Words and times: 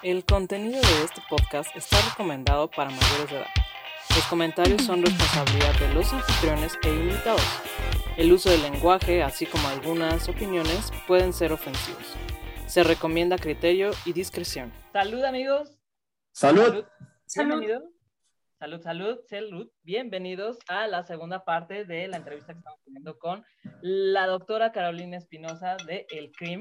El 0.00 0.24
contenido 0.24 0.80
de 0.80 1.04
este 1.04 1.20
podcast 1.28 1.74
está 1.74 1.96
recomendado 2.10 2.70
para 2.70 2.88
mayores 2.88 3.30
de 3.30 3.36
edad. 3.38 3.48
Los 4.10 4.24
comentarios 4.28 4.82
son 4.82 5.02
responsabilidad 5.02 5.76
de 5.80 5.92
los 5.92 6.12
anfitriones 6.12 6.78
e 6.84 6.88
invitados. 6.88 7.42
El 8.16 8.32
uso 8.32 8.48
del 8.48 8.62
lenguaje, 8.62 9.24
así 9.24 9.44
como 9.44 9.66
algunas 9.66 10.28
opiniones, 10.28 10.92
pueden 11.08 11.32
ser 11.32 11.52
ofensivos. 11.52 12.14
Se 12.66 12.84
recomienda 12.84 13.38
criterio 13.38 13.90
y 14.04 14.12
discreción. 14.12 14.72
Salud 14.92 15.24
amigos. 15.24 15.76
Salud. 16.30 16.84
Salud. 17.26 17.64
Salud, 18.60 18.80
salud, 18.80 19.18
salud. 19.28 19.70
Bienvenidos 19.82 20.58
a 20.68 20.86
la 20.86 21.02
segunda 21.02 21.44
parte 21.44 21.84
de 21.84 22.06
la 22.06 22.18
entrevista 22.18 22.52
que 22.52 22.58
estamos 22.58 22.80
teniendo 22.84 23.18
con 23.18 23.44
la 23.82 24.28
doctora 24.28 24.70
Carolina 24.70 25.16
Espinosa 25.16 25.76
de 25.88 26.06
El 26.10 26.30
CRIM 26.30 26.60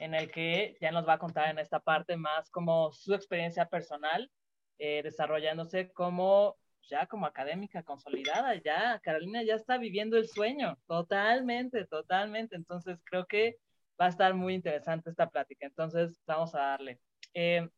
en 0.00 0.14
el 0.14 0.30
que 0.30 0.76
ya 0.80 0.90
nos 0.90 1.06
va 1.06 1.14
a 1.14 1.18
contar 1.18 1.50
en 1.50 1.58
esta 1.58 1.80
parte 1.80 2.16
más 2.16 2.50
como 2.50 2.92
su 2.92 3.14
experiencia 3.14 3.66
personal, 3.66 4.30
eh, 4.78 5.02
desarrollándose 5.02 5.92
como 5.92 6.56
ya 6.88 7.06
como 7.06 7.26
académica 7.26 7.82
consolidada, 7.82 8.54
ya 8.56 8.98
Carolina 9.00 9.42
ya 9.42 9.54
está 9.54 9.76
viviendo 9.78 10.16
el 10.16 10.28
sueño, 10.28 10.78
totalmente, 10.86 11.84
totalmente. 11.86 12.56
Entonces 12.56 12.98
creo 13.04 13.26
que 13.26 13.58
va 14.00 14.06
a 14.06 14.10
estar 14.10 14.34
muy 14.34 14.54
interesante 14.54 15.10
esta 15.10 15.28
plática. 15.28 15.66
Entonces 15.66 16.18
vamos 16.26 16.54
a 16.54 16.60
darle. 16.60 16.98
Eh, 17.34 17.68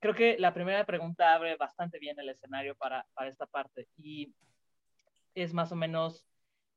creo 0.00 0.14
que 0.14 0.36
la 0.38 0.52
primera 0.52 0.84
pregunta 0.84 1.34
abre 1.34 1.56
bastante 1.56 1.98
bien 1.98 2.18
el 2.18 2.28
escenario 2.28 2.74
para, 2.76 3.06
para 3.14 3.28
esta 3.28 3.46
parte 3.46 3.88
y 3.96 4.34
es 5.34 5.52
más 5.52 5.70
o 5.70 5.76
menos 5.76 6.26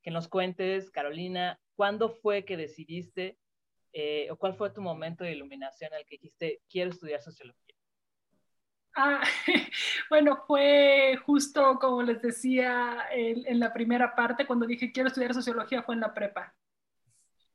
que 0.02 0.12
nos 0.12 0.28
cuentes, 0.28 0.92
Carolina, 0.92 1.60
¿cuándo 1.76 2.10
fue 2.10 2.46
que 2.46 2.58
decidiste 2.58 3.38
eh, 3.94 4.28
o 4.32 4.38
cuál 4.38 4.56
fue 4.56 4.72
tu 4.72 4.82
momento 4.82 5.24
de 5.24 5.32
iluminación 5.32 5.92
en 5.94 6.00
el 6.00 6.06
que 6.06 6.16
dijiste, 6.16 6.62
quiero 6.70 6.92
estudiar 6.92 7.22
sociología? 7.22 7.76
Ah, 8.96 9.22
bueno, 10.10 10.44
fue 10.48 11.18
justo 11.26 11.80
como 11.80 12.02
les 12.04 12.22
decía 12.22 13.06
en, 13.12 13.60
la 13.60 13.72
primera 13.74 14.16
parte, 14.16 14.46
cuando 14.46 14.66
dije 14.66 14.92
quiero 14.92 15.08
estudiar 15.08 15.34
sociología, 15.34 15.84
fue 15.84 15.96
en 15.96 16.02
la 16.02 16.14
prepa. 16.14 16.56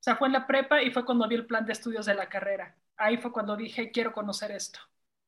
O 0.01 0.03
sea, 0.05 0.17
fue 0.17 0.29
en 0.29 0.33
la 0.35 0.47
prepa 0.47 0.83
y 0.83 0.91
fue 0.91 1.05
cuando 1.05 1.27
vi 1.29 1.35
el 1.37 1.47
plan 1.47 1.65
de 1.67 1.73
estudios 1.73 2.07
de 2.07 2.15
la 2.15 2.29
carrera. 2.29 2.77
Ahí 2.97 3.17
fue 3.19 3.33
cuando 3.33 3.57
dije, 3.57 3.91
quiero 3.91 4.13
conocer 4.13 4.51
esto. 4.53 4.79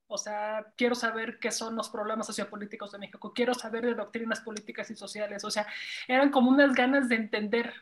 O 0.09 0.19
sea, 0.19 0.73
quiero 0.77 0.95
saber 0.95 1.39
qué 1.41 1.51
son 1.51 1.77
los 1.77 1.89
problemas 1.91 2.27
sociopolíticos 2.27 2.93
de 2.93 2.99
México, 2.99 3.33
quiero 3.34 3.55
saber 3.55 3.84
de 3.84 3.95
doctrinas 3.95 4.41
políticas 4.41 4.91
y 4.91 4.97
sociales. 4.97 5.45
O 5.45 5.51
sea, 5.51 5.67
eran 6.09 6.31
como 6.31 6.51
unas 6.51 6.75
ganas 6.75 7.09
de 7.09 7.17
entender, 7.17 7.75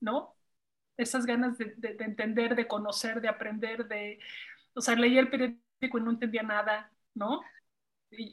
¿no? 0.00 0.36
Esas 1.02 1.26
ganas 1.26 1.58
de, 1.58 1.74
entender, 2.00 2.54
de 2.54 2.66
conocer, 2.66 3.20
de 3.20 3.28
aprender, 3.28 3.86
de, 3.88 4.18
o 4.74 4.80
sea, 4.80 4.94
leí 4.94 5.18
el 5.18 5.28
periódico 5.28 5.98
y 5.98 6.00
no 6.00 6.10
entendía 6.10 6.42
nada, 6.42 6.90
¿no? 7.14 7.42
Y 8.10 8.32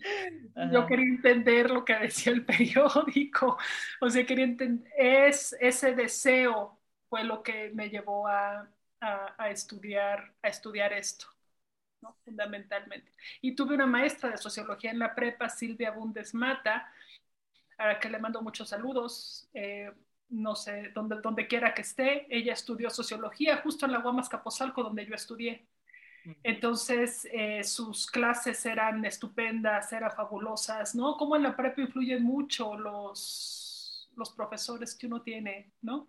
yo 0.74 0.86
quería 0.86 1.06
entender 1.06 1.72
lo 1.72 1.86
que 1.86 1.96
decía 1.96 2.34
el 2.34 2.46
periódico, 2.46 3.58
o 4.02 4.10
sea, 4.10 4.26
quería 4.26 4.46
entender, 4.46 4.92
es, 4.98 5.56
ese 5.60 5.96
deseo 5.96 6.80
fue 7.08 7.24
lo 7.24 7.42
que 7.44 7.72
me 7.74 7.90
llevó 7.90 8.28
a, 8.28 8.70
a, 9.02 9.50
estudiar, 9.50 10.34
a 10.42 10.48
estudiar 10.48 10.94
esto. 10.94 11.28
¿no? 12.02 12.16
fundamentalmente. 12.24 13.12
Y 13.42 13.56
tuve 13.56 13.76
una 13.76 13.86
maestra 13.86 14.30
de 14.30 14.38
sociología 14.38 14.92
en 14.92 15.00
la 15.00 15.14
prepa, 15.16 15.50
Silvia 15.50 15.92
Bundes 15.92 16.34
Mata, 16.34 16.90
a 17.78 17.88
la 17.88 18.00
que 18.00 18.10
le 18.10 18.20
mando 18.20 18.42
muchos 18.42 18.70
saludos. 18.70 19.50
Eh, 19.54 19.92
no 20.30 20.56
sé, 20.56 20.92
donde, 20.94 21.22
donde 21.22 21.48
quiera 21.48 21.74
que 21.74 21.82
esté. 21.82 22.28
Ella 22.30 22.54
estudió 22.54 22.90
sociología 22.90 23.58
justo 23.58 23.86
en 23.86 23.92
la 23.92 24.00
Guamas 24.00 24.30
Capozalco, 24.30 24.84
donde 24.84 25.06
yo 25.06 25.16
estudié. 25.16 25.68
Entonces, 26.44 27.28
eh, 27.32 27.64
sus 27.64 28.10
clases 28.10 28.66
eran 28.66 29.04
estupendas, 29.06 29.92
eran 29.94 30.12
fabulosas, 30.12 30.94
¿no? 30.94 31.18
Como 31.18 31.36
en 31.36 31.44
la 31.44 31.56
prepa 31.56 31.82
influyen 31.82 32.24
mucho 32.24 32.78
los, 32.78 34.12
los 34.16 34.32
profesores 34.32 34.96
que 34.96 35.08
uno 35.08 35.22
tiene, 35.22 35.72
¿no? 35.82 36.08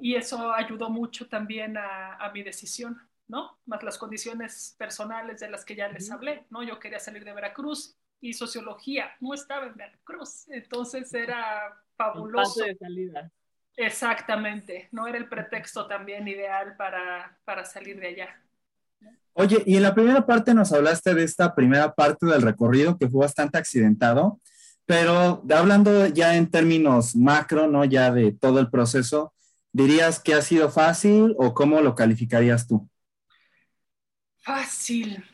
Y 0.00 0.16
eso 0.16 0.52
ayudó 0.52 0.90
mucho 0.90 1.28
también 1.28 1.76
a, 1.76 2.16
a, 2.16 2.32
mi 2.32 2.42
decisión, 2.42 3.00
¿no? 3.28 3.60
Más 3.66 3.84
las 3.84 3.98
condiciones 3.98 4.74
personales 4.76 5.38
de 5.38 5.48
las 5.48 5.64
que 5.64 5.76
ya 5.76 5.88
les 5.88 6.10
hablé, 6.10 6.44
¿no? 6.50 6.64
Yo 6.64 6.80
quería 6.80 6.98
salir 6.98 7.24
de 7.24 7.32
Veracruz 7.32 7.96
y 8.20 8.32
sociología 8.32 9.12
no 9.20 9.32
estaba 9.32 9.66
en 9.66 9.76
Veracruz, 9.76 10.48
entonces 10.48 11.14
era 11.14 11.80
fabuloso. 12.00 12.64
de 12.64 12.74
salida. 12.76 13.30
Exactamente, 13.76 14.88
no 14.92 15.06
era 15.06 15.18
el 15.18 15.28
pretexto 15.28 15.86
también 15.86 16.26
ideal 16.26 16.76
para, 16.76 17.38
para 17.44 17.64
salir 17.64 18.00
de 18.00 18.08
allá. 18.08 18.42
Oye, 19.32 19.62
y 19.64 19.76
en 19.76 19.82
la 19.82 19.94
primera 19.94 20.26
parte 20.26 20.54
nos 20.54 20.72
hablaste 20.72 21.14
de 21.14 21.24
esta 21.24 21.54
primera 21.54 21.94
parte 21.94 22.26
del 22.26 22.42
recorrido 22.42 22.98
que 22.98 23.08
fue 23.08 23.20
bastante 23.20 23.58
accidentado, 23.58 24.40
pero 24.84 25.44
hablando 25.50 26.06
ya 26.06 26.36
en 26.36 26.50
términos 26.50 27.14
macro, 27.14 27.68
¿no? 27.68 27.84
Ya 27.84 28.10
de 28.10 28.32
todo 28.32 28.58
el 28.58 28.70
proceso, 28.70 29.32
¿dirías 29.72 30.20
que 30.20 30.34
ha 30.34 30.42
sido 30.42 30.68
fácil 30.68 31.34
o 31.38 31.54
cómo 31.54 31.80
lo 31.80 31.94
calificarías 31.94 32.66
tú? 32.66 32.88
Fácil. 34.40 35.24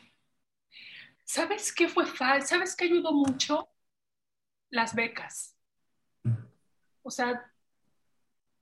¿Sabes 1.25 1.73
qué 1.73 1.89
fue 1.89 2.05
fácil? 2.05 2.47
¿Sabes 2.47 2.75
qué 2.75 2.85
ayudó 2.85 3.11
mucho? 3.11 3.67
Las 4.69 4.93
becas. 4.93 5.56
O 7.07 7.09
sea, 7.09 7.49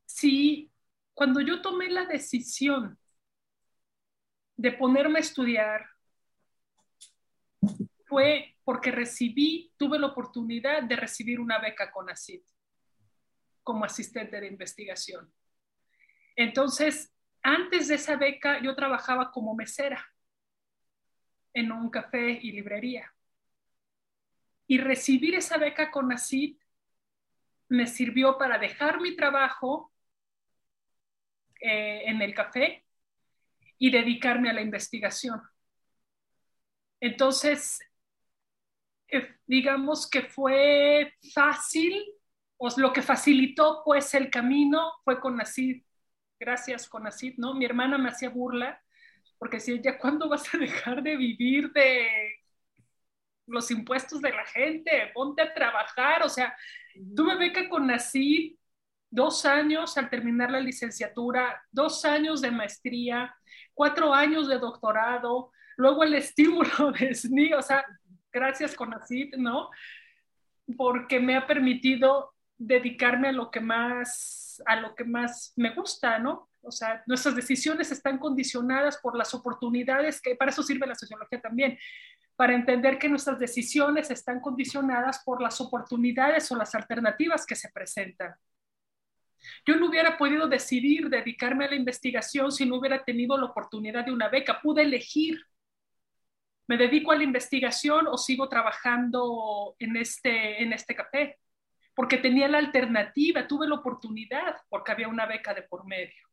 sí, 0.06 0.72
cuando 1.16 1.42
yo 1.42 1.64
tomé 1.64 1.90
la 1.90 2.06
decisión 2.06 2.96
de 4.56 4.72
ponerme 4.72 5.18
a 5.18 5.22
estudiar, 5.22 5.90
fue 8.06 8.56
porque 8.64 8.92
recibí, 8.92 9.74
tuve 9.78 9.98
la 9.98 10.06
oportunidad 10.06 10.84
de 10.84 10.96
recibir 10.96 11.40
una 11.40 11.58
beca 11.58 11.92
con 11.92 12.08
ACID 12.08 12.44
como 13.64 13.84
asistente 13.84 14.40
de 14.40 14.46
investigación. 14.46 15.34
Entonces, 16.36 17.12
antes 17.42 17.88
de 17.88 17.96
esa 17.96 18.16
beca, 18.16 18.62
yo 18.62 18.76
trabajaba 18.76 19.32
como 19.32 19.56
mesera 19.56 20.06
en 21.52 21.72
un 21.72 21.90
café 21.90 22.40
y 22.44 22.52
librería. 22.52 23.12
Y 24.68 24.78
recibir 24.78 25.34
esa 25.34 25.58
beca 25.58 25.90
con 25.90 26.12
ACID 26.12 26.58
me 27.70 27.88
sirvió 27.88 28.38
para 28.38 28.58
dejar 28.58 29.02
mi 29.02 29.16
trabajo 29.16 29.92
eh, 31.62 32.04
en 32.06 32.22
el 32.22 32.34
café 32.34 32.86
y 33.78 33.92
dedicarme 33.92 34.50
a 34.50 34.54
la 34.54 34.62
investigación. 34.62 35.42
Entonces, 37.00 37.80
eh, 39.08 39.36
digamos 39.46 40.10
que 40.10 40.24
fue 40.24 41.14
fácil, 41.34 42.04
o 42.58 42.70
lo 42.78 42.94
que 42.94 43.02
facilitó 43.02 43.82
pues 43.84 44.14
el 44.14 44.30
camino 44.30 44.94
fue 45.04 45.20
con 45.20 45.36
Nacid. 45.38 45.84
Gracias 46.40 46.88
con 46.90 47.04
Nacid, 47.04 47.36
¿no? 47.38 47.54
Mi 47.54 47.66
hermana 47.66 47.98
me 47.98 48.10
hacía 48.10 48.30
burla 48.30 48.82
porque 49.38 49.58
decía, 49.58 49.76
¿ya 49.82 49.98
cuándo 49.98 50.30
vas 50.30 50.54
a 50.54 50.58
dejar 50.58 51.04
de 51.04 51.18
vivir 51.18 51.72
de 51.74 52.45
los 53.48 53.70
impuestos 53.72 54.22
de 54.22 54.32
la 54.32 54.46
gente? 54.46 55.12
Ponte 55.14 55.42
a 55.42 55.54
trabajar, 55.54 56.24
o 56.24 56.30
sea, 56.30 56.56
Tuve 57.16 57.36
beca 57.36 57.68
con 57.68 57.88
NACID 57.88 58.56
dos 59.10 59.46
años 59.46 59.98
al 59.98 60.10
terminar 60.10 60.52
la 60.52 60.60
licenciatura, 60.60 61.62
dos 61.72 62.04
años 62.06 62.42
de 62.42 62.52
maestría, 62.52 63.36
cuatro 63.74 64.14
años 64.14 64.48
de 64.48 64.60
doctorado, 64.60 65.52
luego 65.78 66.04
el 66.04 66.16
estímulo 66.16 66.92
de 67.00 67.14
SNI, 67.14 67.54
o 67.54 67.62
sea, 67.62 67.86
gracias 68.32 68.76
con 68.76 68.90
NACID, 68.90 69.36
¿no? 69.38 69.70
Porque 70.78 71.20
me 71.20 71.36
ha 71.36 71.48
permitido 71.48 72.34
dedicarme 72.58 73.30
a 73.30 73.34
lo 73.34 73.52
que 73.52 73.60
más, 73.60 74.62
a 74.66 74.78
lo 74.78 74.96
que 74.96 75.04
más 75.04 75.54
me 75.56 75.74
gusta, 75.74 76.20
¿no? 76.20 76.50
O 76.62 76.72
sea, 76.72 77.04
nuestras 77.06 77.36
decisiones 77.36 77.92
están 77.92 78.18
condicionadas 78.18 78.98
por 78.98 79.16
las 79.18 79.34
oportunidades 79.34 80.22
que, 80.22 80.36
para 80.36 80.52
eso 80.52 80.64
sirve 80.64 80.88
la 80.88 80.96
sociología 80.96 81.40
también, 81.40 81.78
para 82.36 82.54
entender 82.54 82.98
que 82.98 83.10
nuestras 83.10 83.40
decisiones 83.40 84.12
están 84.12 84.42
condicionadas 84.42 85.22
por 85.24 85.42
las 85.42 85.62
oportunidades 85.62 86.52
o 86.52 86.56
las 86.56 86.76
alternativas 86.76 87.46
que 87.46 87.56
se 87.56 87.70
presentan. 87.70 88.36
Yo 89.66 89.76
no 89.76 89.88
hubiera 89.88 90.18
podido 90.18 90.48
decidir 90.48 91.10
dedicarme 91.10 91.66
a 91.66 91.70
la 91.70 91.76
investigación 91.76 92.52
si 92.52 92.66
no 92.66 92.78
hubiera 92.78 93.04
tenido 93.04 93.38
la 93.38 93.46
oportunidad 93.46 94.06
de 94.06 94.12
una 94.12 94.28
beca. 94.28 94.62
Pude 94.62 94.82
elegir. 94.82 95.40
¿Me 96.68 96.78
dedico 96.78 97.12
a 97.12 97.16
la 97.16 97.24
investigación 97.24 98.08
o 98.08 98.18
sigo 98.18 98.50
trabajando 98.50 99.76
en 99.78 99.96
este, 99.98 100.64
en 100.64 100.74
este 100.74 100.96
café? 100.96 101.38
Porque 101.94 102.18
tenía 102.18 102.48
la 102.48 102.58
alternativa, 102.58 103.48
tuve 103.48 103.68
la 103.68 103.76
oportunidad 103.76 104.58
porque 104.68 104.92
había 104.92 105.08
una 105.08 105.28
beca 105.28 105.54
de 105.54 105.62
por 105.62 105.86
medio. 105.86 106.25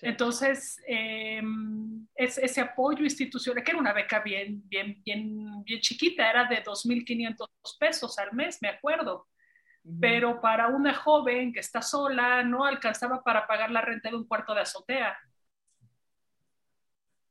Entonces, 0.00 0.80
em, 0.86 2.06
es, 2.14 2.38
ese 2.38 2.60
apoyo 2.60 3.04
institucional, 3.04 3.64
que 3.64 3.72
era 3.72 3.80
una 3.80 3.92
beca 3.92 4.20
bien, 4.20 4.62
bien, 4.68 5.02
bien, 5.04 5.64
bien 5.64 5.80
chiquita, 5.80 6.30
era 6.30 6.44
de 6.44 6.62
2.500 6.62 7.48
pesos 7.78 8.18
al 8.18 8.32
mes, 8.32 8.58
me 8.62 8.68
acuerdo. 8.68 9.26
Pero 10.00 10.40
para 10.40 10.68
una 10.68 10.92
joven 10.92 11.52
que 11.52 11.60
está 11.60 11.80
sola, 11.80 12.42
no 12.42 12.64
alcanzaba 12.64 13.22
para 13.22 13.46
pagar 13.46 13.70
la 13.70 13.80
renta 13.80 14.10
de 14.10 14.16
un 14.16 14.26
cuarto 14.26 14.54
de 14.54 14.60
azotea. 14.60 15.16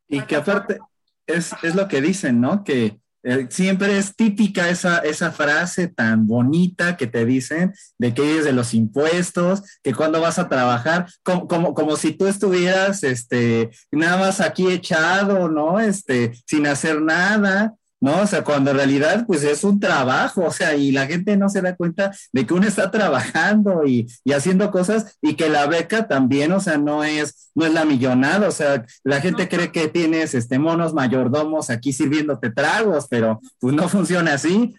Y 0.08 0.22
que 0.22 0.36
aparte, 0.36 0.80
es, 1.28 1.54
es 1.62 1.76
lo 1.76 1.88
que 1.88 2.02
dicen, 2.02 2.42
¿no? 2.42 2.64
Que 2.64 3.00
eh, 3.28 3.48
siempre 3.50 3.98
es 3.98 4.16
típica 4.16 4.70
esa, 4.70 5.00
esa 5.00 5.34
frase 5.34 5.90
tan 5.90 6.28
bonita 6.28 6.96
que 6.96 7.08
te 7.08 7.26
dicen 7.26 7.74
de 7.98 8.14
que 8.14 8.38
es 8.38 8.46
de 8.46 8.54
los 8.54 8.74
impuestos, 8.74 9.64
que 9.84 9.94
cuando 9.94 10.22
vas 10.22 10.40
a 10.40 10.48
trabajar, 10.48 11.08
como, 11.24 11.46
como, 11.46 11.74
como, 11.74 11.98
si 11.98 12.14
tú 12.14 12.28
estuvieras 12.28 13.04
este, 13.04 13.72
nada 13.92 14.16
más 14.18 14.40
aquí 14.40 14.72
echado, 14.72 15.50
¿no? 15.50 15.82
Este, 15.82 16.32
sin 16.46 16.68
hacer 16.68 17.02
nada. 17.02 17.76
¿No? 18.00 18.22
O 18.22 18.28
sea, 18.28 18.44
cuando 18.44 18.72
en 18.72 18.78
realidad 18.78 19.26
pues 19.26 19.44
es 19.44 19.64
un 19.64 19.80
trabajo, 19.80 20.46
o 20.46 20.52
sea, 20.52 20.76
y 20.76 20.92
la 20.92 21.08
gente 21.08 21.36
no 21.38 21.50
se 21.50 21.62
da 21.62 21.76
cuenta 21.76 22.12
de 22.32 22.46
que 22.46 22.54
uno 22.54 22.68
está 22.68 22.92
trabajando 22.92 23.86
y, 23.86 24.08
haciendo 24.34 24.72
cosas 24.72 25.18
y 25.22 25.36
que 25.36 25.50
la 25.50 25.66
beca 25.66 26.08
también, 26.08 26.52
o 26.52 26.60
sea, 26.60 26.78
no 26.78 27.04
es, 27.04 27.52
no 27.56 27.66
es 27.66 27.74
la 27.74 27.86
millonada, 27.86 28.48
o 28.48 28.52
sea, 28.52 28.86
la 29.04 29.20
gente 29.20 29.50
cree 29.50 29.72
que 29.72 29.88
tienes 29.88 30.36
este 30.36 30.60
monos 30.60 30.94
mayordomos 30.94 31.70
aquí 31.70 31.92
sirviéndote 31.92 32.52
tragos, 32.52 33.08
pero 33.10 33.40
pues 33.60 33.74
no 33.74 33.90
funciona 33.90 34.34
así. 34.34 34.76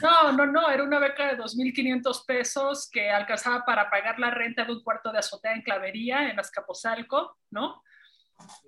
No, 0.00 0.32
no, 0.32 0.46
no, 0.46 0.70
era 0.70 0.82
una 0.82 0.98
beca 0.98 1.28
de 1.28 1.42
2.500 1.42 2.24
pesos 2.26 2.88
que 2.90 3.10
alcanzaba 3.10 3.64
para 3.64 3.90
pagar 3.90 4.18
la 4.18 4.30
renta 4.30 4.64
de 4.64 4.72
un 4.72 4.82
cuarto 4.82 5.12
de 5.12 5.18
azotea 5.18 5.52
en 5.52 5.62
Clavería, 5.62 6.30
en 6.30 6.40
Azcapotzalco, 6.40 7.36
¿no? 7.50 7.82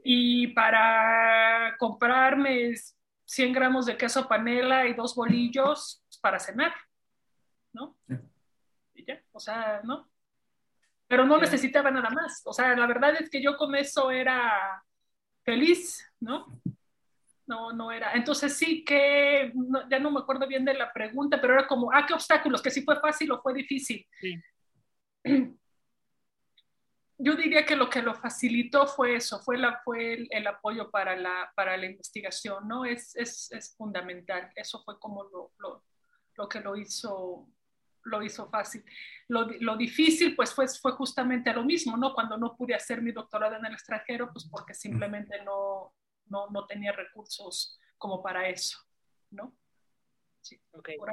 Y 0.04 0.48
para 0.48 1.74
comprarme 1.78 2.74
100 3.24 3.52
gramos 3.52 3.86
de 3.86 3.96
queso 3.96 4.28
panela 4.28 4.86
y 4.86 4.94
dos 4.94 5.14
bolillos 5.14 6.04
para 6.20 6.38
cenar, 6.38 6.72
¿no? 7.72 7.96
Y 8.94 9.04
ya, 9.04 9.20
o 9.32 9.40
sea, 9.40 9.80
¿no? 9.84 10.08
Pero 11.06 11.24
no 11.24 11.38
necesitaba 11.38 11.90
nada 11.90 12.10
más. 12.10 12.42
O 12.44 12.52
sea, 12.52 12.74
la 12.76 12.86
verdad 12.86 13.14
es 13.20 13.28
que 13.28 13.42
yo 13.42 13.56
con 13.56 13.74
eso 13.74 14.10
era 14.10 14.82
feliz, 15.42 16.04
¿no? 16.20 16.60
No, 17.46 17.72
no 17.72 17.92
era. 17.92 18.12
Entonces 18.14 18.56
sí 18.56 18.84
que, 18.84 19.52
ya 19.90 19.98
no 19.98 20.10
me 20.10 20.20
acuerdo 20.20 20.46
bien 20.46 20.64
de 20.64 20.74
la 20.74 20.92
pregunta, 20.92 21.40
pero 21.40 21.54
era 21.54 21.66
como, 21.66 21.92
ah, 21.92 22.04
qué 22.06 22.14
obstáculos, 22.14 22.62
que 22.62 22.70
si 22.70 22.82
fue 22.82 22.98
fácil 23.00 23.32
o 23.32 23.42
fue 23.42 23.52
difícil. 23.52 24.06
Sí. 24.20 24.42
yo 27.18 27.36
diría 27.36 27.64
que 27.64 27.76
lo 27.76 27.88
que 27.88 28.02
lo 28.02 28.14
facilitó 28.14 28.86
fue 28.86 29.16
eso, 29.16 29.40
fue, 29.40 29.56
la, 29.56 29.80
fue 29.84 30.26
el, 30.30 30.46
apoyo 30.46 30.90
para 30.90 31.16
la, 31.16 31.52
para 31.54 31.76
la 31.76 31.86
investigación, 31.86 32.66
¿no? 32.66 32.84
Es, 32.84 33.14
es, 33.16 33.50
es 33.52 33.76
fundamental, 33.76 34.50
eso 34.56 34.82
fue 34.84 34.98
como 34.98 35.24
lo, 35.24 35.52
lo, 35.58 35.84
lo, 36.34 36.48
que 36.48 36.60
lo 36.60 36.76
hizo, 36.76 37.48
lo 38.02 38.22
hizo 38.22 38.48
fácil. 38.50 38.84
Lo, 39.28 39.46
lo, 39.60 39.76
difícil, 39.76 40.34
pues, 40.34 40.52
fue, 40.52 40.66
fue 40.68 40.92
justamente 40.92 41.52
lo 41.52 41.64
mismo, 41.64 41.96
¿no? 41.96 42.14
Cuando 42.14 42.36
no 42.36 42.56
pude 42.56 42.74
hacer 42.74 43.00
mi 43.00 43.12
doctorado 43.12 43.56
en 43.56 43.66
el 43.66 43.74
extranjero, 43.74 44.32
pues 44.32 44.48
porque 44.50 44.74
simplemente 44.74 45.42
no, 45.44 45.94
no, 46.26 46.48
no 46.50 46.66
tenía 46.66 46.92
recursos 46.92 47.78
como 47.96 48.22
para 48.22 48.48
eso, 48.48 48.78
¿no? 49.30 49.56
Sí, 50.40 50.60
okay. 50.72 50.96
por. 50.96 51.10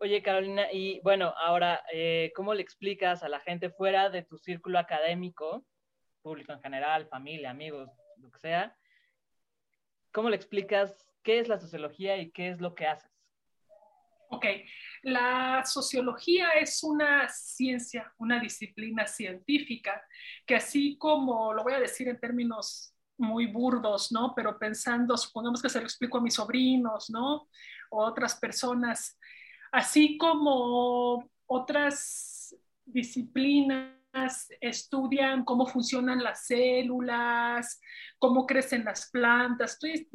Oye, 0.00 0.22
Carolina, 0.22 0.72
y 0.72 1.00
bueno, 1.00 1.34
ahora, 1.36 1.82
eh, 1.92 2.30
¿cómo 2.36 2.54
le 2.54 2.62
explicas 2.62 3.24
a 3.24 3.28
la 3.28 3.40
gente 3.40 3.68
fuera 3.70 4.10
de 4.10 4.22
tu 4.22 4.38
círculo 4.38 4.78
académico, 4.78 5.66
público 6.22 6.52
en 6.52 6.60
general, 6.60 7.08
familia, 7.08 7.50
amigos, 7.50 7.90
lo 8.18 8.30
que 8.30 8.38
sea? 8.38 8.76
¿Cómo 10.12 10.30
le 10.30 10.36
explicas 10.36 11.04
qué 11.24 11.40
es 11.40 11.48
la 11.48 11.58
sociología 11.58 12.16
y 12.16 12.30
qué 12.30 12.50
es 12.50 12.60
lo 12.60 12.76
que 12.76 12.86
haces? 12.86 13.10
Ok, 14.30 14.46
la 15.02 15.64
sociología 15.64 16.50
es 16.52 16.84
una 16.84 17.28
ciencia, 17.28 18.12
una 18.18 18.38
disciplina 18.38 19.04
científica 19.04 20.00
que 20.46 20.54
así 20.54 20.96
como, 20.96 21.52
lo 21.52 21.64
voy 21.64 21.72
a 21.72 21.80
decir 21.80 22.06
en 22.06 22.20
términos 22.20 22.94
muy 23.16 23.46
burdos, 23.46 24.12
¿no? 24.12 24.32
Pero 24.36 24.58
pensando, 24.60 25.16
supongamos 25.16 25.60
que 25.60 25.68
se 25.68 25.80
lo 25.80 25.86
explico 25.86 26.18
a 26.18 26.20
mis 26.20 26.34
sobrinos, 26.34 27.10
¿no? 27.10 27.48
O 27.90 28.04
otras 28.04 28.36
personas, 28.38 29.17
así 29.72 30.16
como 30.18 31.30
otras 31.46 32.56
disciplinas 32.84 33.98
estudian 34.60 35.44
cómo 35.44 35.66
funcionan 35.66 36.22
las 36.22 36.46
células, 36.46 37.80
cómo 38.18 38.46
crecen 38.46 38.84
las 38.84 39.10
plantas. 39.10 39.74
Estoy 39.74 40.08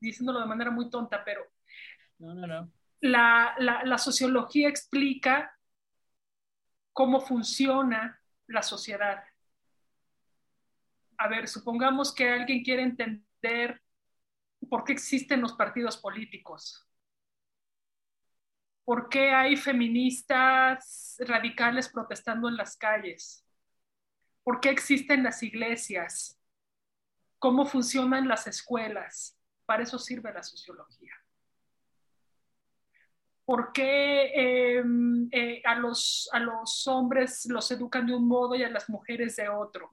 diciéndolo 0.00 0.40
de 0.40 0.46
manera 0.46 0.70
muy 0.70 0.90
tonta, 0.90 1.24
pero 1.24 1.42
La, 3.00 3.54
la 3.58 3.98
sociología 3.98 4.68
explica 4.68 5.56
cómo 6.92 7.20
funciona 7.20 8.20
la 8.48 8.62
sociedad. 8.62 9.22
A 11.16 11.28
ver, 11.28 11.48
supongamos 11.48 12.14
que 12.14 12.28
alguien 12.28 12.62
quiere 12.64 12.82
entender 12.82 13.80
por 14.68 14.84
qué 14.84 14.92
existen 14.92 15.40
los 15.40 15.52
partidos 15.52 15.96
políticos 15.96 16.87
¿Por 18.88 19.10
qué 19.10 19.32
hay 19.32 19.54
feministas 19.54 21.16
radicales 21.18 21.90
protestando 21.90 22.48
en 22.48 22.56
las 22.56 22.74
calles? 22.74 23.44
¿Por 24.42 24.60
qué 24.60 24.70
existen 24.70 25.22
las 25.22 25.42
iglesias? 25.42 26.40
¿Cómo 27.38 27.66
funcionan 27.66 28.26
las 28.26 28.46
escuelas? 28.46 29.36
Para 29.66 29.82
eso 29.82 29.98
sirve 29.98 30.32
la 30.32 30.42
sociología. 30.42 31.12
¿Por 33.44 33.72
qué 33.74 34.78
em, 34.78 35.28
eh, 35.32 35.60
a, 35.66 35.74
los, 35.74 36.30
a 36.32 36.40
los 36.40 36.86
hombres 36.86 37.44
los 37.44 37.70
educan 37.70 38.06
de 38.06 38.14
un 38.14 38.26
modo 38.26 38.54
y 38.54 38.62
a 38.62 38.70
las 38.70 38.88
mujeres 38.88 39.36
de 39.36 39.50
otro? 39.50 39.90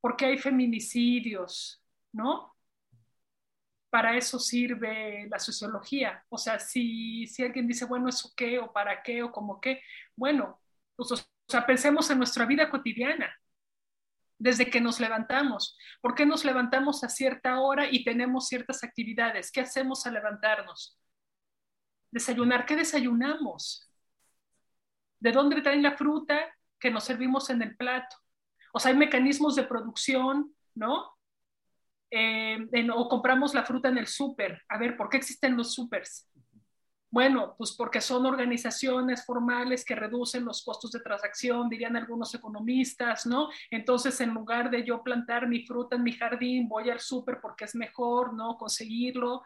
¿Por 0.00 0.16
qué 0.16 0.24
hay 0.24 0.38
feminicidios? 0.38 1.80
¿No? 2.10 2.56
Para 3.90 4.16
eso 4.16 4.38
sirve 4.38 5.28
la 5.28 5.38
sociología. 5.38 6.24
O 6.28 6.38
sea, 6.38 6.58
si, 6.60 7.26
si 7.26 7.42
alguien 7.42 7.66
dice, 7.66 7.84
bueno, 7.84 8.08
¿eso 8.08 8.32
qué? 8.36 8.58
¿O 8.58 8.72
para 8.72 9.02
qué? 9.02 9.22
¿O 9.22 9.32
como 9.32 9.60
qué? 9.60 9.82
Bueno, 10.16 10.60
pues, 10.96 11.12
o 11.12 11.16
sea, 11.48 11.66
pensemos 11.66 12.08
en 12.10 12.18
nuestra 12.18 12.46
vida 12.46 12.70
cotidiana, 12.70 13.34
desde 14.38 14.70
que 14.70 14.80
nos 14.80 15.00
levantamos. 15.00 15.76
¿Por 16.00 16.14
qué 16.14 16.24
nos 16.24 16.44
levantamos 16.44 17.04
a 17.04 17.08
cierta 17.08 17.60
hora 17.60 17.90
y 17.90 18.04
tenemos 18.04 18.46
ciertas 18.48 18.84
actividades? 18.84 19.50
¿Qué 19.52 19.60
hacemos 19.60 20.06
al 20.06 20.14
levantarnos? 20.14 20.98
Desayunar, 22.10 22.66
¿qué 22.66 22.76
desayunamos? 22.76 23.88
¿De 25.18 25.32
dónde 25.32 25.60
traen 25.60 25.82
la 25.82 25.96
fruta 25.96 26.40
que 26.78 26.90
nos 26.90 27.04
servimos 27.04 27.50
en 27.50 27.62
el 27.62 27.76
plato? 27.76 28.16
O 28.72 28.80
sea, 28.80 28.92
hay 28.92 28.96
mecanismos 28.96 29.56
de 29.56 29.64
producción, 29.64 30.54
¿no? 30.74 31.16
Eh, 32.10 32.58
o 32.92 33.08
compramos 33.08 33.54
la 33.54 33.64
fruta 33.64 33.88
en 33.88 33.98
el 33.98 34.06
súper. 34.06 34.62
A 34.68 34.78
ver, 34.78 34.96
¿por 34.96 35.08
qué 35.08 35.16
existen 35.16 35.56
los 35.56 35.74
súpers? 35.74 36.28
Bueno, 37.12 37.56
pues 37.58 37.72
porque 37.72 38.00
son 38.00 38.24
organizaciones 38.26 39.24
formales 39.24 39.84
que 39.84 39.96
reducen 39.96 40.44
los 40.44 40.64
costos 40.64 40.92
de 40.92 41.00
transacción, 41.00 41.68
dirían 41.68 41.96
algunos 41.96 42.32
economistas, 42.34 43.26
¿no? 43.26 43.48
Entonces, 43.70 44.20
en 44.20 44.30
lugar 44.32 44.70
de 44.70 44.84
yo 44.84 45.02
plantar 45.02 45.48
mi 45.48 45.66
fruta 45.66 45.96
en 45.96 46.04
mi 46.04 46.12
jardín, 46.12 46.68
voy 46.68 46.88
al 46.88 47.00
súper 47.00 47.40
porque 47.40 47.64
es 47.64 47.74
mejor, 47.74 48.32
¿no? 48.34 48.56
Conseguirlo, 48.56 49.42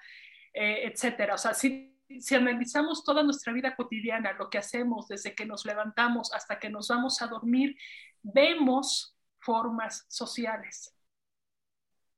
eh, 0.53 0.83
etcétera. 0.85 1.35
O 1.35 1.39
sea, 1.39 1.55
si, 1.55 1.99
si 2.21 2.35
analizamos 2.35 3.03
toda 3.03 3.23
nuestra 3.23 3.53
vida 3.55 3.75
cotidiana, 3.75 4.33
lo 4.33 4.51
que 4.51 4.59
hacemos 4.59 5.09
desde 5.09 5.35
que 5.35 5.47
nos 5.47 5.65
levantamos 5.65 6.35
hasta 6.35 6.59
que 6.59 6.69
nos 6.69 6.89
vamos 6.89 7.23
a 7.23 7.29
dormir, 7.29 7.77
vemos 8.23 9.17
formas 9.41 10.05
sociales 10.09 10.94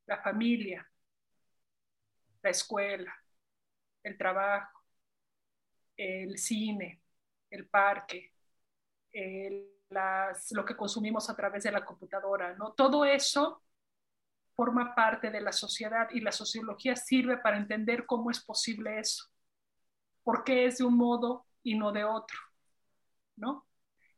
la 0.07 0.23
familia, 0.23 0.89
la 2.43 2.51
escuela, 2.51 3.15
el 4.03 4.17
trabajo, 4.17 4.81
el 5.97 6.39
cine, 6.39 7.03
el 7.51 7.69
parque, 7.69 8.33
lo 10.51 10.65
que 10.65 10.77
consumimos 10.77 11.31
a 11.31 11.37
través 11.37 11.65
de 11.65 11.73
la 11.73 11.85
computadora, 11.85 12.55
¿no? 12.55 12.73
Todo 12.73 13.05
eso 13.05 13.63
forma 14.55 14.95
parte 14.95 15.31
de 15.31 15.41
la 15.41 15.53
sociedad 15.53 16.09
y 16.13 16.21
la 16.21 16.33
sociología 16.33 16.97
sirve 16.97 17.39
para 17.39 17.59
entender 17.59 18.07
cómo 18.07 18.31
es 18.31 18.43
posible 18.43 18.99
eso, 18.99 19.27
por 20.23 20.45
qué 20.45 20.67
es 20.67 20.79
de 20.79 20.85
un 20.85 20.97
modo 20.97 21.47
y 21.63 21.77
no 21.77 21.93
de 21.93 22.05
otro, 22.05 22.39
¿no? 23.37 23.65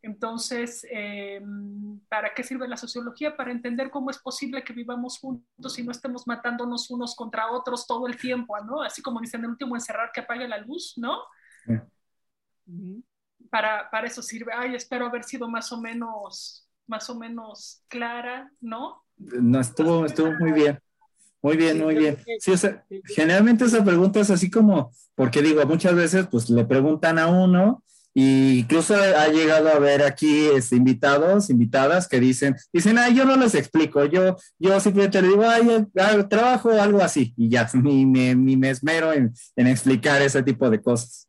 Entonces, 0.09 0.87
em, 0.91 2.01
¿para 2.09 2.33
qué 2.35 2.43
sirve 2.43 2.67
la 2.67 2.79
sociología? 2.79 3.37
Para 3.37 3.53
entender 3.53 3.91
cómo 3.91 4.11
es 4.11 4.17
posible 4.17 4.65
que 4.65 4.73
vivamos 4.73 5.19
juntos 5.19 5.79
y 5.79 5.85
no 5.85 5.93
estemos 5.93 6.27
matándonos 6.27 6.89
unos 6.91 7.15
contra 7.15 7.53
otros 7.53 7.87
todo 7.87 8.07
el 8.07 8.17
tiempo, 8.17 8.59
¿no? 8.65 8.81
Así 8.83 9.03
como 9.03 9.21
dicen 9.21 9.43
el 9.43 9.51
último 9.51 9.77
encerrar 9.77 10.11
que 10.11 10.21
apague 10.21 10.49
la 10.49 10.57
luz, 10.59 10.95
¿no? 10.97 11.19
Para, 13.51 13.91
para, 13.91 14.07
eso 14.07 14.23
sirve. 14.23 14.51
Ay, 14.55 14.75
espero 14.75 15.05
haber 15.05 15.25
sido 15.25 15.47
más 15.47 15.71
o 15.73 15.81
menos, 15.81 16.67
más 16.87 17.11
o 17.11 17.19
menos 17.19 17.83
clara, 17.89 18.51
¿no? 18.63 19.05
No, 19.19 19.61
estuvo, 19.61 20.07
estuvo 20.07 20.33
muy 20.41 20.53
bien. 20.53 20.79
Muy 21.43 21.59
bien, 21.59 21.79
muy 21.85 21.97
bien. 21.97 22.17
Sí, 22.41 22.53
generalmente 23.15 23.67
esa 23.67 23.85
pregunta 23.85 24.21
es 24.21 24.31
así 24.31 24.51
como, 24.51 24.91
porque 25.15 25.43
digo, 25.43 25.65
muchas 25.67 25.95
veces 25.95 26.27
pues 26.31 26.49
le 26.49 26.65
preguntan 26.65 27.19
a 27.19 27.29
uno 27.29 27.85
Y 28.21 28.59
incluso 28.59 28.97
ha 28.97 29.29
llegado 29.29 29.69
a 29.69 29.79
ver 29.79 30.03
aquí 30.03 30.47
este, 30.47 30.75
invitados, 30.75 31.51
invitadas 31.51 32.09
que 32.09 32.19
dicen, 32.19 32.57
dicen, 32.73 32.99
ay, 32.99 33.15
yo 33.15 33.25
no 33.25 33.37
les 33.37 33.55
explico, 33.55 34.05
yo, 34.07 34.35
yo 34.59 34.81
simplemente 34.81 35.23
le 35.23 35.29
digo, 35.29 35.45
ay, 35.49 35.87
trabajo 36.29 36.73
algo 36.73 37.01
así, 37.01 37.33
y 37.37 37.49
ya, 37.49 37.71
ni, 37.75 38.07
me 38.07 38.71
esmero 38.71 39.13
en, 39.13 39.33
explicar 39.55 40.21
ese 40.21 40.43
tipo 40.43 40.69
de 40.69 40.83
cosas. 40.83 41.29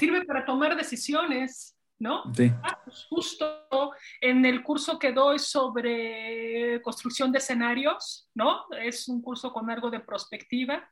Sirve 0.00 0.24
para 0.24 0.44
tomar 0.44 0.76
decisiones, 0.76 1.76
¿no? 1.96 2.24
Sí. 2.34 2.50
Ah, 2.60 2.80
pues 2.84 3.06
justo 3.08 3.92
en 4.20 4.44
el 4.44 4.64
curso 4.64 4.98
que 4.98 5.12
doy 5.12 5.38
sobre 5.38 6.82
construcción 6.82 7.30
de 7.30 7.38
escenarios, 7.38 8.28
¿no? 8.34 8.64
Es 8.82 9.06
un 9.06 9.22
curso 9.22 9.52
con 9.52 9.70
algo 9.70 9.90
de 9.90 10.00
prospectiva. 10.00 10.90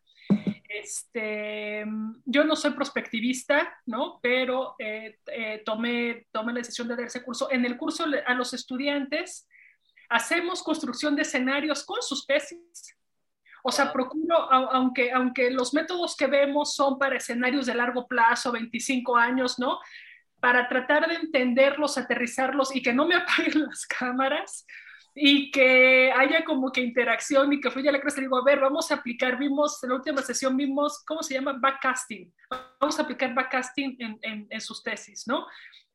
Este, 0.83 1.85
yo 2.25 2.43
no 2.43 2.57
soy 2.57 2.73
prospectivista, 2.73 3.79
¿no? 3.87 4.19
Pero 4.21 4.75
eh, 4.81 5.21
eh, 5.27 5.63
tomé, 5.65 6.27
tomé 6.33 6.53
la 6.53 6.59
decisión 6.59 6.89
de 6.89 6.97
dar 6.97 7.07
ese 7.07 7.23
curso. 7.23 7.49
En 7.51 7.65
el 7.65 7.77
curso 7.77 8.05
a 8.27 8.35
los 8.35 8.53
estudiantes 8.55 9.47
hacemos 10.09 10.65
construcción 10.65 11.15
de 11.15 11.23
escenarios 11.23 11.85
con 11.85 12.03
sus 12.03 12.27
tesis. 12.27 12.97
O 13.63 13.71
sea, 13.71 13.93
procuro, 13.93 14.37
aunque, 14.51 15.13
aunque 15.13 15.51
los 15.51 15.73
métodos 15.75 16.17
que 16.17 16.27
vemos 16.27 16.75
son 16.75 16.99
para 16.99 17.17
escenarios 17.17 17.67
de 17.67 17.75
largo 17.75 18.09
plazo, 18.09 18.51
25 18.51 19.17
años, 19.17 19.61
¿no? 19.61 19.79
Para 20.41 20.69
tratar 20.69 21.09
de 21.09 21.15
entenderlos, 21.15 21.97
aterrizarlos 21.97 22.75
y 22.75 22.83
que 22.83 22.93
no 22.93 23.07
me 23.07 23.15
apaguen 23.15 23.65
las 23.65 23.87
cámaras, 23.87 24.67
y 25.15 25.51
que 25.51 26.13
haya 26.13 26.45
como 26.45 26.73
que 26.73 26.81
interacción 26.81 27.53
y 27.53 27.61
que 27.61 27.71
fluya 27.71 27.93
la 27.93 28.01
clase. 28.01 28.21
Digo, 28.21 28.37
a 28.37 28.45
ver, 28.45 28.61
vamos 28.61 28.91
a 28.91 28.97
aplicar, 28.97 29.39
vimos, 29.39 29.83
en 29.85 29.91
la 29.91 29.97
última 29.97 30.23
sesión 30.23 30.57
vimos, 30.57 31.05
¿cómo 31.07 31.23
se 31.23 31.35
llama? 31.35 31.57
Backcasting. 31.59 32.33
Vamos 32.81 32.99
a 32.99 33.03
aplicar 33.03 33.33
backcasting 33.33 33.97
en, 34.01 34.19
en, 34.23 34.47
en 34.51 34.61
sus 34.61 34.83
tesis, 34.83 35.25
¿no? 35.27 35.47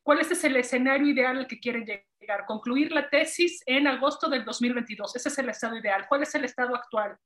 ¿Cuál 0.01 0.21
es 0.21 0.43
el 0.43 0.55
escenario 0.55 1.07
ideal 1.07 1.37
al 1.37 1.47
que 1.47 1.59
quieren 1.59 1.85
llegar? 1.85 2.45
Concluir 2.45 2.91
la 2.91 3.09
tesis 3.09 3.61
en 3.65 3.85
agosto 3.87 4.29
del 4.29 4.45
2022. 4.45 5.15
Ese 5.15 5.29
es 5.29 5.37
el 5.37 5.49
estado 5.49 5.77
ideal. 5.77 6.07
¿Cuál 6.07 6.23
es 6.23 6.33
el 6.33 6.45
estado 6.45 6.73
actual? 6.75 7.17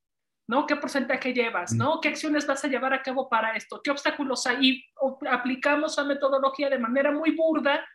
¿No? 0.47 0.65
¿Qué 0.65 0.75
porcentaje 0.75 1.33
llevas? 1.33 1.71
¿No? 1.73 2.01
¿Qué 2.01 2.09
acciones 2.09 2.45
vas 2.45 2.65
a 2.65 2.67
llevar 2.67 2.93
a 2.93 3.01
cabo 3.01 3.29
para 3.29 3.55
esto? 3.55 3.79
¿Qué 3.81 3.91
obstáculos 3.91 4.45
hay? 4.47 4.57
Y 4.67 4.85
aplicamos 5.29 5.95
la 5.95 6.03
metodología 6.03 6.69
de 6.69 6.79
manera 6.79 7.11
muy 7.11 7.31
burda 7.31 7.85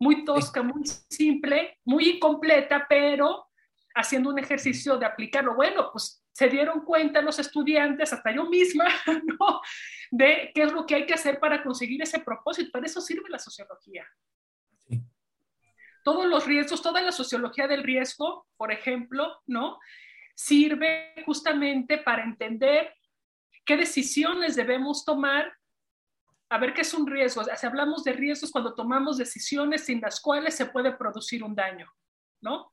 muy 0.00 0.24
tosca, 0.24 0.62
muy 0.62 0.82
simple, 1.08 1.78
muy 1.84 2.08
incompleta, 2.16 2.86
pero 2.88 3.46
haciendo 3.94 4.30
un 4.30 4.38
ejercicio 4.38 4.96
de 4.96 5.06
aplicarlo. 5.06 5.54
Bueno, 5.54 5.90
pues 5.92 6.24
se 6.32 6.48
dieron 6.48 6.80
cuenta 6.84 7.20
los 7.20 7.38
estudiantes, 7.38 8.12
hasta 8.12 8.34
yo 8.34 8.46
misma, 8.46 8.86
¿no? 9.24 9.60
de 10.10 10.50
qué 10.54 10.62
es 10.62 10.72
lo 10.72 10.86
que 10.86 10.94
hay 10.94 11.06
que 11.06 11.14
hacer 11.14 11.38
para 11.38 11.62
conseguir 11.62 12.02
ese 12.02 12.18
propósito. 12.20 12.70
Para 12.72 12.86
eso 12.86 13.00
sirve 13.00 13.28
la 13.28 13.38
sociología. 13.38 14.06
Todos 16.02 16.26
los 16.26 16.46
riesgos, 16.46 16.80
toda 16.80 17.02
la 17.02 17.12
sociología 17.12 17.68
del 17.68 17.82
riesgo, 17.82 18.46
por 18.56 18.72
ejemplo, 18.72 19.42
¿no? 19.46 19.78
Sirve 20.34 21.14
justamente 21.26 21.98
para 21.98 22.24
entender 22.24 22.94
qué 23.66 23.76
decisiones 23.76 24.56
debemos 24.56 25.04
tomar 25.04 25.52
a 26.50 26.58
ver 26.58 26.74
qué 26.74 26.80
es 26.80 26.92
un 26.92 27.06
riesgo. 27.06 27.42
hablamos 27.62 28.02
de 28.02 28.12
riesgos 28.12 28.50
cuando 28.50 28.74
tomamos 28.74 29.16
decisiones 29.16 29.84
sin 29.84 30.00
las 30.00 30.20
cuales 30.20 30.54
se 30.54 30.66
puede 30.66 30.92
producir 30.92 31.44
un 31.44 31.54
daño, 31.54 31.88
¿no? 32.42 32.72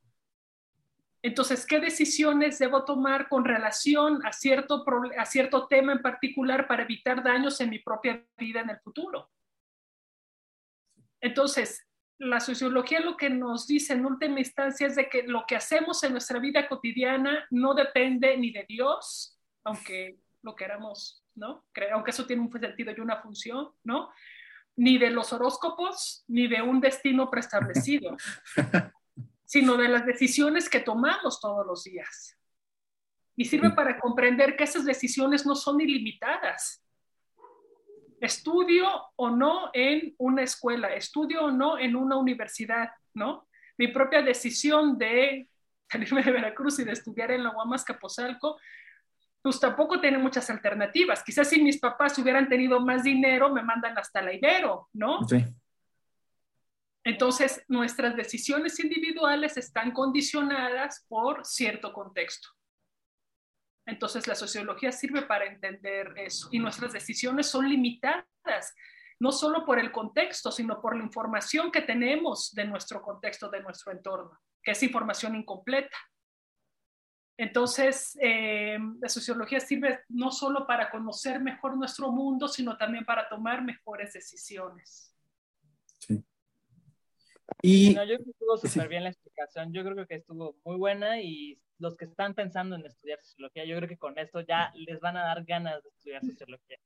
Entonces, 1.21 1.65
¿qué 1.65 1.79
decisiones 1.79 2.57
debo 2.57 2.85
tomar 2.85 3.29
con 3.29 3.45
relación 3.45 4.25
a 4.25 4.31
cierto, 4.31 4.83
a 5.17 5.25
cierto 5.25 5.67
tema 5.67 5.91
en 5.91 6.01
particular 6.01 6.67
para 6.67 6.83
evitar 6.83 7.23
daños 7.23 7.59
en 7.61 7.69
mi 7.69 7.79
propia 7.79 8.25
vida 8.37 8.61
en 8.61 8.71
el 8.71 8.79
futuro? 8.79 9.29
Entonces, 11.21 11.85
la 12.19 12.39
sociología 12.39 12.99
lo 12.99 13.15
que 13.15 13.29
nos 13.29 13.67
dice 13.67 13.93
en 13.93 14.05
última 14.05 14.39
instancia 14.39 14.87
es 14.87 14.95
de 14.95 15.07
que 15.07 15.23
lo 15.23 15.45
que 15.47 15.55
hacemos 15.55 16.03
en 16.03 16.13
nuestra 16.13 16.39
vida 16.39 16.67
cotidiana 16.67 17.45
no 17.51 17.75
depende 17.75 18.35
ni 18.37 18.51
de 18.51 18.65
Dios, 18.67 19.39
aunque 19.63 20.19
lo 20.41 20.55
queramos 20.55 21.26
¿no? 21.37 21.65
Aunque 21.93 22.11
eso 22.11 22.25
tiene 22.25 22.41
un 22.41 22.51
sentido 22.51 22.93
y 22.95 22.99
una 22.99 23.21
función, 23.21 23.69
¿no? 23.83 24.09
Ni 24.75 24.97
de 24.97 25.11
los 25.11 25.31
horóscopos, 25.31 26.25
ni 26.27 26.47
de 26.47 26.61
un 26.61 26.81
destino 26.81 27.29
preestablecido, 27.29 28.17
sino 29.45 29.77
de 29.77 29.87
las 29.87 30.05
decisiones 30.05 30.69
que 30.69 30.81
tomamos 30.81 31.39
todos 31.39 31.65
los 31.65 31.83
días. 31.83 32.37
Y 33.35 33.45
sirve 33.45 33.69
para 33.71 33.99
comprender 33.99 34.55
que 34.55 34.63
esas 34.63 34.83
decisiones 34.83 35.45
no 35.45 35.55
son 35.55 35.79
ilimitadas. 35.79 36.83
Estudio 38.19 38.89
o 39.15 39.29
no 39.29 39.69
en 39.73 40.15
una 40.17 40.41
escuela, 40.41 40.93
estudio 40.95 41.45
o 41.45 41.51
no 41.51 41.77
en 41.77 41.95
una 41.95 42.17
universidad, 42.17 42.89
¿no? 43.13 43.47
Mi 43.77 43.89
propia 43.89 44.23
decisión 44.23 44.97
de 44.97 45.47
salirme 45.89 46.23
de 46.23 46.31
Veracruz 46.31 46.79
y 46.79 46.83
de 46.83 46.93
estudiar 46.93 47.29
en 47.29 47.43
la 47.43 47.51
Guamas 47.51 47.85
Capozalco 47.85 48.57
pues 49.41 49.59
tampoco 49.59 49.99
tienen 49.99 50.21
muchas 50.21 50.49
alternativas. 50.49 51.23
Quizás 51.23 51.49
si 51.49 51.61
mis 51.61 51.79
papás 51.79 52.17
hubieran 52.19 52.49
tenido 52.49 52.79
más 52.79 53.03
dinero, 53.03 53.53
me 53.53 53.63
mandan 53.63 53.97
hasta 53.97 54.21
la 54.21 54.33
Ibero, 54.33 54.89
¿no? 54.93 55.23
Sí. 55.27 55.43
Entonces, 57.03 57.63
nuestras 57.69 58.17
decisiones 58.17 58.77
individuales 58.81 59.55
están 59.55 59.91
condicionadas 59.91 61.05
por 61.07 61.45
cierto 61.45 61.93
contexto. 61.93 62.49
Entonces, 63.85 64.27
la 64.27 64.35
sociología 64.35 64.91
sirve 64.91 65.21
para 65.21 65.45
entender 65.45 66.13
eso. 66.17 66.49
Y 66.51 66.59
nuestras 66.59 66.91
decisiones 66.91 67.47
son 67.47 67.69
limitadas, 67.69 68.75
no 69.19 69.31
solo 69.31 69.65
por 69.65 69.79
el 69.79 69.93
contexto, 69.93 70.51
sino 70.51 70.81
por 70.81 70.97
la 70.97 71.03
información 71.03 71.71
que 71.71 71.81
tenemos 71.81 72.53
de 72.53 72.65
nuestro 72.65 73.01
contexto, 73.01 73.49
de 73.49 73.61
nuestro 73.61 73.93
entorno, 73.93 74.37
que 74.61 74.71
es 74.71 74.83
información 74.83 75.33
incompleta. 75.35 75.97
Entonces, 77.37 78.17
eh, 78.19 78.79
la 78.99 79.09
sociología 79.09 79.59
sirve 79.59 79.99
no 80.09 80.31
solo 80.31 80.65
para 80.65 80.89
conocer 80.89 81.39
mejor 81.39 81.77
nuestro 81.77 82.11
mundo, 82.11 82.47
sino 82.47 82.75
también 82.77 83.05
para 83.05 83.29
tomar 83.29 83.63
mejores 83.63 84.13
decisiones. 84.13 85.15
Sí. 85.99 86.25
Y, 87.61 87.93
yo 87.93 88.03
creo 88.03 88.17
que 88.23 88.31
estuvo 88.31 88.57
súper 88.57 88.89
bien 88.89 89.03
la 89.03 89.09
explicación. 89.09 89.71
Yo 89.71 89.83
creo 89.83 90.07
que 90.07 90.15
estuvo 90.15 90.57
muy 90.65 90.77
buena 90.77 91.21
y 91.21 91.61
los 91.77 91.95
que 91.95 92.05
están 92.05 92.33
pensando 92.33 92.75
en 92.75 92.85
estudiar 92.87 93.19
sociología, 93.21 93.65
yo 93.65 93.77
creo 93.77 93.87
que 93.87 93.97
con 93.97 94.17
esto 94.17 94.41
ya 94.41 94.71
les 94.75 94.99
van 94.99 95.17
a 95.17 95.21
dar 95.21 95.43
ganas 95.45 95.83
de 95.83 95.89
estudiar 95.89 96.25
sociología. 96.25 96.77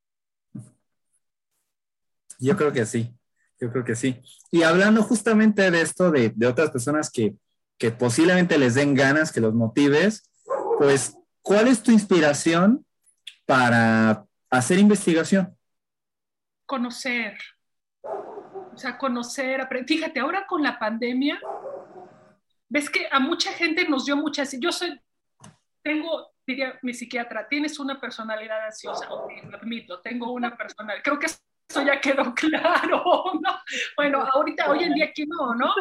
Yo 2.39 2.57
creo 2.57 2.73
que 2.73 2.85
sí, 2.85 3.15
yo 3.57 3.71
creo 3.71 3.85
que 3.85 3.95
sí. 3.95 4.21
Y 4.51 4.63
hablando 4.63 5.01
justamente 5.03 5.71
de 5.71 5.79
esto, 5.79 6.11
de, 6.11 6.33
de 6.35 6.47
otras 6.47 6.71
personas 6.71 7.09
que, 7.09 7.35
que 7.77 7.91
posiblemente 7.91 8.57
les 8.57 8.75
den 8.75 8.95
ganas, 8.95 9.31
que 9.31 9.39
los 9.39 9.53
motives, 9.53 10.30
pues, 10.81 11.15
¿cuál 11.43 11.67
es 11.67 11.83
tu 11.83 11.91
inspiración 11.91 12.83
para 13.45 14.25
hacer 14.49 14.79
investigación? 14.79 15.55
Conocer. 16.65 17.37
O 18.01 18.75
sea, 18.75 18.97
conocer, 18.97 19.67
Fíjate, 19.87 20.19
ahora 20.19 20.47
con 20.47 20.63
la 20.63 20.79
pandemia, 20.79 21.39
ves 22.67 22.89
que 22.89 23.07
a 23.11 23.19
mucha 23.19 23.51
gente 23.51 23.87
nos 23.87 24.05
dio 24.05 24.15
muchas. 24.17 24.59
Yo 24.59 24.71
soy, 24.71 24.99
tengo, 25.83 26.31
diría 26.47 26.79
mi 26.81 26.95
psiquiatra, 26.95 27.47
tienes 27.47 27.77
una 27.77 28.01
personalidad 28.01 28.65
ansiosa. 28.65 29.07
Lo 29.07 29.57
admito, 29.57 30.01
tengo 30.01 30.31
una 30.31 30.57
personalidad. 30.57 31.03
Creo 31.03 31.19
que 31.19 31.27
eso 31.27 31.81
ya 31.85 32.01
quedó 32.01 32.33
claro, 32.33 33.03
¿no? 33.39 33.61
Bueno, 33.95 34.27
ahorita, 34.33 34.71
hoy 34.71 34.85
en 34.85 34.95
día 34.95 35.05
aquí 35.05 35.27
no, 35.27 35.53
¿no? 35.53 35.71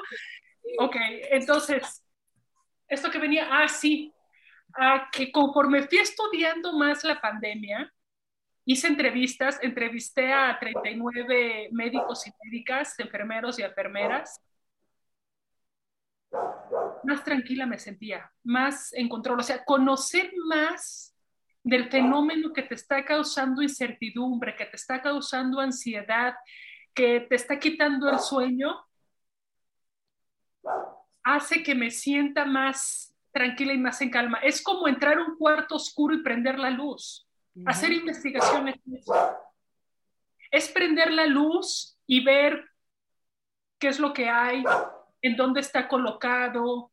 Ok, 0.78 0.96
entonces, 1.30 2.04
esto 2.86 3.10
que 3.10 3.18
venía, 3.18 3.48
ah, 3.50 3.66
sí, 3.66 4.12
a 4.76 5.08
que 5.10 5.30
conforme 5.30 5.82
fui 5.82 5.98
estudiando 5.98 6.72
más 6.72 7.04
la 7.04 7.20
pandemia, 7.20 7.92
hice 8.64 8.86
entrevistas, 8.86 9.58
entrevisté 9.62 10.32
a 10.32 10.58
39 10.58 11.68
médicos 11.72 12.26
y 12.26 12.32
médicas, 12.44 12.98
enfermeros 12.98 13.58
y 13.58 13.62
enfermeras. 13.62 14.40
Más 17.02 17.24
tranquila 17.24 17.66
me 17.66 17.78
sentía, 17.78 18.30
más 18.44 18.92
en 18.92 19.08
control, 19.08 19.40
o 19.40 19.42
sea, 19.42 19.64
conocer 19.64 20.30
más 20.46 21.16
del 21.62 21.90
fenómeno 21.90 22.52
que 22.52 22.62
te 22.62 22.74
está 22.74 23.04
causando 23.04 23.62
incertidumbre, 23.62 24.56
que 24.56 24.66
te 24.66 24.76
está 24.76 25.02
causando 25.02 25.60
ansiedad, 25.60 26.34
que 26.94 27.20
te 27.20 27.34
está 27.34 27.58
quitando 27.58 28.08
el 28.08 28.18
sueño, 28.18 28.84
hace 31.22 31.62
que 31.62 31.74
me 31.74 31.90
sienta 31.90 32.44
más 32.44 33.14
tranquila 33.32 33.72
y 33.72 33.78
más 33.78 34.00
en 34.00 34.10
calma. 34.10 34.38
Es 34.38 34.62
como 34.62 34.88
entrar 34.88 35.18
a 35.18 35.24
un 35.24 35.36
cuarto 35.36 35.76
oscuro 35.76 36.14
y 36.14 36.22
prender 36.22 36.58
la 36.58 36.70
luz. 36.70 37.26
Hacer 37.66 37.92
investigaciones. 37.92 38.76
Es 40.50 40.68
prender 40.68 41.12
la 41.12 41.26
luz 41.26 41.98
y 42.06 42.24
ver 42.24 42.64
qué 43.78 43.88
es 43.88 43.98
lo 43.98 44.12
que 44.12 44.28
hay, 44.28 44.64
en 45.22 45.36
dónde 45.36 45.60
está 45.60 45.88
colocado, 45.88 46.90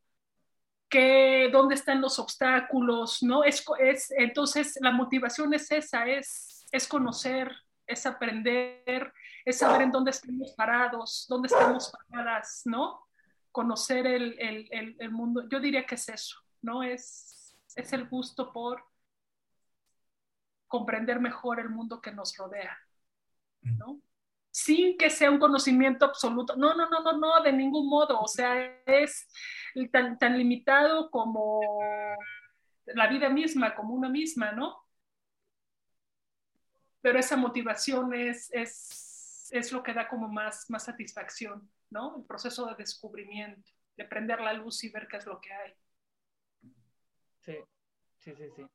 qué, 0.89 1.49
dónde 1.51 1.75
están 1.75 2.01
los 2.01 2.19
obstáculos, 2.19 3.23
¿no? 3.23 3.43
Es, 3.43 3.65
es, 3.79 4.11
entonces, 4.11 4.77
la 4.81 4.91
motivación 4.91 5.53
es 5.53 5.71
esa, 5.71 6.05
es, 6.07 6.65
es 6.71 6.87
conocer 6.87 7.51
es 7.87 8.05
aprender, 8.05 9.13
es 9.45 9.57
saber 9.57 9.83
en 9.83 9.91
dónde 9.91 10.11
estamos 10.11 10.51
parados, 10.51 11.25
dónde 11.29 11.47
estamos 11.47 11.91
paradas, 12.09 12.61
¿no? 12.65 13.06
Conocer 13.57 14.05
el, 14.05 14.35
el, 14.37 14.95
el, 14.99 15.11
mundo. 15.11 15.49
Yo 15.49 15.59
diría 15.59 15.83
que 15.83 15.95
es 15.95 16.07
eso, 16.09 16.37
¿no? 16.61 16.83
Es, 16.83 17.57
es 17.75 17.91
el 17.91 18.07
gusto 18.07 18.53
por 18.53 18.83
comprender 20.67 21.19
mejor 21.19 21.59
el 21.59 21.69
mundo 21.69 21.99
que 21.99 22.11
nos 22.11 22.37
rodea, 22.37 22.77
¿no? 23.61 23.99
Sin 24.51 24.95
que 24.95 25.09
sea 25.09 25.31
un 25.31 25.39
conocimiento 25.39 26.05
absoluto. 26.05 26.55
No, 26.55 26.75
no, 26.75 26.87
no, 26.87 27.01
no, 27.01 27.17
no, 27.17 27.41
de 27.41 27.51
ningún 27.51 27.89
modo. 27.89 28.21
O 28.21 28.27
sea, 28.27 28.79
es 28.85 29.27
tan, 29.91 30.19
tan 30.19 30.37
limitado 30.37 31.09
como 31.09 31.59
la 32.85 33.07
vida 33.07 33.27
misma, 33.27 33.73
como 33.73 33.95
una 33.95 34.07
misma, 34.07 34.51
¿no? 34.51 34.85
Pero 37.01 37.17
esa 37.17 37.35
motivación 37.35 38.13
es, 38.13 38.53
es, 38.53 39.49
es 39.51 39.71
lo 39.71 39.81
que 39.81 39.95
da 39.95 40.07
como 40.07 40.27
más, 40.27 40.69
más 40.69 40.83
satisfacción, 40.83 41.67
¿no? 41.89 42.17
El 42.17 42.25
proceso 42.25 42.65
de 42.67 42.75
descubrimiento, 42.75 43.71
de 43.95 44.05
prender 44.05 44.39
la 44.41 44.53
luz 44.53 44.83
y 44.83 44.89
ver 44.89 45.07
qué 45.07 45.17
es 45.17 45.25
lo 45.25 45.39
que 45.39 45.53
hay. 45.53 45.73
Sí, 47.41 47.57
sí, 48.19 48.35
sí, 48.35 48.49
sí, 48.55 48.65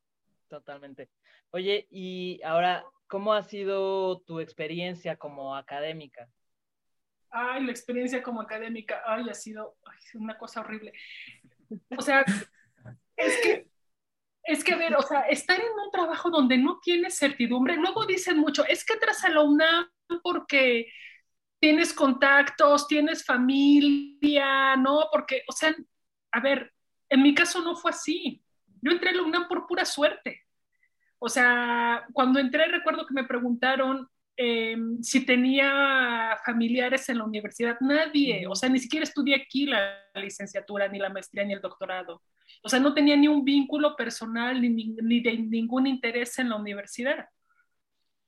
totalmente. 0.47 1.09
Oye, 1.51 1.87
y 1.91 2.41
ahora, 2.43 2.83
¿cómo 3.07 3.33
ha 3.33 3.43
sido 3.43 4.21
tu 4.21 4.39
experiencia 4.39 5.15
como 5.17 5.55
académica? 5.55 6.27
Ay, 7.29 7.63
la 7.63 7.71
experiencia 7.71 8.21
como 8.21 8.41
académica, 8.41 9.01
ay, 9.05 9.29
ha 9.29 9.33
sido 9.33 9.77
una 10.15 10.37
cosa 10.37 10.61
horrible. 10.61 10.93
O 11.97 12.01
sea, 12.01 12.23
es 13.15 13.41
que 13.41 13.73
es 14.43 14.63
que, 14.63 14.73
a 14.73 14.77
ver, 14.77 14.95
o 14.95 15.01
sea, 15.01 15.21
estar 15.21 15.57
en 15.57 15.65
un 15.65 15.89
trabajo 15.91 16.29
donde 16.29 16.57
no 16.57 16.79
tienes 16.81 17.17
certidumbre, 17.17 17.77
luego 17.77 18.05
dicen 18.05 18.37
mucho, 18.37 18.65
es 18.65 18.83
que 18.83 18.93
entras 18.93 19.23
a 19.23 19.29
la 19.29 19.41
UNAM 19.41 19.89
porque 20.21 20.87
tienes 21.63 21.93
contactos, 21.93 22.89
tienes 22.89 23.23
familia, 23.23 24.75
¿no? 24.75 25.07
Porque, 25.09 25.43
o 25.47 25.53
sea, 25.53 25.73
a 26.33 26.41
ver, 26.41 26.73
en 27.07 27.23
mi 27.23 27.33
caso 27.33 27.61
no 27.61 27.77
fue 27.77 27.91
así. 27.91 28.43
Yo 28.81 28.91
entré 28.91 29.11
a 29.11 29.13
la 29.13 29.21
UNAM 29.21 29.47
por 29.47 29.65
pura 29.65 29.85
suerte. 29.85 30.41
O 31.19 31.29
sea, 31.29 32.05
cuando 32.11 32.41
entré 32.41 32.67
recuerdo 32.67 33.05
que 33.05 33.13
me 33.13 33.23
preguntaron 33.23 34.09
em, 34.35 35.01
si 35.01 35.25
tenía 35.25 36.37
familiares 36.45 37.07
en 37.07 37.19
la 37.19 37.23
universidad. 37.23 37.77
Nadie, 37.79 38.45
o 38.45 38.55
sea, 38.55 38.67
ni 38.67 38.79
siquiera 38.79 39.05
estudié 39.05 39.33
aquí 39.33 39.65
la 39.65 40.03
licenciatura, 40.15 40.89
ni 40.89 40.99
la 40.99 41.11
maestría, 41.11 41.45
ni 41.45 41.53
el 41.53 41.61
doctorado. 41.61 42.23
O 42.61 42.67
sea, 42.67 42.81
no 42.81 42.93
tenía 42.93 43.15
ni 43.15 43.29
un 43.29 43.45
vínculo 43.45 43.95
personal 43.95 44.61
ni, 44.61 44.69
ni 44.69 45.21
de 45.21 45.37
ningún 45.37 45.87
interés 45.87 46.37
en 46.39 46.49
la 46.49 46.57
universidad. 46.57 47.29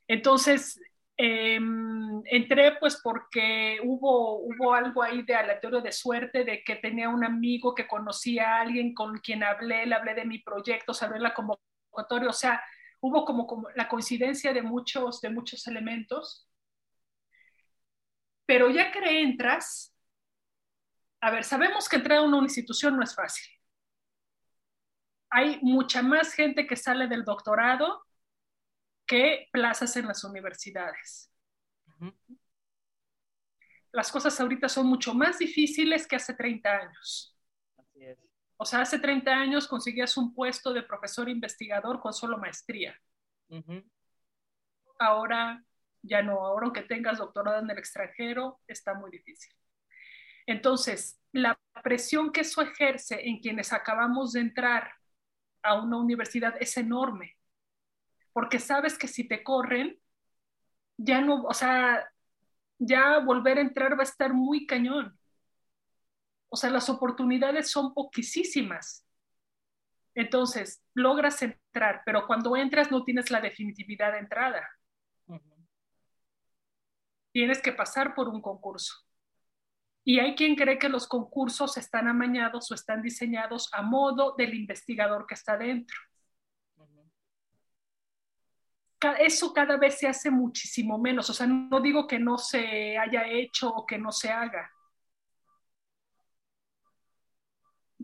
Entonces, 0.08 0.80
em, 1.17 2.22
entré 2.25 2.77
pues 2.79 3.00
porque 3.03 3.79
hubo, 3.84 4.39
hubo 4.39 4.74
algo 4.74 5.03
ahí 5.03 5.24
de 5.24 5.36
aleatorio 5.36 5.81
de 5.81 5.91
suerte, 5.91 6.43
de 6.43 6.63
que 6.63 6.75
tenía 6.77 7.10
un 7.10 7.24
amigo 7.24 7.74
que 7.75 7.88
conocía 7.88 8.57
a 8.57 8.62
alguien 8.62 8.93
con 8.93 9.17
quien 9.19 9.43
hablé, 9.43 9.86
le 9.86 9.95
hablé 9.95 10.13
de 10.15 10.25
mi 10.25 10.39
proyecto, 10.39 10.93
saber 10.93 11.22
la 11.22 11.34
convocatoria, 11.34 12.29
o 12.29 12.34
sea, 12.34 12.62
hubo 13.01 13.25
como, 13.25 13.48
como 13.48 13.69
la 13.75 13.88
coincidencia 13.88 14.53
de 14.53 14.62
muchos, 14.62 15.22
de 15.22 15.29
muchos 15.29 15.67
elementos. 15.67 16.48
Pero 18.45 18.69
ya 18.69 18.91
que 18.91 19.22
entras, 19.22 19.93
a 21.22 21.31
ver, 21.31 21.43
sabemos 21.43 21.89
que 21.89 21.98
entrar 21.98 22.19
a 22.19 22.22
una 22.24 22.38
institución 22.39 22.95
no 22.98 23.03
es 23.03 23.15
fácil 23.15 23.45
hay 25.36 25.60
mucha 25.62 26.01
más 26.01 26.34
gente 26.34 26.65
que 26.65 26.77
sale 26.77 27.07
del 27.07 27.25
doctorado 27.25 28.05
que 29.06 29.48
plazas 29.52 29.96
en 29.98 30.08
las 30.08 30.24
universidades. 30.24 31.32
Las 33.92 34.12
cosas 34.12 34.40
ahorita 34.40 34.68
son 34.68 34.88
mucho 34.88 35.14
más 35.14 35.40
difíciles 35.40 36.08
que 36.08 36.16
hace 36.16 36.34
30 36.34 36.70
años. 36.70 37.38
O 38.58 38.66
sea, 38.66 38.82
hace 38.82 39.00
30 39.00 39.32
años 39.32 39.68
conseguías 39.68 40.18
un 40.18 40.34
puesto 40.34 40.74
de 40.74 40.84
profesor 40.84 41.30
investigador 41.30 42.00
con 42.00 42.14
solo 42.14 42.38
maestría. 42.38 43.00
Ahora 45.00 45.64
ya 46.02 46.22
no, 46.22 46.39
ahora 46.46 46.65
aunque 46.65 46.84
tengas 46.84 47.18
doctorado 47.18 47.60
en 47.60 47.70
el 47.70 47.78
extranjero, 47.78 48.60
está 48.68 48.94
muy 48.94 49.12
difícil. 49.12 49.54
Entonces, 50.46 51.20
la 51.32 51.60
presión 51.84 52.32
que 52.32 52.41
eso 52.41 52.62
ejerce 52.62 53.28
en 53.28 53.39
quienes 53.39 53.74
acabamos 53.74 54.34
de 54.34 54.41
entrar 54.41 54.94
a 55.63 55.76
una 55.82 55.98
universidad 55.98 56.56
es 56.60 56.78
enorme, 56.78 57.35
porque 58.36 58.60
sabes 58.60 58.98
que 58.98 59.08
si 59.08 59.26
te 59.26 59.45
corren, 59.45 59.98
ya 60.98 61.21
no, 61.21 61.43
o 61.43 61.54
sea, 61.54 62.06
ya 62.78 63.19
volver 63.19 63.58
a 63.58 63.62
entrar 63.62 63.93
va 63.93 64.02
a 64.02 64.12
estar 64.12 64.34
muy 64.34 64.67
cañón. 64.67 65.17
O 66.50 66.58
sea, 66.58 66.69
las 66.69 66.89
oportunidades 66.89 67.71
son 67.71 67.93
poquísimas. 67.93 69.08
Entonces, 70.13 70.84
logras 70.93 71.41
entrar, 71.43 72.02
pero 72.06 72.28
cuando 72.28 72.58
entras 72.58 72.91
no 72.91 73.06
tienes 73.06 73.32
la 73.32 73.39
definitividad 73.39 74.12
de 74.12 74.19
entrada. 74.19 74.69
Tienes 77.32 77.62
que 77.62 77.71
pasar 77.71 78.13
por 78.15 78.28
un 78.28 78.41
concurso. 78.41 78.95
Y 80.04 80.19
hay 80.19 80.36
quien 80.36 80.58
cree 80.58 80.78
que 80.78 80.89
los 80.89 81.08
concursos 81.08 81.78
están 81.78 82.10
amañados 82.10 82.69
o 82.69 82.76
están 82.76 83.02
diseñados 83.02 83.69
a 83.71 83.82
modo 83.82 84.36
del 84.38 84.56
investigador 84.56 85.26
que 85.26 85.36
está 85.36 85.56
dentro. 85.58 85.95
Eso 89.19 89.53
cada 89.53 89.77
vez 89.77 89.99
se 89.99 90.08
hace 90.08 90.31
muchísimo 90.31 90.97
menos. 90.97 91.29
O 91.29 91.34
sea, 91.34 91.47
no 91.47 91.79
digo 91.79 92.08
que 92.08 92.19
no 92.19 92.38
se 92.38 92.97
haya 92.97 93.27
hecho 93.27 93.69
o 93.69 93.86
que 93.86 93.97
no 93.97 94.12
se 94.12 94.31
haga. 94.31 94.71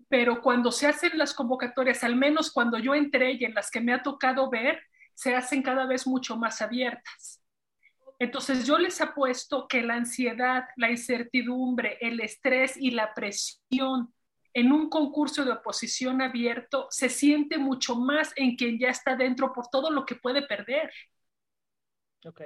Pero 0.08 0.41
cuando 0.41 0.71
se 0.71 0.88
hacen 0.88 1.17
las 1.17 1.34
convocatorias, 1.34 2.04
al 2.04 2.15
menos 2.15 2.51
cuando 2.51 2.77
yo 2.77 2.93
entré 2.93 3.34
y 3.34 3.45
en 3.45 3.54
las 3.54 3.71
que 3.71 3.80
me 3.80 3.93
ha 3.93 4.04
tocado 4.04 4.49
ver, 4.49 4.82
se 5.13 5.36
hacen 5.36 5.62
cada 5.62 5.86
vez 5.86 6.06
mucho 6.06 6.36
más 6.36 6.62
abiertas 6.62 7.41
entonces 8.21 8.67
yo 8.67 8.77
les 8.77 9.01
apuesto 9.01 9.67
que 9.67 9.82
la 9.82 9.95
ansiedad, 9.95 10.65
la 10.75 10.91
incertidumbre, 10.91 11.97
el 12.01 12.19
estrés 12.19 12.77
y 12.77 12.91
la 12.91 13.15
presión 13.15 14.13
en 14.54 14.72
un 14.72 14.90
concurso 14.90 15.46
de 15.46 15.52
oposición 15.52 16.22
abierto 16.22 16.88
se 16.90 17.10
siente 17.10 17.58
mucho 17.58 17.96
más 17.96 18.34
en 18.36 18.56
quien 18.56 18.78
ya 18.80 18.90
está 18.90 19.16
dentro 19.16 19.54
por 19.54 19.68
todo 19.68 19.90
lo 19.90 20.06
que 20.06 20.16
puede 20.16 20.42
perder. 20.42 20.92
Ok. 22.26 22.42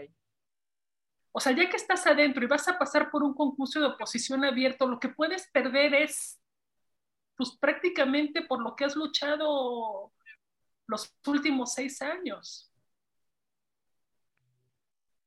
O 1.32 1.40
sea, 1.40 1.52
ya 1.52 1.70
que 1.70 1.76
estás 1.76 2.08
adentro 2.08 2.44
y 2.44 2.48
vas 2.48 2.68
a 2.68 2.78
pasar 2.78 3.12
por 3.12 3.24
un 3.24 3.34
concurso 3.34 3.80
de 3.80 3.88
oposición 3.88 4.46
abierto, 4.46 4.88
lo 4.88 5.00
que 5.00 5.10
puedes 5.10 5.50
perder 5.52 5.94
es, 5.94 6.40
pues 7.36 7.52
prácticamente 7.60 8.42
por 8.44 8.62
lo 8.62 8.76
que 8.76 8.86
has 8.86 8.96
luchado 8.96 10.14
los 10.88 11.14
últimos 11.26 11.74
seis 11.74 12.02
años. 12.02 12.72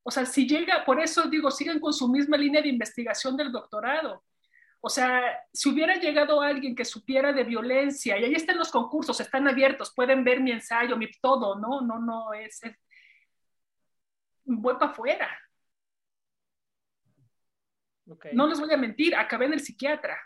O 0.03 0.11
sea, 0.11 0.25
si 0.25 0.49
llega, 0.49 0.85
por 0.87 0.99
eso 0.99 1.25
digo, 1.29 1.51
sigan 1.51 1.81
con 1.81 1.93
su 1.93 2.09
misma 2.09 2.39
línea 2.39 2.63
de 2.63 2.69
investigación 2.69 3.37
del 3.37 3.53
doctorado. 3.53 4.25
O 4.81 4.89
sea, 4.89 5.45
si 5.53 5.69
hubiera 5.69 5.97
llegado 5.97 6.41
alguien 6.41 6.75
que 6.77 6.85
supiera 6.85 7.33
de 7.33 7.45
violencia, 7.45 8.17
y 8.17 8.25
ahí 8.25 8.35
están 8.35 8.59
los 8.59 8.71
concursos, 8.71 9.21
están 9.21 9.49
abiertos, 9.49 9.93
pueden 9.95 10.23
ver 10.23 10.41
mi 10.41 10.53
ensayo, 10.53 10.97
mi 10.97 11.11
todo, 11.21 11.59
¿no? 11.59 11.81
No, 11.81 11.99
no, 11.99 12.33
es, 12.33 12.63
es 12.63 12.77
voy 14.45 14.75
para 14.75 14.93
afuera. 14.93 15.29
No 18.33 18.47
les 18.47 18.59
voy 18.59 18.73
a 18.73 18.77
mentir, 18.77 19.15
acabé 19.15 19.47
en 19.47 19.55
el 19.55 19.61
psiquiatra. 19.61 20.19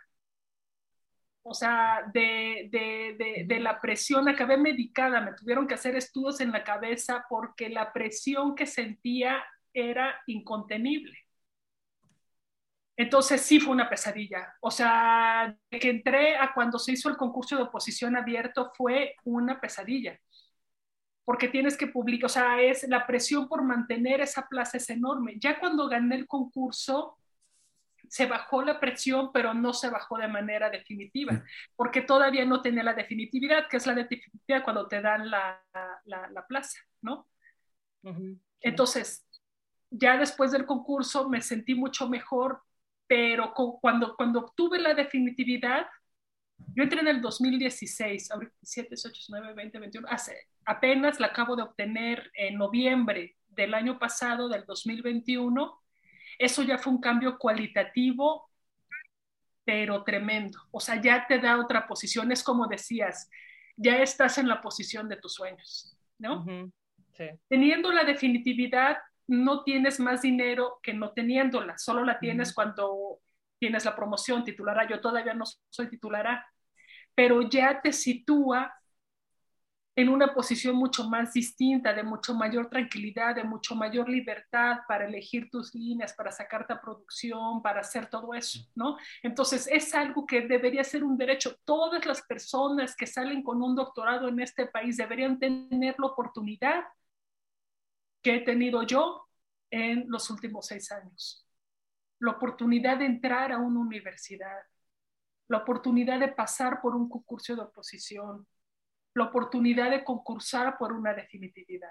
O 1.45 1.55
sea, 1.55 2.05
de, 2.15 2.69
de, 2.71 3.17
de, 3.19 3.45
de, 3.49 3.61
la 3.61 3.81
presión, 3.81 4.29
acabé 4.29 4.57
medicada, 4.57 5.21
me 5.21 5.35
tuvieron 5.35 5.67
que 5.67 5.75
hacer 5.75 5.97
estudios 5.97 6.41
en 6.41 6.53
la 6.53 6.63
cabeza 6.63 7.27
porque 7.29 7.69
la 7.69 7.93
presión 7.93 8.55
que 8.55 8.67
sentía 8.67 9.45
era 9.75 10.23
incontenible. 10.27 11.19
Entonces 12.97 13.41
sí 13.41 13.59
fue 13.59 13.73
una 13.73 13.89
pesadilla. 13.89 14.55
O 14.61 14.71
sea, 14.71 15.57
de 15.71 15.79
que 15.79 15.91
entré 15.91 16.37
a 16.37 16.53
cuando 16.53 16.79
se 16.79 16.93
hizo 16.93 17.09
el 17.09 17.17
concurso 17.17 17.57
de 17.57 17.63
oposición 17.63 18.17
abierto 18.17 18.71
fue 18.77 19.17
una 19.25 19.61
pesadilla. 19.61 20.19
Porque 21.25 21.49
tienes 21.49 21.77
que 21.77 21.87
publicar, 21.87 22.27
o 22.27 22.29
sea, 22.29 22.61
es 22.61 22.87
la 22.89 23.07
presión 23.07 23.49
por 23.49 23.63
mantener 23.63 24.21
esa 24.21 24.47
plaza 24.49 24.77
es 24.77 24.91
enorme. 24.91 25.37
Ya 25.39 25.59
cuando 25.59 25.89
gané 25.89 26.17
el 26.17 26.27
concurso, 26.27 27.17
se 28.13 28.27
bajó 28.27 28.63
la 28.63 28.79
presión, 28.79 29.31
pero 29.33 29.55
no 29.55 29.73
se 29.73 29.89
bajó 29.89 30.19
de 30.19 30.29
manera 30.29 30.69
definitiva, 30.69 31.43
porque 31.77 32.03
todavía 32.03 32.45
no 32.45 32.61
tenía 32.61 32.83
la 32.83 32.93
definitividad, 32.93 33.69
que 33.69 33.79
es 33.79 33.87
la 33.87 33.95
definitividad 33.95 34.63
cuando 34.65 34.87
te 34.87 35.01
dan 35.01 35.31
la, 35.31 35.65
la, 36.05 36.47
plaza, 36.47 36.79
¿no? 37.01 37.27
Entonces, 38.61 39.27
ya 39.89 40.19
después 40.19 40.53
del 40.53 40.67
concurso 40.67 41.31
me 41.31 41.41
sentí 41.41 41.75
mucho 41.75 42.07
mejor, 42.07 42.63
pero 43.07 43.53
cuando, 43.55 44.15
cuando 44.17 44.41
obtuve 44.41 44.79
la 44.79 44.95
definitividad, 44.95 45.87
yo 46.75 46.85
entré 46.85 47.01
en 47.01 47.09
el 47.09 47.21
2016, 47.21 48.31
ahorita 48.31 48.55
7, 48.63 48.95
8, 48.95 49.23
9, 49.29 49.55
20, 49.55 49.79
21, 49.79 50.09
hace, 50.09 50.49
apenas 50.65 51.21
la 51.21 51.29
acabo 51.29 51.57
de 51.57 51.63
obtener 51.63 52.31
en 52.35 52.57
noviembre 52.57 53.37
del 53.49 53.75
año 53.75 53.99
pasado, 53.99 54.49
del 54.49 54.65
2021, 54.65 55.83
eso 56.39 56.63
ya 56.63 56.79
fue 56.79 56.93
un 56.93 57.01
cambio 57.01 57.39
cualitativo, 57.39 58.51
pero 59.65 60.03
tremendo. 60.03 60.59
O 60.71 60.81
sea, 60.81 61.01
ya 61.01 61.27
te 61.27 61.39
da 61.39 61.59
otra 61.59 61.87
posición. 61.87 62.33
Es 62.33 62.43
como 62.43 62.67
decías, 62.67 63.31
ya 63.77 63.99
estás 64.03 64.39
en 64.39 64.49
la 64.49 64.61
posición 64.61 65.09
de 65.09 65.17
tus 65.17 65.35
sueños, 65.35 65.97
¿no? 66.19 66.45
Teniendo 67.49 67.93
la 67.93 68.05
definitividad, 68.05 68.99
no 69.33 69.65
tienes 69.65 69.99
más 69.99 70.21
dinero 70.21 70.79
que 70.83 70.93
no 70.93 71.13
teniéndola, 71.13 71.79
solo 71.79 72.05
la 72.05 72.19
tienes 72.19 72.53
cuando 72.53 73.21
tienes 73.59 73.85
la 73.87 73.97
promoción 73.97 74.45
titular. 74.45 74.87
Yo 74.89 75.01
todavía 75.01 75.33
no 75.33 75.45
soy 75.71 75.89
titular, 75.89 76.45
pero 77.15 77.41
ya 77.41 77.81
te 77.81 77.93
sitúa 77.93 78.75
en 79.97 80.11
una 80.11 80.35
posición 80.35 80.77
mucho 80.77 81.09
más 81.09 81.33
distinta, 81.33 81.95
de 81.95 82.03
mucho 82.03 82.35
mayor 82.35 82.69
tranquilidad, 82.69 83.35
de 83.35 83.45
mucho 83.45 83.75
mayor 83.75 84.09
libertad 84.09 84.81
para 84.87 85.07
elegir 85.07 85.49
tus 85.51 85.75
líneas, 85.75 86.13
para 86.13 86.31
sacarte 86.31 86.75
a 86.75 86.81
producción, 86.81 87.63
para 87.63 87.81
hacer 87.81 88.09
todo 88.09 88.35
eso, 88.35 88.59
¿no? 88.75 88.99
Entonces, 89.23 89.67
es 89.71 89.95
algo 89.95 90.27
que 90.27 90.43
debería 90.43 90.85
ser 90.85 91.05
un 91.05 91.17
derecho. 91.17 91.57
Todas 91.65 92.05
las 92.05 92.21
personas 92.23 92.95
que 92.95 93.07
salen 93.07 93.43
con 93.43 93.63
un 93.63 93.75
doctorado 93.75 94.29
en 94.29 94.41
este 94.41 94.67
país 94.67 94.99
deberían 94.99 95.39
tener 95.39 95.95
la 95.99 96.07
oportunidad 96.07 96.85
que 98.23 98.37
he 98.37 98.41
tenido 98.41 98.83
yo 98.85 99.29
en 99.71 100.05
los 100.09 100.31
últimos 100.31 100.67
seis 100.67 100.91
años. 100.93 101.47
La 102.21 102.33
oportunidad 102.33 102.99
de 102.99 103.07
entrar 103.07 103.53
a 103.53 103.59
una 103.59 103.81
universidad, 103.81 104.63
la 105.49 105.59
oportunidad 105.59 106.21
de 106.21 106.29
pasar 106.29 106.81
por 106.81 106.95
un 106.95 107.09
concurso 107.09 107.57
de 107.57 107.63
oposición, 107.63 108.47
la 109.15 109.25
oportunidad 109.25 109.91
de 109.91 110.05
concursar 110.05 110.79
por 110.79 110.93
una 110.93 111.15
definitividad. 111.15 111.91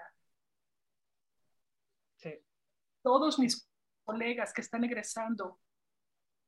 Todos 3.02 3.38
mis 3.38 3.68
colegas 4.04 4.52
que 4.52 4.60
están 4.60 4.84
egresando 4.84 5.60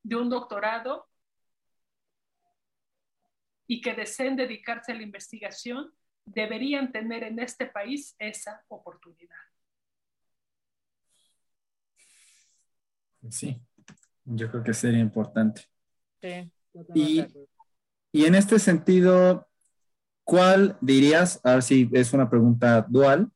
de 0.04 0.14
un 0.14 0.30
doctorado 0.30 1.08
y 3.66 3.80
que 3.80 3.94
deseen 3.94 4.36
dedicarse 4.36 4.92
a 4.92 4.94
la 4.94 5.02
investigación 5.02 5.92
deberían 6.24 6.92
tener 6.92 7.24
en 7.24 7.40
este 7.40 7.66
país 7.66 8.14
esa 8.18 8.64
oportunidad. 8.68 9.36
Sí, 13.30 13.60
yo 14.24 14.50
creo 14.50 14.62
que 14.62 14.74
sería 14.74 15.00
importante. 15.00 15.62
Sí, 16.20 16.50
y, 16.94 17.24
y 18.12 18.24
en 18.24 18.34
este 18.34 18.58
sentido, 18.58 19.48
¿cuál 20.24 20.76
dirías, 20.80 21.40
a 21.44 21.54
ver 21.54 21.62
si 21.62 21.90
es 21.92 22.12
una 22.12 22.30
pregunta 22.30 22.86
dual, 22.88 23.30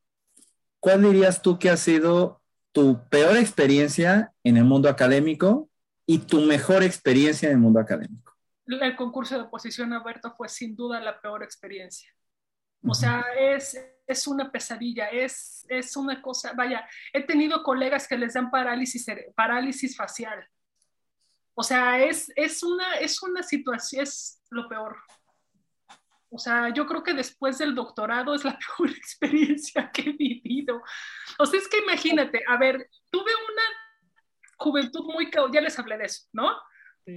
cuál 0.80 1.02
dirías 1.02 1.42
tú 1.42 1.58
que 1.58 1.70
ha 1.70 1.76
sido 1.76 2.42
tu 2.72 3.08
peor 3.08 3.36
experiencia 3.36 4.32
en 4.44 4.56
el 4.56 4.64
mundo 4.64 4.88
académico 4.88 5.68
y 6.06 6.18
tu 6.18 6.40
mejor 6.40 6.82
experiencia 6.82 7.48
en 7.48 7.56
el 7.56 7.60
mundo 7.60 7.80
académico? 7.80 8.34
El 8.66 8.96
concurso 8.96 9.34
de 9.34 9.42
oposición 9.42 9.92
abierto 9.92 10.34
fue 10.36 10.48
sin 10.48 10.76
duda 10.76 11.00
la 11.00 11.20
peor 11.20 11.42
experiencia. 11.42 12.10
O 12.86 12.94
sea, 12.94 13.24
es, 13.38 13.76
es 14.08 14.26
una 14.26 14.50
pesadilla, 14.50 15.08
es, 15.08 15.66
es 15.68 15.96
una 15.96 16.20
cosa, 16.22 16.54
vaya, 16.54 16.88
he 17.12 17.22
tenido 17.22 17.62
colegas 17.62 18.08
que 18.08 18.16
les 18.16 18.34
dan 18.34 18.50
parálisis, 18.50 19.06
parálisis 19.36 19.96
facial. 19.96 20.48
O 21.54 21.62
sea, 21.62 22.02
es, 22.02 22.32
es, 22.34 22.62
una, 22.62 22.94
es 22.94 23.22
una 23.22 23.42
situación, 23.42 24.02
es 24.02 24.42
lo 24.50 24.68
peor. 24.68 24.96
O 26.30 26.38
sea, 26.38 26.68
yo 26.70 26.86
creo 26.86 27.02
que 27.02 27.14
después 27.14 27.58
del 27.58 27.74
doctorado 27.74 28.34
es 28.34 28.44
la 28.44 28.58
peor 28.76 28.90
experiencia 28.90 29.90
que 29.92 30.02
he 30.02 30.12
vivido. 30.12 30.82
O 31.38 31.46
sea, 31.46 31.60
es 31.60 31.68
que 31.68 31.78
imagínate, 31.78 32.42
a 32.46 32.56
ver, 32.56 32.88
tuve 33.10 33.30
una 33.30 33.62
juventud 34.56 35.04
muy, 35.04 35.30
ya 35.52 35.60
les 35.60 35.78
hablé 35.78 35.98
de 35.98 36.04
eso, 36.04 36.26
¿no? 36.32 36.56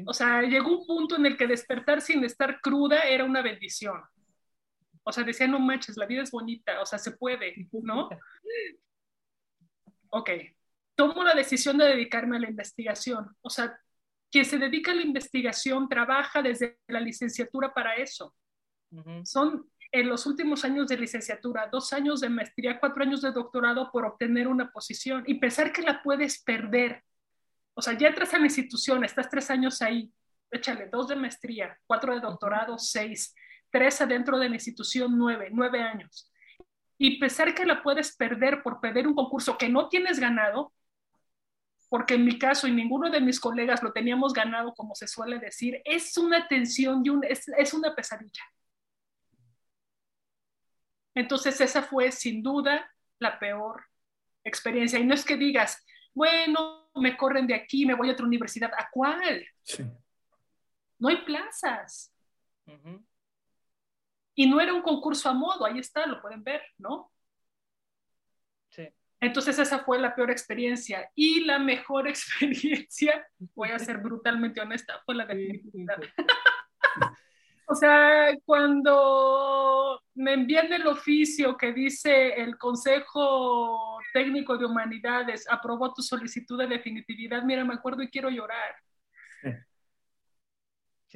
O 0.05 0.13
sea, 0.13 0.41
llegó 0.41 0.79
un 0.79 0.87
punto 0.87 1.17
en 1.17 1.25
el 1.25 1.35
que 1.35 1.47
despertar 1.47 1.99
sin 1.99 2.23
estar 2.23 2.61
cruda 2.61 3.01
era 3.01 3.25
una 3.25 3.41
bendición. 3.41 4.01
O 5.03 5.11
sea, 5.11 5.23
decía, 5.23 5.47
no 5.47 5.59
manches, 5.59 5.97
la 5.97 6.05
vida 6.05 6.23
es 6.23 6.31
bonita, 6.31 6.81
o 6.81 6.85
sea, 6.85 6.99
se 6.99 7.11
puede, 7.11 7.67
¿no? 7.71 8.09
Ok, 10.09 10.29
tomo 10.95 11.23
la 11.23 11.33
decisión 11.33 11.77
de 11.77 11.85
dedicarme 11.85 12.37
a 12.37 12.39
la 12.41 12.49
investigación. 12.49 13.35
O 13.41 13.49
sea, 13.49 13.79
quien 14.31 14.45
se 14.45 14.57
dedica 14.57 14.91
a 14.91 14.95
la 14.95 15.01
investigación 15.01 15.89
trabaja 15.89 16.41
desde 16.41 16.77
la 16.87 16.99
licenciatura 16.99 17.73
para 17.73 17.95
eso. 17.95 18.35
Son 19.23 19.69
en 19.91 20.07
los 20.07 20.25
últimos 20.25 20.63
años 20.63 20.87
de 20.87 20.97
licenciatura, 20.97 21.67
dos 21.71 21.91
años 21.91 22.21
de 22.21 22.29
maestría, 22.29 22.79
cuatro 22.79 23.03
años 23.03 23.21
de 23.21 23.31
doctorado 23.31 23.91
por 23.91 24.05
obtener 24.05 24.47
una 24.47 24.71
posición 24.71 25.23
y 25.27 25.35
pensar 25.35 25.73
que 25.73 25.81
la 25.81 26.01
puedes 26.01 26.41
perder. 26.43 27.03
O 27.73 27.81
sea, 27.81 27.97
ya 27.97 28.07
entras 28.07 28.33
a 28.33 28.39
la 28.39 28.45
institución, 28.45 29.03
estás 29.03 29.29
tres 29.29 29.49
años 29.49 29.81
ahí, 29.81 30.13
échale 30.49 30.87
dos 30.87 31.07
de 31.07 31.15
maestría, 31.15 31.77
cuatro 31.85 32.13
de 32.13 32.21
doctorado, 32.21 32.77
seis, 32.77 33.33
tres 33.71 34.01
adentro 34.01 34.37
de 34.37 34.49
la 34.49 34.55
institución, 34.55 35.17
nueve, 35.17 35.49
nueve 35.51 35.81
años. 35.81 36.31
Y 36.97 37.19
pensar 37.19 37.55
que 37.55 37.65
la 37.65 37.81
puedes 37.81 38.15
perder 38.15 38.61
por 38.61 38.79
perder 38.79 39.07
un 39.07 39.15
concurso 39.15 39.57
que 39.57 39.69
no 39.69 39.89
tienes 39.89 40.19
ganado, 40.19 40.73
porque 41.89 42.13
en 42.13 42.25
mi 42.25 42.37
caso 42.37 42.67
y 42.67 42.71
ninguno 42.71 43.09
de 43.09 43.19
mis 43.19 43.39
colegas 43.39 43.81
lo 43.83 43.91
teníamos 43.91 44.33
ganado, 44.33 44.73
como 44.73 44.95
se 44.95 45.07
suele 45.07 45.39
decir, 45.39 45.81
es 45.83 46.17
una 46.17 46.47
tensión 46.47 47.01
y 47.03 47.09
un, 47.09 47.23
es, 47.23 47.47
es 47.57 47.73
una 47.73 47.95
pesadilla. 47.95 48.43
Entonces 51.13 51.59
esa 51.59 51.81
fue 51.81 52.11
sin 52.11 52.41
duda 52.41 52.89
la 53.19 53.37
peor 53.39 53.83
experiencia. 54.43 54.99
Y 54.99 55.05
no 55.05 55.13
es 55.13 55.25
que 55.25 55.35
digas, 55.35 55.85
bueno, 56.13 56.89
me 56.95 57.17
corren 57.17 57.47
de 57.47 57.55
aquí, 57.55 57.85
me 57.85 57.95
voy 57.95 58.09
a 58.09 58.13
otra 58.13 58.25
universidad. 58.25 58.71
¿A 58.77 58.89
cuál? 58.91 59.45
Sí. 59.63 59.83
No 60.99 61.09
hay 61.09 61.17
plazas. 61.25 62.13
Y 64.35 64.49
no 64.49 64.61
era 64.61 64.73
un 64.73 64.81
concurso 64.81 65.29
a 65.29 65.33
modo, 65.33 65.65
ahí 65.65 65.79
está, 65.79 66.05
lo 66.05 66.21
pueden 66.21 66.43
ver, 66.43 66.61
¿no? 66.77 67.11
Sí. 68.69 68.87
Entonces 69.19 69.59
esa 69.59 69.79
fue 69.79 69.99
la 69.99 70.15
peor 70.15 70.31
experiencia. 70.31 71.09
Y 71.15 71.45
la 71.45 71.59
mejor 71.59 72.07
experiencia, 72.09 73.27
voy 73.53 73.69
a 73.69 73.79
ser 73.79 73.97
brutalmente 73.99 74.61
honesta, 74.61 75.01
fue 75.05 75.15
la 75.15 75.25
de 75.25 75.61
O 77.71 77.75
sea, 77.75 78.35
cuando 78.43 80.01
me 80.15 80.33
envían 80.33 80.73
el 80.73 80.87
oficio 80.87 81.55
que 81.55 81.71
dice 81.71 82.33
el 82.33 82.57
Consejo 82.57 83.97
Técnico 84.11 84.57
de 84.57 84.65
Humanidades 84.65 85.49
aprobó 85.49 85.93
tu 85.93 86.01
solicitud 86.01 86.59
de 86.59 86.67
definitividad, 86.67 87.43
mira, 87.43 87.63
me 87.63 87.75
acuerdo 87.75 88.03
y 88.03 88.09
quiero 88.09 88.29
llorar. 88.29 88.75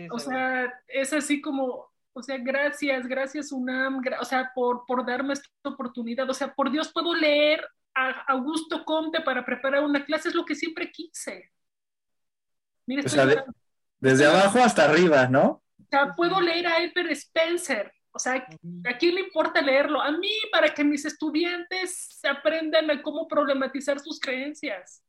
o 0.10 0.18
sea, 0.18 0.74
es 0.88 1.12
así 1.12 1.42
como, 1.42 1.92
o 2.18 2.24
sea, 2.24 2.38
gracias, 2.38 3.06
gracias 3.08 3.52
UNAM, 3.52 4.02
o 4.22 4.26
sea, 4.26 4.50
por, 4.56 4.86
por 4.86 5.06
darme 5.06 5.34
esta 5.34 5.50
oportunidad. 5.64 6.30
O 6.30 6.34
sea, 6.34 6.54
por 6.54 6.72
Dios, 6.72 6.90
puedo 6.94 7.14
leer 7.14 7.68
a 7.94 8.10
Augusto 8.32 8.86
Conte 8.86 9.20
para 9.20 9.46
preparar 9.46 9.84
una 9.84 10.06
clase, 10.06 10.30
es 10.30 10.36
lo 10.36 10.46
que 10.46 10.56
siempre 10.56 10.90
quise. 10.90 11.52
Mira, 12.86 13.04
o 13.06 13.10
sea, 13.10 13.46
desde 14.00 14.26
abajo 14.26 14.60
hasta 14.60 14.86
arriba, 14.86 15.28
¿no? 15.28 15.62
O 15.78 15.88
sea, 15.90 16.14
puedo 16.16 16.40
leer 16.40 16.68
a 16.68 16.82
Edward 16.82 17.12
Spencer. 17.12 17.92
O 18.12 18.20
sea, 18.20 18.48
¿a 18.86 18.98
quién 18.98 19.16
le 19.16 19.22
importa 19.22 19.62
leerlo? 19.62 20.00
A 20.00 20.10
mí, 20.12 20.32
para 20.54 20.74
que 20.74 20.86
mis 20.86 21.04
estudiantes 21.04 22.18
aprendan 22.24 22.90
a 22.92 23.02
cómo 23.02 23.28
problematizar 23.28 24.00
sus 24.00 24.22
creencias. 24.22 25.04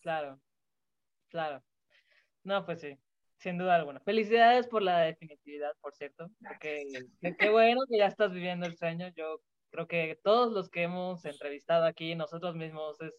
Claro, 0.00 0.40
claro. 1.28 1.62
No, 2.44 2.64
pues 2.64 2.80
sí, 2.80 2.98
sin 3.38 3.58
duda 3.58 3.76
alguna. 3.76 4.00
Felicidades 4.00 4.66
por 4.66 4.82
la 4.82 5.00
definitividad, 5.00 5.72
por 5.80 5.94
cierto. 5.94 6.30
Porque 6.40 6.84
qué 7.38 7.50
bueno 7.50 7.82
que 7.88 7.98
ya 7.98 8.06
estás 8.06 8.32
viviendo 8.32 8.66
el 8.66 8.76
sueño. 8.76 9.08
Yo 9.16 9.40
creo 9.70 9.86
que 9.86 10.18
todos 10.22 10.52
los 10.52 10.70
que 10.70 10.84
hemos 10.84 11.24
entrevistado 11.24 11.84
aquí, 11.84 12.14
nosotros 12.14 12.54
mismos, 12.54 13.00
es 13.00 13.14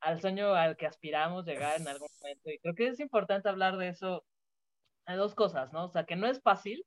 al 0.00 0.20
sueño 0.20 0.54
al 0.54 0.76
que 0.76 0.86
aspiramos 0.86 1.44
llegar 1.44 1.80
en 1.80 1.88
algún 1.88 2.08
momento. 2.20 2.50
Y 2.50 2.58
creo 2.58 2.74
que 2.74 2.88
es 2.88 3.00
importante 3.00 3.48
hablar 3.48 3.76
de 3.76 3.88
eso 3.88 4.24
hay 5.06 5.16
dos 5.16 5.34
cosas, 5.34 5.72
¿no? 5.72 5.84
O 5.86 5.88
sea, 5.88 6.04
que 6.04 6.16
no 6.16 6.26
es 6.26 6.40
fácil, 6.42 6.84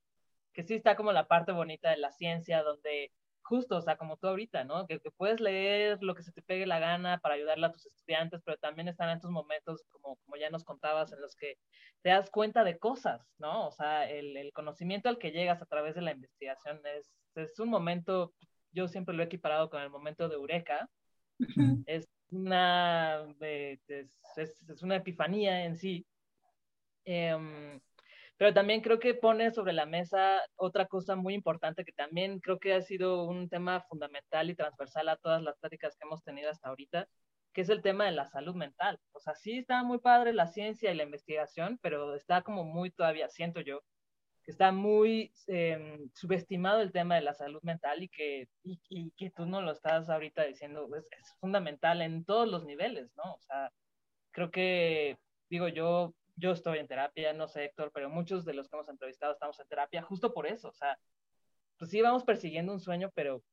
que 0.54 0.64
sí 0.64 0.76
está 0.76 0.96
como 0.96 1.12
la 1.12 1.28
parte 1.28 1.52
bonita 1.52 1.90
de 1.90 1.98
la 1.98 2.12
ciencia, 2.12 2.64
donde 2.64 3.12
justo, 3.46 3.78
o 3.78 3.82
sea, 3.82 3.96
como 3.96 4.18
tú 4.18 4.28
ahorita, 4.28 4.64
¿no? 4.64 4.88
Que, 4.88 5.00
puedes 5.18 5.40
leer 5.40 6.02
lo 6.02 6.16
que 6.16 6.24
se 6.24 6.32
te 6.32 6.42
pegue 6.42 6.66
la 6.66 6.80
gana 6.80 7.20
para 7.20 7.36
ayudarle 7.36 7.68
a 7.68 7.72
tus 7.72 7.86
estudiantes, 7.86 8.42
pero 8.44 8.58
también 8.58 8.88
están 8.88 9.10
estos 9.10 9.32
momentos, 9.32 9.84
como, 9.90 10.18
como 10.18 10.36
ya 10.38 10.50
nos 10.50 10.64
contabas, 10.64 11.14
en 11.14 11.22
los 11.22 11.36
que 11.36 11.58
te 12.02 12.10
das 12.10 12.30
cuenta 12.30 12.64
de 12.64 12.80
cosas, 12.80 13.22
¿no? 13.38 13.68
O 13.68 13.72
sea, 13.72 14.10
el, 14.10 14.36
el 14.36 14.52
conocimiento 14.52 15.10
al 15.10 15.20
que 15.20 15.32
llegas 15.32 15.62
a 15.62 15.66
través 15.66 15.96
de 15.96 16.02
la 16.02 16.12
investigación 16.12 16.82
es, 16.98 17.14
es 17.36 17.60
un 17.60 17.70
momento, 17.70 18.34
yo 18.72 18.88
siempre 18.88 19.16
lo 19.16 19.24
he 19.24 19.28
equiparado 19.28 19.70
con 19.70 19.82
el 19.82 19.90
momento 19.90 20.28
de 20.28 20.36
Eureka, 20.36 20.90
es 21.86 22.08
una, 22.32 23.26
es, 23.40 23.80
es, 24.38 24.84
una 24.84 24.96
epifanía 24.96 25.66
en 25.66 25.78
sí. 25.78 26.06
Eh, 27.06 27.80
pero 28.38 28.54
también 28.54 28.82
creo 28.82 29.00
que 29.00 29.14
pone 29.14 29.52
sobre 29.52 29.74
la 29.74 29.86
mesa 29.86 30.42
otra 30.56 30.88
cosa 30.88 31.16
muy 31.16 31.34
importante 31.34 31.86
que 31.86 31.94
también 31.94 32.40
creo 32.40 32.60
que 32.60 32.74
ha 32.74 32.82
sido 32.82 33.24
un 33.26 33.50
tema 33.50 33.82
fundamental 33.82 34.50
y 34.50 34.56
transversal 34.56 35.10
a 35.10 35.18
todas 35.18 35.42
las 35.42 35.58
pláticas 35.58 35.96
que 35.96 36.06
hemos 36.06 36.24
tenido 36.24 36.50
hasta 36.50 36.70
ahorita, 36.70 37.08
que 37.54 37.62
es 37.62 37.70
el 37.70 37.82
tema 37.82 38.06
de 38.06 38.12
la 38.12 38.26
salud 38.28 38.56
mental. 38.56 39.00
O 39.14 39.20
sea, 39.20 39.36
sí 39.36 39.60
está 39.60 39.84
muy 39.84 40.00
padre 40.00 40.34
la 40.34 40.48
ciencia 40.48 40.92
y 40.92 40.96
la 40.96 41.04
investigación, 41.04 41.80
pero 41.82 42.16
está 42.16 42.42
como 42.42 42.66
muy 42.66 42.92
todavía, 42.92 43.30
siento 43.30 43.62
yo, 43.62 43.82
que 44.44 44.52
está 44.52 44.72
muy 44.72 45.32
em, 45.48 46.10
subestimado 46.14 46.82
el 46.82 46.92
tema 46.92 47.16
de 47.16 47.22
la 47.22 47.34
salud 47.34 47.62
mental 47.64 48.04
y 48.04 48.10
que, 48.10 48.48
y, 48.64 49.12
que 49.12 49.32
tú 49.32 49.46
no 49.46 49.62
lo 49.62 49.72
estás 49.72 50.10
ahorita 50.10 50.44
diciendo, 50.44 50.88
es 50.96 51.34
fundamental 51.40 52.02
en 52.02 52.26
todos 52.26 52.48
los 52.48 52.66
niveles, 52.66 53.12
¿no? 53.16 53.34
O 53.34 53.40
sea, 53.42 53.72
creo 54.32 54.52
que, 54.52 55.18
digo, 55.50 55.70
yo 55.70 56.14
yo 56.36 56.52
estoy 56.52 56.80
en 56.80 56.88
terapia, 56.88 57.34
no 57.34 57.48
sé 57.48 57.66
Héctor, 57.66 57.92
pero 57.94 58.10
muchos 58.10 58.46
de 58.46 58.54
los 58.54 58.68
que 58.68 58.76
hemos 58.76 58.90
entrevistado 58.90 59.34
estamos 59.34 59.60
en 59.60 59.68
terapia 59.68 60.02
justo 60.02 60.34
por 60.34 60.48
eso, 60.48 60.70
o 60.70 60.74
sea, 60.74 60.98
pues 61.78 61.92
sí 61.92 62.02
vamos 62.02 62.24
persiguiendo 62.24 62.74
un 62.74 62.80
sueño, 62.80 63.12
pero, 63.16 63.44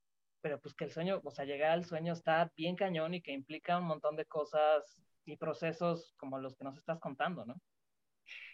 pero 0.40 0.61
pues 0.61 0.75
que 0.75 0.85
el 0.85 0.90
sueño, 0.90 1.21
o 1.25 1.31
sea, 1.31 1.45
llegar 1.45 1.73
al 1.73 1.85
sueño 1.85 2.12
está 2.12 2.51
bien 2.57 2.77
cañón 2.77 3.14
y 3.14 3.23
que 3.23 3.33
implica 3.33 3.79
un 3.79 3.87
montón 3.87 4.16
de 4.16 4.27
cosas 4.27 5.01
y 5.25 5.37
procesos 5.37 6.14
como 6.16 6.38
los 6.38 6.57
que 6.57 6.64
nos 6.64 6.77
estás 6.77 6.99
contando, 6.99 7.45
¿no? 7.45 7.61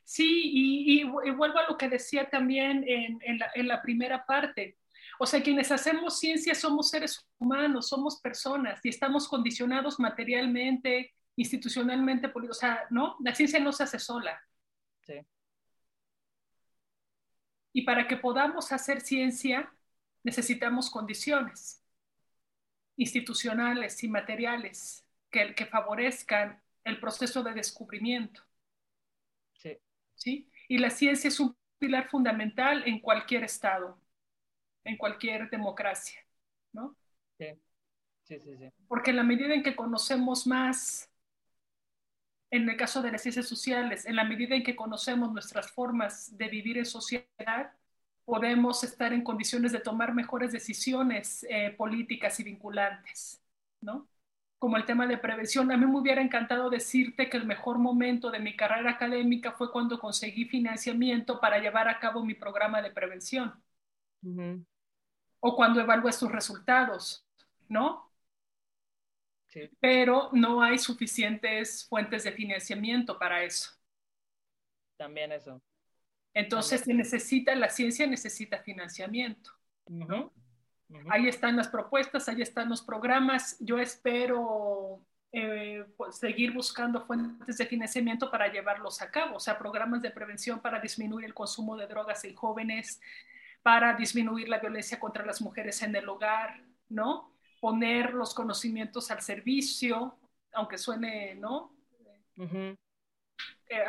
Sí, 0.04 0.50
y, 0.54 1.04
vuelvo 1.04 1.58
a 1.58 1.68
lo 1.68 1.76
que 1.76 1.88
decía 1.88 2.30
también 2.30 2.82
en, 2.88 3.18
en, 3.22 3.38
la, 3.38 3.50
en 3.54 3.68
la 3.68 3.82
primera 3.82 4.24
parte. 4.24 4.78
O 5.18 5.26
sea, 5.26 5.42
quienes 5.42 5.70
hacemos 5.70 6.18
ciencia 6.18 6.54
somos 6.54 6.88
seres 6.88 7.28
humanos, 7.38 7.88
somos 7.88 8.18
personas 8.20 8.82
y 8.84 8.88
estamos 8.88 9.28
condicionados 9.28 10.00
materialmente, 10.00 11.12
institucionalmente, 11.38 12.30
o 12.34 12.52
sea, 12.52 12.84
¿no? 12.90 13.16
La 13.20 13.32
ciencia 13.32 13.60
no 13.60 13.72
se 13.72 13.84
hace 13.84 14.00
sola. 14.00 14.44
Sí. 15.02 15.14
Y 17.72 17.82
para 17.82 18.08
que 18.08 18.16
podamos 18.16 18.72
hacer 18.72 19.00
ciencia, 19.00 19.72
necesitamos 20.24 20.90
condiciones 20.90 21.84
institucionales 22.96 24.02
y 24.02 24.08
materiales 24.08 25.06
que, 25.30 25.54
que 25.54 25.66
favorezcan 25.66 26.60
el 26.82 26.98
proceso 26.98 27.44
de 27.44 27.52
descubrimiento. 27.52 28.42
Sí. 29.52 29.78
¿Sí? 30.16 30.50
Y 30.66 30.78
la 30.78 30.90
ciencia 30.90 31.28
es 31.28 31.38
un 31.38 31.56
pilar 31.78 32.08
fundamental 32.08 32.82
en 32.84 32.98
cualquier 32.98 33.44
estado, 33.44 33.96
en 34.82 34.96
cualquier 34.96 35.48
democracia, 35.50 36.20
¿no? 36.72 36.96
Sí. 37.38 37.46
Sí, 38.24 38.40
sí, 38.40 38.56
sí. 38.58 38.72
Porque 38.88 39.10
en 39.10 39.16
la 39.16 39.22
medida 39.22 39.54
en 39.54 39.62
que 39.62 39.76
conocemos 39.76 40.48
más 40.48 41.07
en 42.50 42.68
el 42.68 42.76
caso 42.76 43.02
de 43.02 43.12
las 43.12 43.22
ciencias 43.22 43.46
sociales, 43.46 44.06
en 44.06 44.16
la 44.16 44.24
medida 44.24 44.54
en 44.54 44.62
que 44.62 44.76
conocemos 44.76 45.32
nuestras 45.32 45.70
formas 45.70 46.36
de 46.36 46.48
vivir 46.48 46.78
en 46.78 46.86
sociedad, 46.86 47.72
podemos 48.24 48.84
estar 48.84 49.12
en 49.12 49.22
condiciones 49.22 49.72
de 49.72 49.80
tomar 49.80 50.14
mejores 50.14 50.52
decisiones 50.52 51.46
eh, 51.48 51.74
políticas 51.76 52.38
y 52.40 52.44
vinculantes, 52.44 53.42
¿no? 53.80 54.08
Como 54.58 54.76
el 54.76 54.84
tema 54.84 55.06
de 55.06 55.18
prevención. 55.18 55.70
A 55.72 55.76
mí 55.76 55.86
me 55.86 55.98
hubiera 55.98 56.20
encantado 56.20 56.68
decirte 56.68 57.30
que 57.30 57.36
el 57.36 57.46
mejor 57.46 57.78
momento 57.78 58.30
de 58.30 58.40
mi 58.40 58.56
carrera 58.56 58.90
académica 58.90 59.52
fue 59.52 59.70
cuando 59.70 59.98
conseguí 59.98 60.44
financiamiento 60.46 61.40
para 61.40 61.58
llevar 61.58 61.88
a 61.88 61.98
cabo 62.00 62.24
mi 62.24 62.34
programa 62.34 62.82
de 62.82 62.90
prevención. 62.90 63.54
O 65.40 65.54
cuando 65.56 65.80
evalué 65.80 66.12
sus 66.12 66.30
resultados, 66.30 67.24
¿no? 67.68 68.07
Pero 69.80 70.30
no 70.32 70.62
hay 70.62 70.78
suficientes 70.78 71.86
fuentes 71.88 72.24
de 72.24 72.32
financiamiento 72.32 73.18
para 73.18 73.42
eso. 73.42 73.70
También 74.96 75.32
eso. 75.32 75.62
Entonces 76.34 76.82
se 76.82 76.94
necesita, 76.94 77.54
la 77.54 77.68
ciencia 77.68 78.06
necesita 78.06 78.58
financiamiento. 78.58 79.50
Ahí 81.10 81.28
están 81.28 81.56
las 81.56 81.68
propuestas, 81.68 82.28
ahí 82.28 82.42
están 82.42 82.68
los 82.68 82.82
programas. 82.82 83.56
Yo 83.60 83.78
espero 83.78 85.04
eh, 85.32 85.84
pues, 85.96 86.16
seguir 86.16 86.52
buscando 86.52 87.04
fuentes 87.04 87.58
de 87.58 87.66
financiamiento 87.66 88.30
para 88.30 88.50
llevarlos 88.50 89.02
a 89.02 89.10
cabo, 89.10 89.36
o 89.36 89.40
sea, 89.40 89.58
programas 89.58 90.00
de 90.00 90.10
prevención 90.10 90.60
para 90.60 90.80
disminuir 90.80 91.26
el 91.26 91.34
consumo 91.34 91.76
de 91.76 91.86
drogas 91.86 92.24
en 92.24 92.34
jóvenes, 92.34 93.00
para 93.62 93.94
disminuir 93.94 94.48
la 94.48 94.58
violencia 94.58 94.98
contra 94.98 95.26
las 95.26 95.42
mujeres 95.42 95.82
en 95.82 95.94
el 95.96 96.08
hogar, 96.08 96.62
¿no? 96.88 97.30
Poner 97.60 98.14
los 98.14 98.34
conocimientos 98.34 99.10
al 99.10 99.22
servicio, 99.22 100.18
aunque 100.52 100.78
suene, 100.78 101.34
¿no? 101.34 101.72
Eh, 103.68 103.84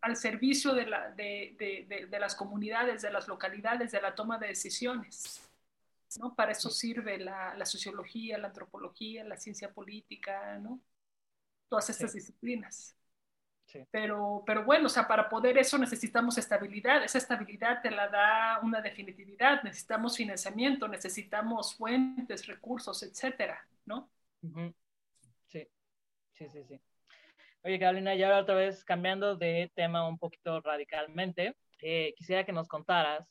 al 0.00 0.16
servicio 0.16 0.74
de, 0.74 0.86
la, 0.86 1.10
de, 1.10 2.08
las 2.18 2.34
comunidades, 2.34 3.02
de 3.02 3.10
las 3.10 3.28
localidades, 3.28 3.92
de 3.92 4.00
la 4.00 4.14
toma 4.14 4.38
de 4.38 4.48
decisiones. 4.48 5.48
¿no? 6.18 6.34
Para 6.34 6.52
eso 6.52 6.70
sirve 6.70 7.18
la, 7.18 7.64
sociología, 7.66 8.38
la 8.38 8.48
antropología, 8.48 9.24
la 9.24 9.36
ciencia 9.36 9.72
política, 9.72 10.58
¿no? 10.58 10.80
Todas 11.68 11.90
estas 11.90 12.14
disciplinas. 12.14 12.96
Pero, 13.90 14.42
pero 14.46 14.64
bueno, 14.64 14.86
o 14.86 14.88
sea, 14.88 15.06
para 15.06 15.28
poder 15.28 15.58
eso 15.58 15.78
necesitamos 15.78 16.38
estabilidad. 16.38 17.04
Esa 17.04 17.18
estabilidad 17.18 17.80
te 17.82 17.90
la 17.90 18.08
da 18.08 18.60
una 18.62 18.80
definitividad. 18.80 19.62
Necesitamos 19.62 20.16
financiamiento, 20.16 20.88
necesitamos 20.88 21.74
fuentes, 21.74 22.46
recursos, 22.46 23.02
etcétera, 23.02 23.66
¿no? 23.86 24.10
Sí, 25.46 25.68
sí, 26.32 26.48
sí, 26.48 26.64
sí. 26.64 26.80
Oye, 27.62 27.78
Carolina, 27.78 28.14
ya 28.14 28.38
otra 28.38 28.54
vez 28.54 28.84
cambiando 28.84 29.36
de 29.36 29.70
tema 29.74 30.08
un 30.08 30.18
poquito 30.18 30.60
radicalmente, 30.60 31.56
eh, 31.82 32.14
quisiera 32.16 32.44
que 32.44 32.52
nos 32.52 32.68
contaras 32.68 33.28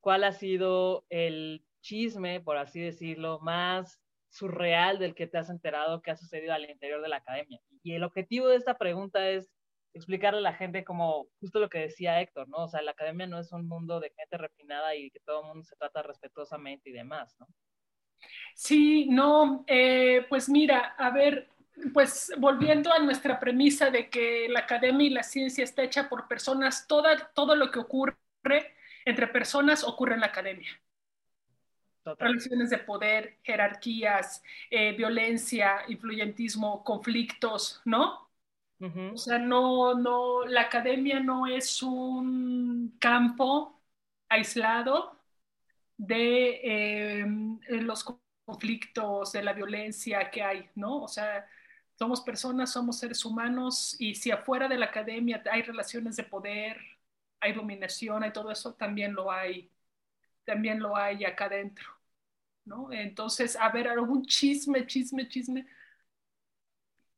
cuál 0.00 0.24
ha 0.24 0.32
sido 0.32 1.06
el 1.08 1.64
chisme, 1.80 2.40
por 2.40 2.58
así 2.58 2.80
decirlo, 2.80 3.38
más 3.40 3.98
surreal 4.28 4.98
del 4.98 5.14
que 5.14 5.26
te 5.26 5.38
has 5.38 5.50
enterado 5.50 6.02
que 6.02 6.10
ha 6.10 6.16
sucedido 6.16 6.54
al 6.54 6.68
interior 6.68 7.02
de 7.02 7.08
la 7.08 7.16
academia. 7.16 7.60
Y 7.82 7.94
el 7.94 8.04
objetivo 8.04 8.48
de 8.48 8.56
esta 8.56 8.78
pregunta 8.78 9.28
es 9.28 9.50
explicarle 9.94 10.38
a 10.38 10.42
la 10.42 10.54
gente 10.54 10.84
como 10.84 11.26
justo 11.40 11.60
lo 11.60 11.68
que 11.68 11.80
decía 11.80 12.20
Héctor, 12.20 12.48
¿no? 12.48 12.64
O 12.64 12.68
sea, 12.68 12.82
la 12.82 12.92
academia 12.92 13.26
no 13.26 13.38
es 13.38 13.52
un 13.52 13.68
mundo 13.68 14.00
de 14.00 14.10
gente 14.16 14.38
refinada 14.38 14.94
y 14.94 15.10
que 15.10 15.20
todo 15.20 15.42
el 15.42 15.48
mundo 15.48 15.64
se 15.64 15.76
trata 15.76 16.02
respetuosamente 16.02 16.90
y 16.90 16.92
demás, 16.92 17.36
¿no? 17.38 17.46
Sí, 18.54 19.06
no, 19.10 19.64
eh, 19.66 20.26
pues 20.28 20.48
mira, 20.48 20.94
a 20.98 21.10
ver, 21.10 21.48
pues 21.92 22.32
volviendo 22.38 22.92
a 22.92 22.98
nuestra 22.98 23.40
premisa 23.40 23.90
de 23.90 24.08
que 24.08 24.48
la 24.48 24.60
academia 24.60 25.06
y 25.06 25.10
la 25.10 25.22
ciencia 25.22 25.64
está 25.64 25.82
hecha 25.82 26.08
por 26.08 26.28
personas, 26.28 26.86
toda, 26.86 27.30
todo 27.34 27.56
lo 27.56 27.70
que 27.70 27.80
ocurre 27.80 28.16
entre 29.04 29.26
personas 29.26 29.84
ocurre 29.84 30.14
en 30.14 30.20
la 30.20 30.26
academia. 30.26 30.70
Relaciones 32.18 32.70
de 32.70 32.78
poder, 32.78 33.38
jerarquías, 33.42 34.42
eh, 34.70 34.92
violencia, 34.92 35.82
influyentismo, 35.86 36.82
conflictos, 36.82 37.80
¿no? 37.84 38.31
O 39.14 39.16
sea, 39.16 39.38
no, 39.38 39.94
no, 39.94 40.44
la 40.46 40.62
academia 40.62 41.20
no 41.20 41.46
es 41.46 41.82
un 41.82 42.96
campo 42.98 43.80
aislado 44.28 45.20
de 45.96 46.60
eh, 46.64 47.26
los 47.82 48.04
conflictos, 48.44 49.32
de 49.32 49.42
la 49.42 49.52
violencia 49.52 50.30
que 50.30 50.42
hay, 50.42 50.68
¿no? 50.74 51.02
O 51.02 51.08
sea, 51.08 51.46
somos 51.98 52.20
personas, 52.22 52.72
somos 52.72 52.98
seres 52.98 53.24
humanos 53.24 53.96
y 54.00 54.14
si 54.16 54.30
afuera 54.32 54.68
de 54.68 54.78
la 54.78 54.86
academia 54.86 55.42
hay 55.50 55.62
relaciones 55.62 56.16
de 56.16 56.24
poder, 56.24 56.78
hay 57.40 57.52
dominación, 57.52 58.24
hay 58.24 58.32
todo 58.32 58.50
eso, 58.50 58.74
también 58.74 59.14
lo 59.14 59.30
hay, 59.30 59.70
también 60.44 60.80
lo 60.80 60.96
hay 60.96 61.24
acá 61.24 61.46
adentro, 61.46 61.88
¿no? 62.64 62.92
Entonces, 62.92 63.56
a 63.56 63.70
ver, 63.70 63.88
algún 63.88 64.24
chisme, 64.26 64.86
chisme, 64.86 65.28
chisme 65.28 65.66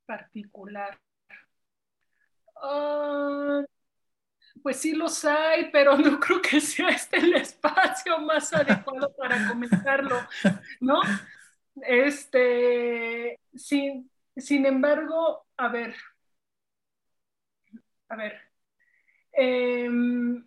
particular. 0.07 0.99
Ah, 2.57 3.63
pues 4.63 4.79
sí 4.79 4.95
los 4.95 5.25
hay, 5.25 5.71
pero 5.71 5.97
no 5.97 6.19
creo 6.21 6.41
que 6.41 6.61
sea 6.61 6.89
este 6.89 7.19
el 7.19 7.35
espacio 7.35 8.19
más 8.21 8.53
adecuado 8.53 9.15
para 9.17 9.49
comentarlo, 9.49 10.17
¿no? 10.81 11.01
Este, 11.83 13.41
sin, 13.55 14.11
sin 14.37 14.65
embargo, 14.67 15.47
a 15.57 15.69
ver, 15.69 15.95
a 18.09 18.17
ver. 18.17 18.41
Em, 19.33 20.45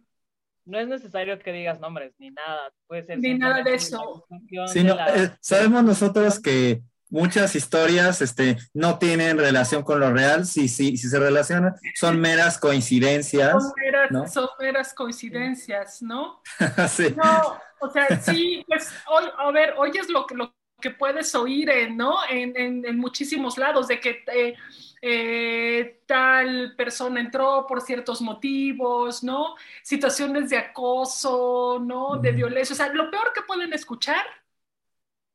no 0.65 0.79
es 0.79 0.87
necesario 0.87 1.37
que 1.39 1.51
digas 1.51 1.79
nombres 1.79 2.13
ni 2.17 2.31
nada, 2.31 2.71
puede 2.87 3.03
ser. 3.03 3.19
Ni 3.19 3.33
nada 3.35 3.61
de 3.63 3.75
eso. 3.75 4.25
Eh, 4.49 5.29
sabemos 5.41 5.83
nosotros 5.83 6.39
que 6.41 6.81
muchas 7.09 7.55
historias 7.55 8.21
este, 8.21 8.57
no 8.73 8.97
tienen 8.97 9.37
relación 9.37 9.83
con 9.83 9.99
lo 9.99 10.11
real, 10.11 10.45
si, 10.45 10.67
si, 10.67 10.97
si 10.97 11.09
se 11.09 11.19
relacionan, 11.19 11.75
son 11.95 12.19
meras 12.19 12.57
coincidencias. 12.57 13.51
Son 13.51 13.73
meras, 13.77 14.11
¿no? 14.11 14.27
son 14.27 14.49
meras 14.59 14.93
coincidencias, 14.93 16.01
¿no? 16.01 16.41
sí. 16.89 17.13
No, 17.15 17.59
o 17.79 17.89
sea, 17.89 18.19
sí, 18.21 18.63
pues, 18.67 18.91
hoy, 19.07 19.25
a 19.37 19.51
ver, 19.51 19.73
hoy 19.77 19.91
es 19.97 20.09
lo, 20.09 20.25
lo 20.31 20.53
que 20.79 20.91
puedes 20.91 21.33
oír 21.33 21.69
en, 21.69 21.97
¿no? 21.97 22.17
en, 22.29 22.97
muchísimos 22.97 23.57
lados, 23.57 23.87
de 23.87 23.99
que 23.99 24.23
eh, 24.27 24.55
eh, 25.01 26.01
tal 26.05 26.75
persona 26.75 27.19
entró 27.19 27.65
por 27.67 27.81
ciertos 27.81 28.21
motivos, 28.21 29.23
¿no? 29.23 29.55
Situaciones 29.81 30.49
de 30.49 30.57
acoso, 30.57 31.79
¿no? 31.83 32.17
De 32.17 32.31
violencia. 32.31 32.73
O 32.73 32.77
sea, 32.77 32.89
lo 32.89 33.09
peor 33.09 33.33
que 33.33 33.41
pueden 33.41 33.73
escuchar 33.73 34.25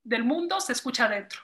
del 0.04 0.24
mundo 0.24 0.61
se 0.61 0.72
escucha 0.72 1.06
adentro, 1.06 1.40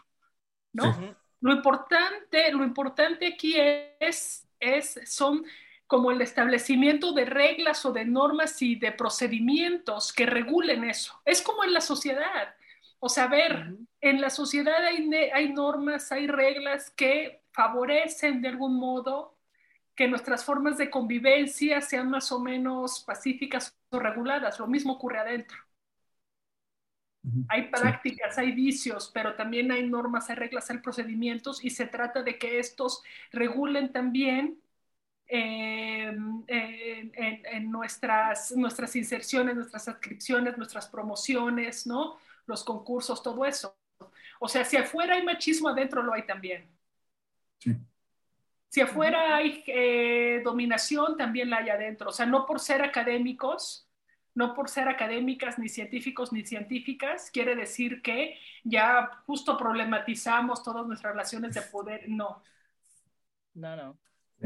¿no? 0.78 1.16
Lo 1.40 1.52
importante, 1.52 2.50
lo 2.52 2.64
importante 2.64 3.26
aquí 3.26 3.54
es, 4.00 4.48
es, 4.58 5.00
son 5.06 5.44
como 5.86 6.10
el 6.10 6.20
establecimiento 6.20 7.12
de 7.12 7.24
reglas 7.24 7.84
o 7.86 7.92
de 7.92 8.04
normas 8.04 8.60
y 8.60 8.76
de 8.76 8.92
procedimientos 8.92 10.12
que 10.12 10.26
regulen 10.26 10.84
eso. 10.84 11.20
Es 11.24 11.40
como 11.40 11.64
en 11.64 11.72
la 11.72 11.80
sociedad. 11.80 12.54
O 13.00 13.08
sea, 13.08 13.26
ver, 13.26 13.74
en 14.00 14.20
la 14.20 14.30
sociedad 14.30 14.84
hay, 14.84 15.08
hay 15.32 15.52
normas, 15.52 16.10
hay 16.12 16.26
reglas 16.26 16.90
que 16.90 17.42
favorecen 17.52 18.42
de 18.42 18.48
algún 18.48 18.78
modo 18.78 19.36
que 19.94 20.08
nuestras 20.08 20.44
formas 20.44 20.78
de 20.78 20.90
convivencia 20.90 21.80
sean 21.80 22.10
más 22.10 22.30
o 22.32 22.38
menos 22.38 23.02
pacíficas 23.04 23.76
o 23.90 23.98
reguladas. 23.98 24.58
Lo 24.58 24.66
mismo 24.66 24.92
ocurre 24.92 25.18
adentro. 25.18 25.67
Hay 27.48 27.68
prácticas, 27.68 28.38
hay 28.38 28.52
vicios, 28.52 29.10
pero 29.12 29.34
también 29.34 29.70
hay 29.70 29.88
normas, 29.88 30.30
hay 30.30 30.36
reglas, 30.36 30.70
hay 30.70 30.78
procedimientos 30.78 31.62
y 31.64 31.70
se 31.70 31.86
trata 31.86 32.22
de 32.22 32.38
que 32.38 32.58
estos 32.58 33.02
regulen 33.32 33.92
también 33.92 34.58
em, 35.26 36.44
en, 36.46 37.70
nuestras, 37.70 38.52
nuestras 38.56 38.96
inserciones, 38.96 39.56
nuestras 39.56 39.88
adscripciones, 39.88 40.56
nuestras 40.56 40.88
promociones, 40.88 41.86
¿no? 41.86 42.18
Los 42.46 42.64
concursos, 42.64 43.22
todo 43.22 43.44
eso. 43.44 43.76
O 44.40 44.48
sea, 44.48 44.64
si 44.64 44.76
afuera 44.76 45.14
hay 45.14 45.24
machismo, 45.24 45.68
adentro 45.68 46.02
lo 46.02 46.14
hay 46.14 46.24
también. 46.24 46.68
Si 48.68 48.80
afuera 48.80 49.36
hay 49.36 49.64
eh, 49.66 50.40
dominación, 50.44 51.16
también 51.16 51.50
la 51.50 51.58
hay 51.58 51.70
adentro. 51.70 52.10
O 52.10 52.12
sea, 52.12 52.26
no 52.26 52.46
por 52.46 52.60
ser 52.60 52.82
académicos, 52.82 53.87
no 54.38 54.54
por 54.54 54.68
ser 54.68 54.88
académicas, 54.88 55.58
ni 55.58 55.68
científicos, 55.68 56.32
ni 56.32 56.46
científicas, 56.46 57.28
quiere 57.32 57.56
decir 57.56 58.00
que 58.02 58.38
ya 58.62 59.10
justo 59.26 59.56
problematizamos 59.56 60.62
todas 60.62 60.86
nuestras 60.86 61.14
relaciones 61.14 61.54
de 61.54 61.62
poder. 61.62 62.08
No. 62.08 62.40
No, 63.54 63.74
no. 63.74 63.98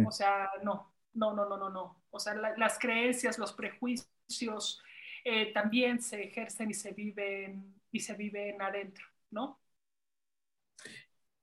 O 0.07 0.11
sea, 0.11 0.49
no. 0.63 0.95
No, 1.13 1.35
no, 1.35 1.47
no, 1.47 1.59
no, 1.59 1.69
no. 1.69 2.05
O 2.11 2.19
sea, 2.19 2.33
las 2.57 2.79
creencias, 2.79 3.39
los 3.39 3.53
prejuicios 3.53 4.81
eh, 5.25 5.53
también 5.53 6.01
se 6.01 6.23
ejercen 6.23 6.71
y 6.71 6.75
se 6.75 6.93
viven 6.93 7.75
y 7.91 8.01
se 8.01 8.15
viven 8.15 8.63
adentro, 8.63 9.05
¿no? 9.31 9.61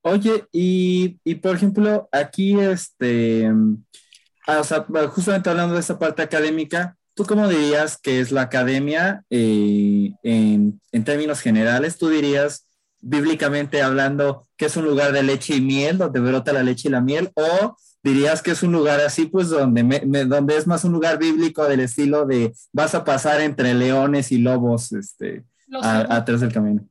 Oye, 0.02 0.48
y, 0.52 1.20
y 1.24 1.36
por 1.36 1.56
ejemplo, 1.56 2.10
aquí, 2.12 2.60
este, 2.60 3.48
ah, 4.48 4.60
o 4.60 4.64
sea, 4.64 4.88
justamente 5.10 5.52
hablando 5.52 5.76
de 5.76 5.82
esta 5.82 6.00
parte 6.00 6.24
académica, 6.24 6.96
¿Tú 7.19 7.25
cómo 7.25 7.49
dirías 7.49 7.97
que 7.97 8.21
es 8.21 8.32
la 8.32 8.43
academia 8.43 9.25
eh, 9.29 10.13
en, 10.23 10.79
términos 11.03 11.41
generales? 11.41 11.97
¿Tú 11.97 12.08
dirías, 12.08 12.65
bíblicamente 13.01 13.82
hablando, 13.82 14.47
que 14.55 14.67
es 14.67 14.77
un 14.77 14.86
lugar 14.86 15.12
de 15.12 15.23
leche 15.23 15.58
y 15.58 15.60
miel, 15.60 15.97
donde 15.97 16.21
brota 16.21 16.53
la 16.53 16.63
leche 16.63 16.88
y 16.88 16.91
la 16.91 17.01
miel? 17.01 17.29
¿O 17.34 17.75
dirías 18.01 18.41
que 18.41 18.51
es 18.51 18.63
un 18.63 18.71
lugar 18.71 19.01
así, 19.01 19.25
pues, 19.25 19.49
donde, 19.49 20.01
donde 20.27 20.55
es 20.55 20.65
más 20.65 20.86
un 20.86 20.93
lugar 20.93 21.19
bíblico 21.19 21.65
del 21.65 21.82
estilo 21.82 22.25
de 22.25 22.53
vas 22.71 22.95
a 22.95 23.03
pasar 23.03 23.41
entre 23.41 23.73
leones 23.73 24.32
y 24.32 24.38
lobos 24.38 24.93
este, 24.93 25.43
atrás 25.82 26.39
del 26.39 26.53
camino? 26.53 26.88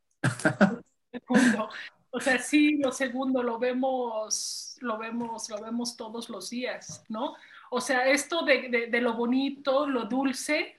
O 2.10 2.20
sea, 2.20 2.38
sí, 2.38 2.76
lo 2.76 2.92
segundo 2.92 3.42
lo 3.42 3.58
vemos, 3.58 4.67
lo 4.80 4.98
vemos, 4.98 5.48
lo 5.50 5.60
vemos 5.60 5.96
todos 5.96 6.28
los 6.28 6.50
días, 6.50 7.04
¿no? 7.08 7.34
O 7.70 7.80
sea, 7.80 8.08
esto 8.08 8.42
de, 8.42 8.88
lo 9.00 9.14
bonito, 9.14 9.86
lo 9.86 10.04
dulce, 10.04 10.78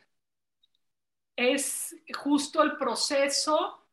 es 1.35 1.95
justo 2.17 2.61
el 2.63 2.77
proceso 2.77 3.85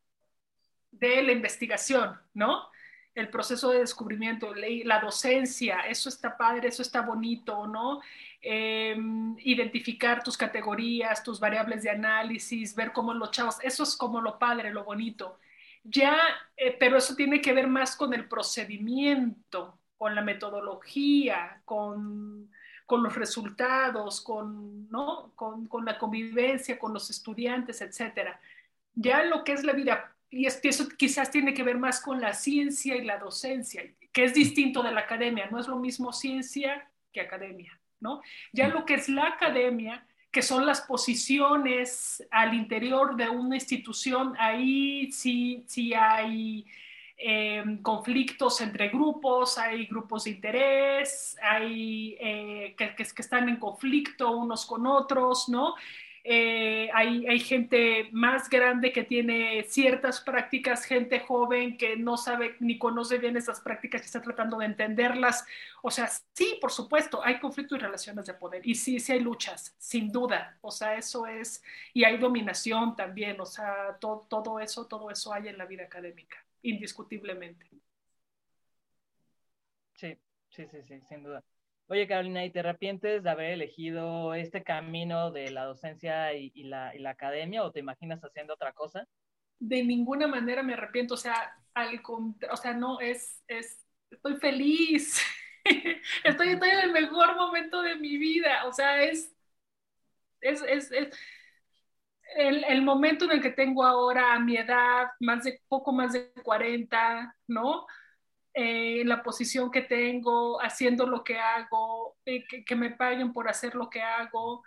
de 0.91 1.23
la 1.23 1.33
investigación, 1.33 2.19
¿no? 2.35 2.69
El 3.15 3.31
proceso 3.31 3.71
de 3.71 3.81
descubrimiento, 3.81 4.55
la 4.55 5.01
docencia, 5.01 5.81
eso 5.81 6.09
está 6.09 6.37
padre, 6.37 6.69
eso 6.69 6.83
está 6.83 7.03
bonito, 7.03 7.67
¿no? 7.67 8.01
Em, 8.41 9.37
identificar 9.41 10.23
tus 10.23 10.37
categorías, 10.37 11.23
tus 11.23 11.41
variables 11.41 11.83
de 11.83 11.91
análisis, 11.91 12.75
ver 12.75 12.93
cómo 12.93 13.15
los 13.15 13.31
chavos, 13.31 13.57
eso 13.63 13.83
es 13.83 13.97
como 13.97 14.21
lo 14.21 14.39
padre, 14.39 14.71
lo 14.73 14.85
bonito. 14.85 15.39
Ya, 15.85 16.19
eh, 16.57 16.77
pero 16.79 16.97
eso 16.99 17.15
tiene 17.15 17.41
que 17.41 17.53
ver 17.53 17.69
más 17.69 17.97
con 17.97 18.13
el 18.15 18.29
procedimiento, 18.29 19.79
con 19.99 20.15
la 20.15 20.23
metodología, 20.23 21.61
con 21.65 22.49
con 22.87 23.03
los 23.03 23.17
resultados, 23.17 24.21
con, 24.21 24.89
¿no? 24.91 25.33
con, 25.35 25.67
con 25.67 25.85
la 25.85 25.99
convivencia, 25.99 26.79
con 26.79 26.95
los 26.95 27.11
estudiantes, 27.11 27.81
etcétera. 27.83 28.41
Ya 28.95 29.25
lo 29.25 29.43
que 29.45 29.53
es 29.53 29.65
la 29.65 29.73
vida, 29.73 30.15
y 30.31 30.47
eso 30.47 30.89
quizás 30.97 31.31
tiene 31.31 31.53
que 31.53 31.65
ver 31.65 31.79
más 31.79 32.01
con 32.01 32.21
la 32.21 32.33
ciencia 32.33 32.97
y 32.97 33.05
la 33.05 33.19
docencia, 33.19 33.83
que 34.13 34.25
es 34.25 34.33
distinto 34.33 34.83
de 34.83 34.93
la 34.93 35.01
academia, 35.01 35.49
no 35.51 35.59
es 35.59 35.67
lo 35.67 35.77
mismo 35.77 36.13
ciencia 36.13 36.89
que 37.13 37.21
academia, 37.21 37.79
¿no? 38.01 38.23
Ya 38.53 38.69
lo 38.69 38.87
que 38.87 38.95
es 38.95 39.09
la 39.09 39.27
academia, 39.27 40.07
que 40.31 40.43
son 40.43 40.65
las 40.65 40.83
posiciones 40.83 42.25
al 42.31 42.55
interior 42.55 43.17
de 43.17 43.29
una 43.29 43.57
institución, 43.57 44.35
ahí 44.39 45.11
sí, 45.11 45.65
sí 45.67 45.93
hay 45.93 46.67
Em, 47.19 47.81
conflictos 47.83 48.61
entre 48.61 48.89
grupos, 48.91 49.57
hay 49.57 49.87
grupos 49.87 50.25
de 50.25 50.31
interés, 50.33 51.35
hay 51.43 52.15
eh, 52.21 52.75
que, 52.77 52.95
que, 52.95 53.03
están 53.03 53.49
en 53.49 53.57
conflicto 53.57 54.37
unos 54.37 54.67
con 54.67 54.87
otros, 54.87 55.49
¿no? 55.49 55.75
Eh, 56.25 56.91
hay, 56.93 57.27
hay, 57.27 57.41
gente 57.41 58.09
más 58.13 58.51
grande 58.51 58.93
que 58.93 59.05
tiene 59.05 59.63
ciertas 59.63 60.21
prácticas, 60.21 60.85
gente 60.85 61.21
joven 61.21 61.79
que 61.79 61.97
no 61.97 62.17
sabe 62.19 62.57
ni 62.61 62.79
conoce 62.79 63.17
bien 63.19 63.37
esas 63.37 63.61
prácticas 63.61 64.03
y 64.03 64.07
está 64.07 64.21
tratando 64.21 64.59
de 64.59 64.67
entenderlas. 64.67 65.47
O 65.83 65.91
sea, 65.91 66.11
sí, 66.35 66.59
por 66.61 66.73
supuesto, 66.73 67.25
hay 67.25 67.39
conflictos 67.39 67.79
y 67.79 67.83
relaciones 67.83 68.27
de 68.27 68.35
poder. 68.35 68.67
Y 68.67 68.75
sí, 68.75 69.01
sí 69.01 69.13
hay 69.13 69.21
luchas, 69.21 69.75
sin 69.79 70.13
duda. 70.13 70.59
O 70.61 70.71
sea, 70.71 70.97
eso 70.97 71.27
es, 71.27 71.63
y 71.95 72.05
hay 72.05 72.19
dominación 72.19 72.95
también. 72.97 73.41
O 73.41 73.47
sea, 73.47 73.97
todo 74.01 74.61
eso, 74.61 74.87
todo 74.87 75.11
eso 75.11 75.33
hay 75.33 75.49
en 75.49 75.57
la 75.59 75.65
vida 75.65 75.85
académica 75.85 76.46
indiscutiblemente. 76.71 77.67
Sí, 79.95 80.19
sí, 80.51 80.67
sí, 80.71 80.83
sí, 80.83 81.01
sin 81.09 81.23
duda. 81.23 81.43
Oye, 81.89 82.09
Carolina, 82.09 82.45
¿y 82.45 82.51
te 82.51 82.61
arrepientes 82.61 83.23
de 83.23 83.31
haber 83.31 83.53
elegido 83.53 84.35
este 84.35 84.65
camino 84.65 85.31
de 85.31 85.53
la 85.53 85.65
docencia 85.65 86.35
y, 86.35 86.51
la, 86.65 86.93
academia 87.09 87.63
o 87.63 87.71
te 87.71 87.79
imaginas 87.79 88.21
haciendo 88.23 88.55
otra 88.55 88.73
cosa? 88.73 89.07
De 89.61 89.85
ninguna 89.85 90.27
manera 90.27 90.63
me 90.63 90.75
arrepiento, 90.75 91.15
o 91.15 91.17
sea, 91.17 91.55
al 91.75 92.03
o 92.05 92.57
sea, 92.57 92.75
no, 92.75 93.01
es, 93.01 93.43
es, 93.47 93.87
estoy 94.11 94.37
feliz, 94.37 95.23
estoy, 96.25 96.49
estoy 96.49 96.71
en 96.71 96.81
el 96.81 96.93
mejor 96.93 97.37
momento 97.37 97.81
de 97.83 97.95
mi 97.95 98.19
vida, 98.19 98.67
o 98.67 98.73
sea, 98.73 99.03
es, 99.03 99.33
es, 100.41 100.63
es, 100.63 100.91
es 100.91 101.17
el, 102.35 102.83
momento 102.83 103.25
en 103.25 103.33
el 103.33 103.43
que 103.43 103.51
tengo 103.51 103.85
ahora 103.85 104.35
a 104.35 104.41
mi 104.41 104.57
edad, 104.57 105.09
más 105.21 105.45
de, 105.45 105.61
poco 105.69 105.93
más 105.93 106.13
de 106.13 106.33
40, 106.43 107.35
¿no? 107.49 107.87
Eh, 108.55 109.05
la 109.05 109.23
posición 109.23 109.71
que 109.71 109.83
tengo, 109.83 110.61
haciendo 110.63 111.07
lo 111.07 111.23
que 111.23 111.39
hago, 111.39 112.17
eh, 112.25 112.45
que, 112.65 112.77
me 112.77 112.91
paguen 112.91 113.33
por 113.33 113.49
hacer 113.49 113.75
lo 113.75 113.91
que 113.91 114.03
hago, 114.03 114.63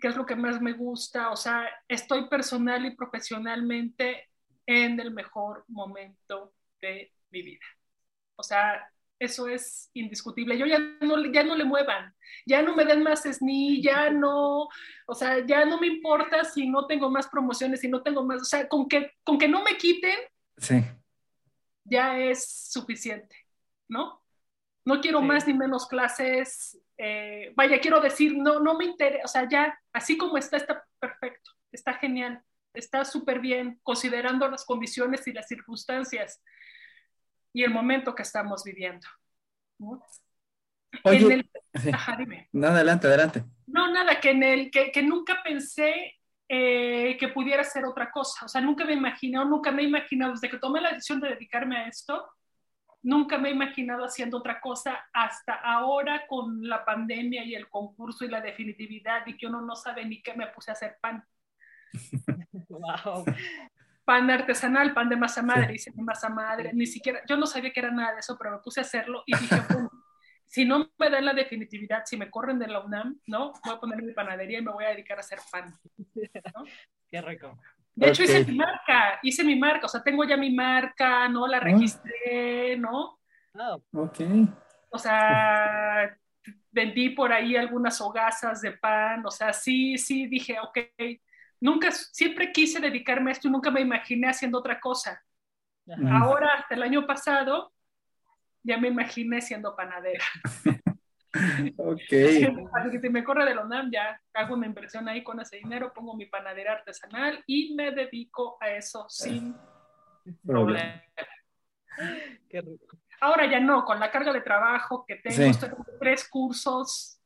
que 0.00 0.08
es 0.08 0.16
lo 0.16 0.26
que 0.26 0.36
más 0.36 0.60
me 0.60 0.72
gusta, 0.72 1.30
o 1.30 1.36
sea, 1.36 1.68
estoy 1.88 2.28
personal 2.28 2.86
y 2.86 2.94
profesionalmente 2.94 4.28
en 4.66 5.00
el 5.00 5.12
mejor 5.12 5.64
momento 5.68 6.54
de 6.80 7.12
mi 7.30 7.42
vida. 7.42 7.66
O 8.36 8.42
sea, 8.42 8.88
eso 9.18 9.48
es 9.48 9.90
indiscutible. 9.94 10.56
Yo 10.56 10.66
ya 10.66 10.78
no, 11.00 11.24
ya 11.32 11.42
no 11.42 11.56
le 11.56 11.64
muevan, 11.64 12.14
ya 12.46 12.62
no 12.62 12.74
me 12.74 12.84
den 12.84 13.02
más 13.02 13.24
SNI, 13.24 13.82
ya 13.82 14.10
no, 14.10 14.68
o 15.06 15.14
sea, 15.14 15.44
ya 15.44 15.64
no 15.64 15.80
me 15.80 15.86
importa 15.86 16.44
si 16.44 16.68
no 16.68 16.86
tengo 16.86 17.10
más 17.10 17.28
promociones, 17.28 17.80
si 17.80 17.88
no 17.88 18.02
tengo 18.02 18.24
más, 18.24 18.42
o 18.42 18.44
sea, 18.44 18.68
con 18.68 18.88
que, 18.88 19.12
con 19.24 19.38
que 19.38 19.48
no 19.48 19.62
me 19.62 19.76
quiten, 19.76 20.16
sí. 20.56 20.82
ya 21.84 22.18
es 22.18 22.70
suficiente, 22.70 23.36
¿no? 23.88 24.22
No 24.84 25.00
quiero 25.00 25.20
más 25.20 25.46
ni 25.46 25.52
menos 25.52 25.86
clases, 25.86 26.80
eh, 26.96 27.52
vaya, 27.54 27.78
quiero 27.80 28.00
decir, 28.00 28.36
no, 28.36 28.60
no 28.60 28.76
me 28.76 28.86
interesa, 28.86 29.24
o 29.24 29.28
sea, 29.28 29.48
ya, 29.48 29.78
así 29.92 30.16
como 30.16 30.38
está, 30.38 30.56
está 30.56 30.84
perfecto, 30.98 31.50
está 31.70 31.94
genial, 31.94 32.42
está 32.72 33.04
súper 33.04 33.40
bien, 33.40 33.78
considerando 33.82 34.48
las 34.48 34.64
condiciones 34.64 35.26
y 35.26 35.32
las 35.32 35.46
circunstancias 35.46 36.40
y 37.52 37.64
el 37.64 37.70
momento 37.70 38.14
que 38.14 38.22
estamos 38.22 38.62
viviendo. 38.64 39.06
Oye, 41.04 41.44
No, 42.52 42.68
adelante, 42.68 43.06
adelante. 43.06 43.44
No, 43.66 43.92
nada, 43.92 44.20
que, 44.20 44.30
en 44.30 44.42
el, 44.42 44.70
que, 44.70 44.90
que 44.90 45.02
nunca 45.02 45.42
pensé 45.42 46.18
eh, 46.48 47.16
que 47.20 47.28
pudiera 47.28 47.62
ser 47.62 47.84
otra 47.84 48.10
cosa. 48.10 48.46
O 48.46 48.48
sea, 48.48 48.60
nunca 48.60 48.84
me 48.84 48.92
he 48.92 48.96
imaginado, 48.96 49.44
nunca 49.44 49.70
me 49.70 49.82
he 49.82 49.86
imaginado, 49.86 50.32
desde 50.32 50.48
que 50.48 50.58
tomé 50.58 50.80
la 50.80 50.92
decisión 50.92 51.20
de 51.20 51.28
dedicarme 51.28 51.76
a 51.76 51.88
esto, 51.88 52.26
nunca 53.02 53.36
me 53.38 53.50
he 53.50 53.52
imaginado 53.52 54.04
haciendo 54.04 54.38
otra 54.38 54.60
cosa 54.60 55.06
hasta 55.12 55.54
ahora 55.54 56.26
con 56.26 56.66
la 56.66 56.84
pandemia 56.84 57.44
y 57.44 57.54
el 57.54 57.68
concurso 57.68 58.24
y 58.24 58.28
la 58.28 58.40
definitividad 58.40 59.26
y 59.26 59.36
que 59.36 59.46
uno 59.46 59.60
no 59.60 59.76
sabe 59.76 60.04
ni 60.06 60.22
qué 60.22 60.34
me 60.34 60.46
puse 60.48 60.70
a 60.70 60.74
hacer 60.74 60.96
pan. 61.00 61.24
Wow. 62.68 63.24
Pan 64.08 64.30
artesanal, 64.30 64.94
pan 64.94 65.10
de 65.10 65.16
masa 65.16 65.42
madre, 65.42 65.74
hice 65.74 65.90
de 65.90 66.02
masa 66.02 66.30
madre, 66.30 66.70
ni 66.72 66.86
siquiera, 66.86 67.20
yo 67.28 67.36
no 67.36 67.44
sabía 67.44 67.74
que 67.74 67.80
era 67.80 67.90
nada 67.90 68.14
de 68.14 68.20
eso, 68.20 68.38
pero 68.38 68.52
me 68.52 68.58
puse 68.60 68.80
a 68.80 68.82
hacerlo 68.82 69.22
y 69.26 69.36
dije, 69.36 69.56
bueno, 69.68 69.90
si 70.46 70.64
no 70.64 70.90
me 70.98 71.10
dan 71.10 71.26
la 71.26 71.34
definitividad, 71.34 72.06
si 72.06 72.16
me 72.16 72.30
corren 72.30 72.58
de 72.58 72.68
la 72.68 72.80
UNAM, 72.80 73.20
¿no? 73.26 73.52
Voy 73.62 73.74
a 73.74 73.78
poner 73.78 74.02
mi 74.02 74.14
panadería 74.14 74.60
y 74.60 74.62
me 74.62 74.72
voy 74.72 74.86
a 74.86 74.88
dedicar 74.88 75.18
a 75.18 75.20
hacer 75.20 75.40
pan. 75.52 75.74
¿no? 76.06 76.64
Qué 77.10 77.20
rico. 77.20 77.58
De 77.94 78.08
hecho, 78.08 78.22
hice 78.22 78.46
mi 78.46 78.56
marca, 78.56 79.18
hice 79.22 79.44
mi 79.44 79.56
marca, 79.56 79.84
o 79.84 79.88
sea, 79.90 80.02
tengo 80.02 80.24
ya 80.24 80.38
mi 80.38 80.54
marca, 80.54 81.28
¿no? 81.28 81.46
La 81.46 81.60
registré, 81.60 82.78
¿no? 82.78 83.18
Oh, 83.52 83.82
Ok. 83.92 84.20
O 84.88 84.98
sea, 84.98 86.16
vendí 86.70 87.10
por 87.10 87.30
ahí 87.30 87.56
algunas 87.56 88.00
hogazas 88.00 88.62
de 88.62 88.72
pan, 88.72 89.26
o 89.26 89.30
sea, 89.30 89.52
sí, 89.52 89.98
sí, 89.98 90.26
dije, 90.28 90.56
ok, 90.60 90.78
nunca, 91.60 91.90
siempre 91.92 92.52
quise 92.52 92.80
dedicarme 92.80 93.30
a 93.30 93.32
esto 93.32 93.48
y 93.48 93.50
nunca 93.50 93.70
me 93.70 93.80
imaginé 93.80 94.28
haciendo 94.28 94.58
otra 94.58 94.78
cosa. 94.80 95.22
ajá. 95.90 96.18
Ahora, 96.18 96.54
hasta 96.54 96.74
el 96.74 96.82
año 96.82 97.06
pasado, 97.06 97.72
ya 98.62 98.76
me 98.78 98.88
imaginé 98.88 99.40
siendo 99.40 99.74
panadera. 99.76 100.24
Ok. 101.76 102.00
Así 102.72 102.90
que 102.90 103.00
si 103.02 103.10
me 103.10 103.22
corre 103.22 103.44
de 103.44 103.54
la 103.54 103.62
UNAM, 103.62 103.90
ya 103.92 104.18
hago 104.32 104.54
una 104.54 104.66
inversión 104.66 105.08
ahí 105.08 105.22
con 105.22 105.38
ese 105.38 105.58
dinero, 105.58 105.92
pongo 105.92 106.16
mi 106.16 106.24
panadera 106.26 106.72
artesanal 106.72 107.44
y 107.46 107.74
me 107.74 107.90
dedico 107.92 108.56
a 108.60 108.70
eso 108.70 109.06
sin 109.08 109.54
Problema. 110.46 110.80
problema. 110.86 111.02
Qué 112.48 112.60
rico. 112.62 112.96
Ahora 113.20 113.46
ya 113.48 113.60
no, 113.60 113.84
con 113.84 114.00
la 114.00 114.10
carga 114.10 114.32
de 114.32 114.40
trabajo 114.40 115.04
que 115.06 115.16
tengo, 115.16 115.36
Sí. 115.36 115.44
estoy 115.44 115.68
con 115.70 115.84
tres 116.00 116.26
cursos, 116.28 117.17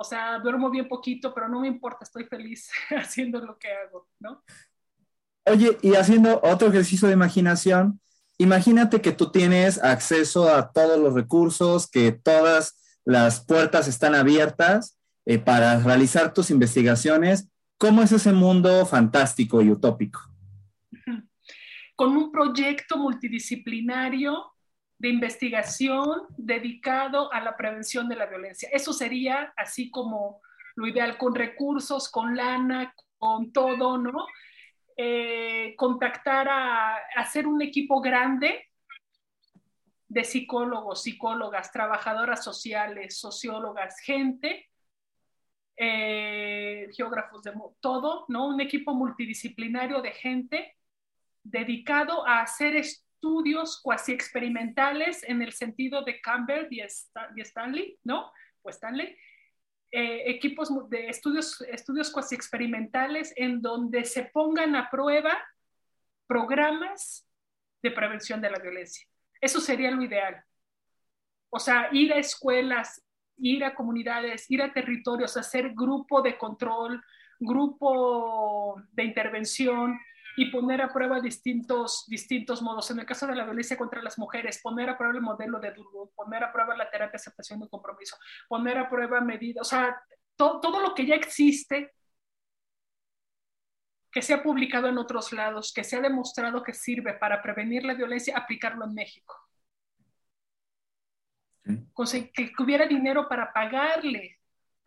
o 0.00 0.04
sea, 0.04 0.38
duermo 0.38 0.70
bien 0.70 0.86
poquito, 0.86 1.34
pero 1.34 1.48
no 1.48 1.60
me 1.60 1.66
importa, 1.66 2.04
estoy 2.04 2.24
feliz 2.24 2.70
haciendo 2.96 3.40
lo 3.40 3.58
que 3.58 3.68
hago, 3.72 4.06
¿no? 4.20 4.44
Oye, 5.44 5.76
y 5.82 5.94
haciendo 5.94 6.40
otro 6.44 6.68
ejercicio 6.68 7.08
de 7.08 7.14
imaginación, 7.14 8.00
imagínate 8.38 9.00
que 9.00 9.10
tú 9.10 9.32
tienes 9.32 9.82
acceso 9.82 10.54
a 10.54 10.70
todos 10.70 11.00
los 11.00 11.14
recursos, 11.14 11.90
que 11.90 12.12
todas 12.12 13.00
las 13.04 13.44
puertas 13.44 13.88
están 13.88 14.14
abiertas 14.14 14.96
eh, 15.26 15.38
para 15.38 15.80
realizar 15.80 16.32
tus 16.32 16.50
investigaciones. 16.50 17.48
¿Cómo 17.76 18.02
es 18.02 18.12
ese 18.12 18.32
mundo 18.32 18.86
fantástico 18.86 19.62
y 19.62 19.70
utópico? 19.72 20.20
Con 21.96 22.16
un 22.16 22.30
proyecto 22.30 22.98
multidisciplinario 22.98 24.52
de 24.98 25.08
investigación 25.08 26.26
dedicado 26.36 27.32
a 27.32 27.40
la 27.40 27.56
prevención 27.56 28.08
de 28.08 28.16
la 28.16 28.26
violencia. 28.26 28.68
Eso 28.72 28.92
sería 28.92 29.52
así 29.56 29.90
como 29.90 30.40
lo 30.74 30.86
ideal, 30.86 31.16
con 31.18 31.34
recursos, 31.34 32.08
con 32.08 32.36
lana, 32.36 32.94
con 33.16 33.52
todo, 33.52 33.98
¿no? 33.98 34.26
Eh, 34.96 35.74
contactar 35.76 36.48
a, 36.48 36.96
hacer 37.16 37.46
un 37.46 37.62
equipo 37.62 38.00
grande 38.00 38.66
de 40.08 40.24
psicólogos, 40.24 41.02
psicólogas, 41.02 41.70
trabajadoras 41.70 42.42
sociales, 42.42 43.18
sociólogas, 43.18 44.00
gente, 44.00 44.68
eh, 45.76 46.88
geógrafos 46.96 47.42
de 47.42 47.52
todo, 47.80 48.24
¿no? 48.28 48.48
Un 48.48 48.60
equipo 48.60 48.94
multidisciplinario 48.94 50.00
de 50.00 50.12
gente 50.12 50.76
dedicado 51.44 52.26
a 52.26 52.40
hacer 52.40 52.74
estudios 52.76 53.07
cuasi 53.82 54.12
experimentales 54.12 55.22
en 55.24 55.42
el 55.42 55.52
sentido 55.52 56.02
de 56.02 56.20
Campbell 56.20 56.66
y, 56.70 56.80
Sta- 56.80 57.30
y 57.36 57.40
Stanley, 57.42 57.98
¿no? 58.04 58.32
O 58.62 58.70
Stanley. 58.70 59.16
Eh, 59.90 60.30
equipos 60.30 60.68
de 60.90 61.08
estudios, 61.08 61.60
estudios 61.62 62.10
cuasi 62.10 62.34
experimentales 62.34 63.32
en 63.36 63.62
donde 63.62 64.04
se 64.04 64.24
pongan 64.24 64.76
a 64.76 64.90
prueba 64.90 65.36
programas 66.26 67.26
de 67.82 67.90
prevención 67.90 68.40
de 68.40 68.50
la 68.50 68.58
violencia. 68.58 69.06
Eso 69.40 69.60
sería 69.60 69.90
lo 69.90 70.02
ideal. 70.02 70.42
O 71.50 71.58
sea, 71.58 71.88
ir 71.92 72.12
a 72.12 72.18
escuelas, 72.18 73.02
ir 73.38 73.64
a 73.64 73.74
comunidades, 73.74 74.50
ir 74.50 74.60
a 74.62 74.72
territorios, 74.72 75.36
hacer 75.36 75.72
grupo 75.74 76.20
de 76.20 76.36
control, 76.36 77.02
grupo 77.40 78.82
de 78.92 79.04
intervención 79.04 79.98
y 80.38 80.52
poner 80.52 80.80
a 80.80 80.92
prueba 80.92 81.20
distintos, 81.20 82.04
distintos 82.06 82.62
modos. 82.62 82.88
En 82.92 83.00
el 83.00 83.06
caso 83.06 83.26
de 83.26 83.34
la 83.34 83.42
violencia 83.42 83.76
contra 83.76 84.00
las 84.00 84.20
mujeres, 84.20 84.60
poner 84.62 84.88
a 84.88 84.96
prueba 84.96 85.12
el 85.16 85.20
modelo 85.20 85.58
de 85.58 85.72
Durwood, 85.72 86.10
poner 86.14 86.44
a 86.44 86.52
prueba 86.52 86.76
la 86.76 86.88
terapia 86.88 87.10
de 87.10 87.16
aceptación 87.16 87.60
y 87.64 87.68
compromiso, 87.68 88.16
poner 88.46 88.78
a 88.78 88.88
prueba 88.88 89.20
medidas, 89.20 89.66
o 89.66 89.68
sea, 89.68 90.00
to 90.36 90.60
todo 90.60 90.80
lo 90.80 90.94
que 90.94 91.06
ya 91.06 91.16
existe 91.16 91.92
que 94.12 94.22
se 94.22 94.32
ha 94.32 94.40
publicado 94.40 94.86
en 94.86 94.98
otros 94.98 95.32
lados, 95.32 95.72
que 95.72 95.82
se 95.82 95.96
ha 95.96 96.00
demostrado 96.00 96.62
que 96.62 96.72
sirve 96.72 97.14
para 97.14 97.42
prevenir 97.42 97.82
la 97.82 97.94
violencia, 97.94 98.38
aplicarlo 98.38 98.84
en 98.84 98.94
México. 98.94 99.34
Que 102.32 102.52
hubiera 102.60 102.86
dinero 102.86 103.28
para 103.28 103.52
pagarle, 103.52 104.38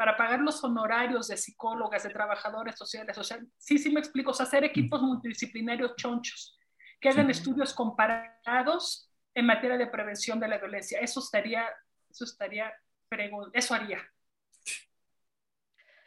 para 0.02 0.18
pagar 0.18 0.39
los 0.39 0.64
honorarios 0.64 1.28
de 1.28 1.38
psicólogas, 1.38 2.02
de 2.02 2.10
trabajadores 2.10 2.76
sociales. 2.76 3.16
O 3.20 3.24
sea, 3.24 3.38
sí, 3.60 3.78
sí 3.78 3.91
me 3.91 3.99
explico, 3.99 4.32
o 4.32 4.34
sea, 4.34 4.47
hacer 4.47 4.64
equipos 4.64 4.99
multidisciplinarios 4.99 5.95
chonchos, 5.95 6.58
que 6.99 7.10
hagan 7.10 7.28
Sí. 7.28 7.34
estudios 7.34 7.72
comparados 7.72 9.12
en 9.36 9.45
materia 9.45 9.78
de 9.78 9.86
prevención 9.86 10.39
de 10.39 10.47
la 10.47 10.58
violencia. 10.58 10.99
Eso 10.99 11.20
estaría, 11.20 11.70
eso 12.10 12.24
estaría, 12.24 12.74
eso 13.54 13.76
haría. 13.76 14.02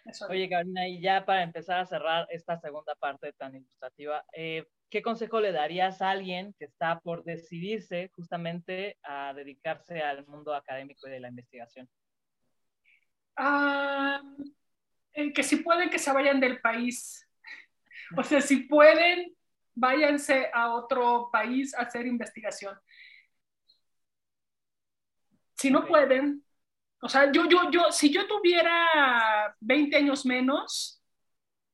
Eso 0.05 0.25
haría. 0.25 0.29
Oye, 0.29 0.49
Carolina, 0.49 0.89
y 0.89 1.01
ya 1.01 1.25
para 1.25 1.45
empezar 1.45 1.79
a 1.79 1.87
cerrar 1.87 2.27
esta 2.31 2.59
segunda 2.59 2.97
parte 2.97 3.33
tan 3.35 3.55
ilustrativa, 3.55 4.25
eh, 4.33 4.67
¿qué 4.91 5.03
consejo 5.03 5.39
le 5.41 5.53
darías 5.53 6.03
a 6.03 6.11
alguien 6.11 6.53
que 6.59 6.65
está 6.65 6.99
por 6.99 7.23
decidirse 7.23 8.11
justamente 8.17 8.99
a 9.05 9.33
dedicarse 9.35 10.03
al 10.03 10.27
mundo 10.27 10.53
académico 10.53 11.07
y 11.07 11.13
de 11.13 11.21
la 11.21 11.29
investigación? 11.29 11.89
Ah, 13.37 14.23
eh, 15.13 15.33
que 15.33 15.43
si 15.43 15.57
pueden 15.57 15.91
que 15.91 15.99
se 15.99 16.13
vayan 16.13 16.41
del 16.41 16.61
país. 16.61 17.29
O 18.17 18.23
sea, 18.23 18.41
si 18.41 18.59
pueden, 18.59 19.35
váyanse 19.75 20.51
a 20.53 20.73
otro 20.75 21.31
país 21.33 21.75
a 21.75 21.83
hacer 21.83 22.07
investigación. 22.07 22.79
Si 25.57 25.71
no 25.71 25.87
pueden, 25.87 26.45
o 27.01 27.09
sea, 27.09 27.31
yo, 27.31 27.49
yo, 27.49 27.71
yo, 27.71 27.93
si 27.93 28.11
yo 28.11 28.27
tuviera 28.27 29.55
20 29.61 29.97
años 29.97 30.25
menos, 30.27 31.03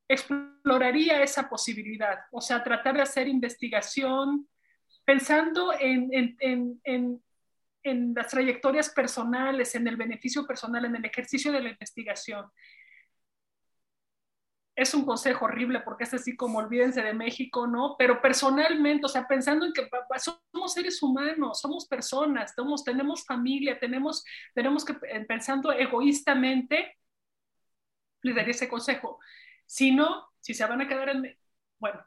exploraría 0.08 1.22
esa 1.22 1.48
posibilidad. 1.48 2.18
O 2.32 2.40
sea, 2.40 2.62
tratar 2.62 2.96
de 2.96 3.02
hacer 3.02 3.28
investigación 3.28 4.48
pensando 5.04 5.72
en, 5.78 6.12
en, 6.12 6.36
en, 6.40 6.80
en 6.84 7.22
en 7.82 8.14
las 8.14 8.28
trayectorias 8.28 8.90
personales, 8.90 9.74
en 9.74 9.88
el 9.88 9.96
beneficio 9.96 10.46
personal, 10.46 10.84
en 10.84 10.96
el 10.96 11.04
ejercicio 11.04 11.52
de 11.52 11.62
la 11.62 11.70
investigación. 11.70 12.46
Es 14.74 14.94
un 14.94 15.04
consejo 15.04 15.44
horrible 15.44 15.80
porque 15.80 16.04
es 16.04 16.14
así 16.14 16.36
como 16.36 16.58
olvídense 16.58 17.02
de 17.02 17.12
México, 17.12 17.66
¿no? 17.66 17.96
Pero 17.98 18.22
personalmente, 18.22 19.06
o 19.06 19.08
sea, 19.08 19.26
pensando 19.28 19.66
en 19.66 19.72
que 19.72 19.88
somos 20.18 20.72
seres 20.72 21.02
humanos, 21.02 21.60
somos 21.60 21.86
personas, 21.86 22.54
somos, 22.56 22.84
tenemos 22.84 23.24
familia, 23.26 23.78
tenemos, 23.78 24.24
tenemos 24.54 24.84
que, 24.84 24.94
pensando 25.28 25.72
egoístamente, 25.72 26.96
les 28.22 28.34
daría 28.34 28.52
ese 28.52 28.68
consejo. 28.68 29.18
Si 29.66 29.92
no, 29.92 30.28
si 30.40 30.54
se 30.54 30.64
van 30.66 30.80
a 30.80 30.88
quedar 30.88 31.10
en, 31.10 31.36
bueno, 31.78 32.02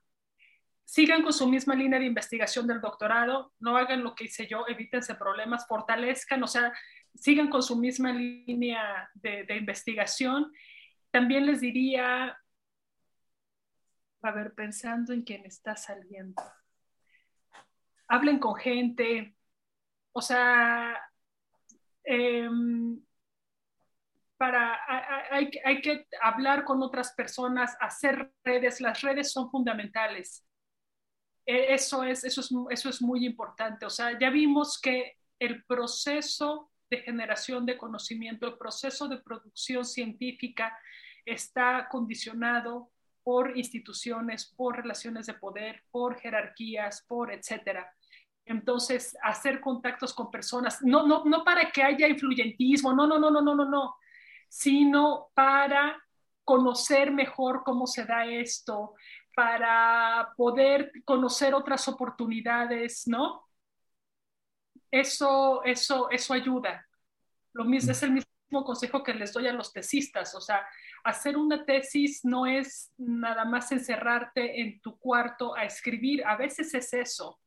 sigan 0.85 1.23
con 1.23 1.33
su 1.33 1.47
misma 1.47 1.75
línea 1.75 1.99
de 1.99 2.05
investigación 2.05 2.67
del 2.67 2.81
doctorado, 2.81 3.53
no 3.59 3.77
hagan 3.77 4.03
lo 4.03 4.15
que 4.15 4.25
hice 4.25 4.47
yo, 4.47 4.65
evítense 4.67 5.15
problemas, 5.15 5.67
fortalezcan, 5.67 6.43
o 6.43 6.47
sea, 6.47 6.73
sigan 7.15 7.49
con 7.49 7.63
su 7.63 7.77
misma 7.77 8.11
línea 8.11 9.09
de, 9.13 9.55
investigación. 9.55 10.51
También 11.11 11.45
les 11.45 11.61
diría, 11.61 12.37
a 14.21 14.31
ver, 14.31 14.53
pensando 14.53 15.13
en 15.13 15.23
quién 15.23 15.45
está 15.45 15.75
saliendo, 15.75 16.41
hablen 18.07 18.39
con 18.39 18.55
gente, 18.55 19.35
o 20.11 20.21
sea, 20.21 20.99
eh, 22.03 22.49
para, 24.37 24.77
hay, 25.31 25.81
que 25.81 26.05
hablar 26.21 26.65
con 26.65 26.83
otras 26.83 27.13
personas, 27.13 27.77
hacer 27.79 28.33
redes, 28.43 28.81
las 28.81 28.99
redes 29.01 29.31
son 29.31 29.49
fundamentales. 29.49 30.45
Eso 31.45 32.03
es, 32.03 32.23
eso, 32.23 32.41
es, 32.41 32.51
eso 32.69 32.89
es 32.89 33.01
muy 33.01 33.25
importante. 33.25 33.85
O 33.85 33.89
sea, 33.89 34.17
ya 34.17 34.29
vimos 34.29 34.79
que 34.79 35.17
el 35.39 35.63
proceso 35.65 36.71
de 36.89 36.97
generación 36.99 37.65
de 37.65 37.77
conocimiento, 37.77 38.47
el 38.47 38.57
proceso 38.57 39.07
de 39.07 39.17
producción 39.17 39.83
científica 39.83 40.77
está 41.25 41.87
condicionado 41.89 42.91
por 43.23 43.57
instituciones, 43.57 44.53
por 44.55 44.77
relaciones 44.77 45.25
de 45.25 45.33
poder, 45.33 45.83
por 45.91 46.19
jerarquías, 46.19 47.03
por 47.07 47.31
etcétera. 47.31 47.93
Entonces, 48.45 49.17
hacer 49.23 49.61
contactos 49.61 50.13
con 50.13 50.29
personas, 50.29 50.81
no, 50.81 51.07
no, 51.07 51.23
no 51.25 51.43
para 51.43 51.71
que 51.71 51.81
haya 51.81 52.07
influyentismo, 52.07 52.93
no, 52.93 53.07
no, 53.07 53.17
no, 53.17 53.31
no, 53.31 53.41
no, 53.41 53.55
no, 53.55 53.65
no, 53.65 53.95
sino 54.49 55.29
para 55.33 56.03
conocer 56.43 57.11
mejor 57.11 57.63
cómo 57.63 57.87
se 57.87 58.03
da 58.05 58.25
esto, 58.25 58.95
para 59.35 60.33
poder 60.37 60.91
conocer 61.05 61.53
otras 61.53 61.87
oportunidades, 61.87 63.07
¿no? 63.07 63.47
Eso, 64.91 65.63
eso, 65.63 66.09
eso 66.11 66.33
ayuda. 66.33 66.85
Lo 67.53 67.65
mismo, 67.65 67.91
es 67.91 68.03
el 68.03 68.11
mismo 68.11 68.63
consejo 68.63 69.03
que 69.03 69.13
les 69.13 69.33
doy 69.33 69.47
a 69.47 69.53
los 69.53 69.73
tesistas, 69.73 70.35
o 70.35 70.41
sea, 70.41 70.65
hacer 71.03 71.37
una 71.37 71.65
tesis 71.65 72.23
no 72.23 72.45
es 72.45 72.91
nada 72.97 73.45
más 73.45 73.71
encerrarte 73.71 74.61
en 74.61 74.79
tu 74.81 74.97
cuarto 74.99 75.55
a 75.55 75.65
escribir, 75.65 76.23
a 76.25 76.35
veces 76.35 76.73
es 76.73 76.93
eso, 76.93 77.39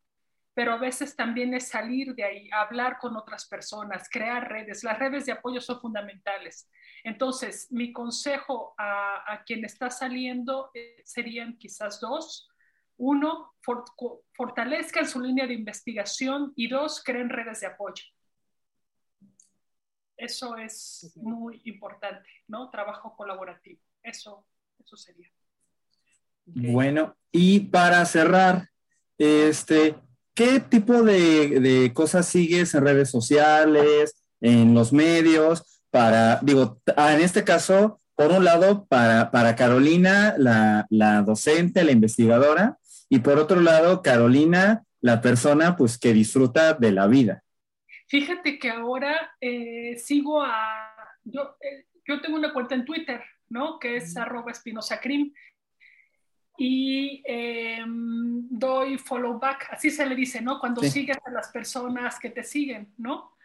pero 0.57 0.73
a 0.73 0.79
veces 0.79 1.15
también 1.15 1.53
es 1.53 1.69
salir 1.69 2.15
de 2.15 2.25
ahí, 2.25 2.49
hablar 2.51 2.97
con 2.99 3.15
otras 3.15 3.47
personas, 3.47 4.09
crear 4.11 4.49
redes. 4.51 4.83
Las 4.85 4.99
redes 4.99 5.27
de 5.27 5.33
apoyo 5.33 5.61
son 5.61 5.83
fundamentales. 5.83 6.71
Entonces, 7.05 7.71
mi 7.71 7.93
consejo 7.93 8.75
a, 8.79 9.43
quien 9.45 9.67
está 9.67 9.91
saliendo 9.91 10.71
eh, 10.73 11.03
serían 11.05 11.59
quizás 11.59 12.01
dos. 12.01 12.49
Uno, 12.97 13.53
fortalezcan 14.33 15.07
su 15.07 15.21
línea 15.21 15.47
de 15.47 15.53
investigación 15.53 16.55
y 16.57 16.69
dos, 16.69 17.03
creen 17.05 17.29
redes 17.29 17.61
de 17.61 17.67
apoyo. 17.67 18.05
Eso 20.17 20.57
es 20.57 21.13
muy 21.17 21.61
importante, 21.67 22.31
¿no? 22.49 22.71
Trabajo 22.71 23.15
colaborativo. 23.15 23.83
Eso, 24.03 24.47
eso 24.83 24.97
sería. 24.97 25.31
Bueno, 26.47 27.15
y 27.31 27.61
para 27.61 28.07
cerrar, 28.07 28.71
este, 29.19 29.97
¿qué 30.37 30.61
tipo 30.61 31.03
de, 31.03 31.91
cosas 31.95 32.29
sigues 32.29 32.75
en 32.75 32.85
redes 32.85 33.11
sociales, 33.11 34.23
en 34.41 34.75
los 34.75 34.93
medios? 34.93 35.83
Para, 35.91 36.39
digo, 36.43 36.81
ah, 36.97 37.15
en 37.15 37.23
este 37.23 37.43
caso, 37.43 38.01
por 38.15 38.31
un 38.31 38.45
lado, 38.45 38.87
para, 38.87 39.31
para 39.31 39.57
Carolina, 39.57 40.35
la, 40.39 41.23
docente, 41.23 41.83
la 41.83 41.93
investigadora, 41.93 42.79
y 43.09 43.21
por 43.21 43.39
otro 43.39 43.61
lado, 43.61 44.03
Carolina, 44.03 44.85
la 45.01 45.21
persona 45.21 45.77
pues 45.77 45.99
que 45.99 46.13
disfruta 46.13 46.75
de 46.75 46.93
la 46.93 47.07
vida. 47.07 47.43
Fíjate 48.09 48.59
que 48.59 48.71
ahora 48.71 49.33
eh, 49.41 49.97
sigo 49.99 50.43
a, 50.43 50.93
yo, 51.25 51.57
eh, 51.61 51.87
yo 52.07 52.21
tengo 52.21 52.37
una 52.37 52.53
cuenta 52.53 52.75
en 52.75 52.85
Twitter, 52.85 53.23
¿no? 53.49 53.79
Que 53.79 53.97
es 53.97 54.17
arroba 54.17 54.53
espinosacrim 54.53 55.33
y 56.59 57.23
em, 57.25 58.47
doy 58.49 58.99
follow 58.99 59.39
back, 59.39 59.69
así 59.71 59.91
se 59.91 60.07
le 60.07 60.15
dice, 60.15 60.41
¿no? 60.41 60.59
Cuando 60.59 60.83
sigues 60.83 61.19
a 61.25 61.31
las 61.31 61.49
personas 61.49 62.19
que 62.19 62.31
te 62.31 62.43
siguen, 62.43 62.93
¿no? 62.97 63.37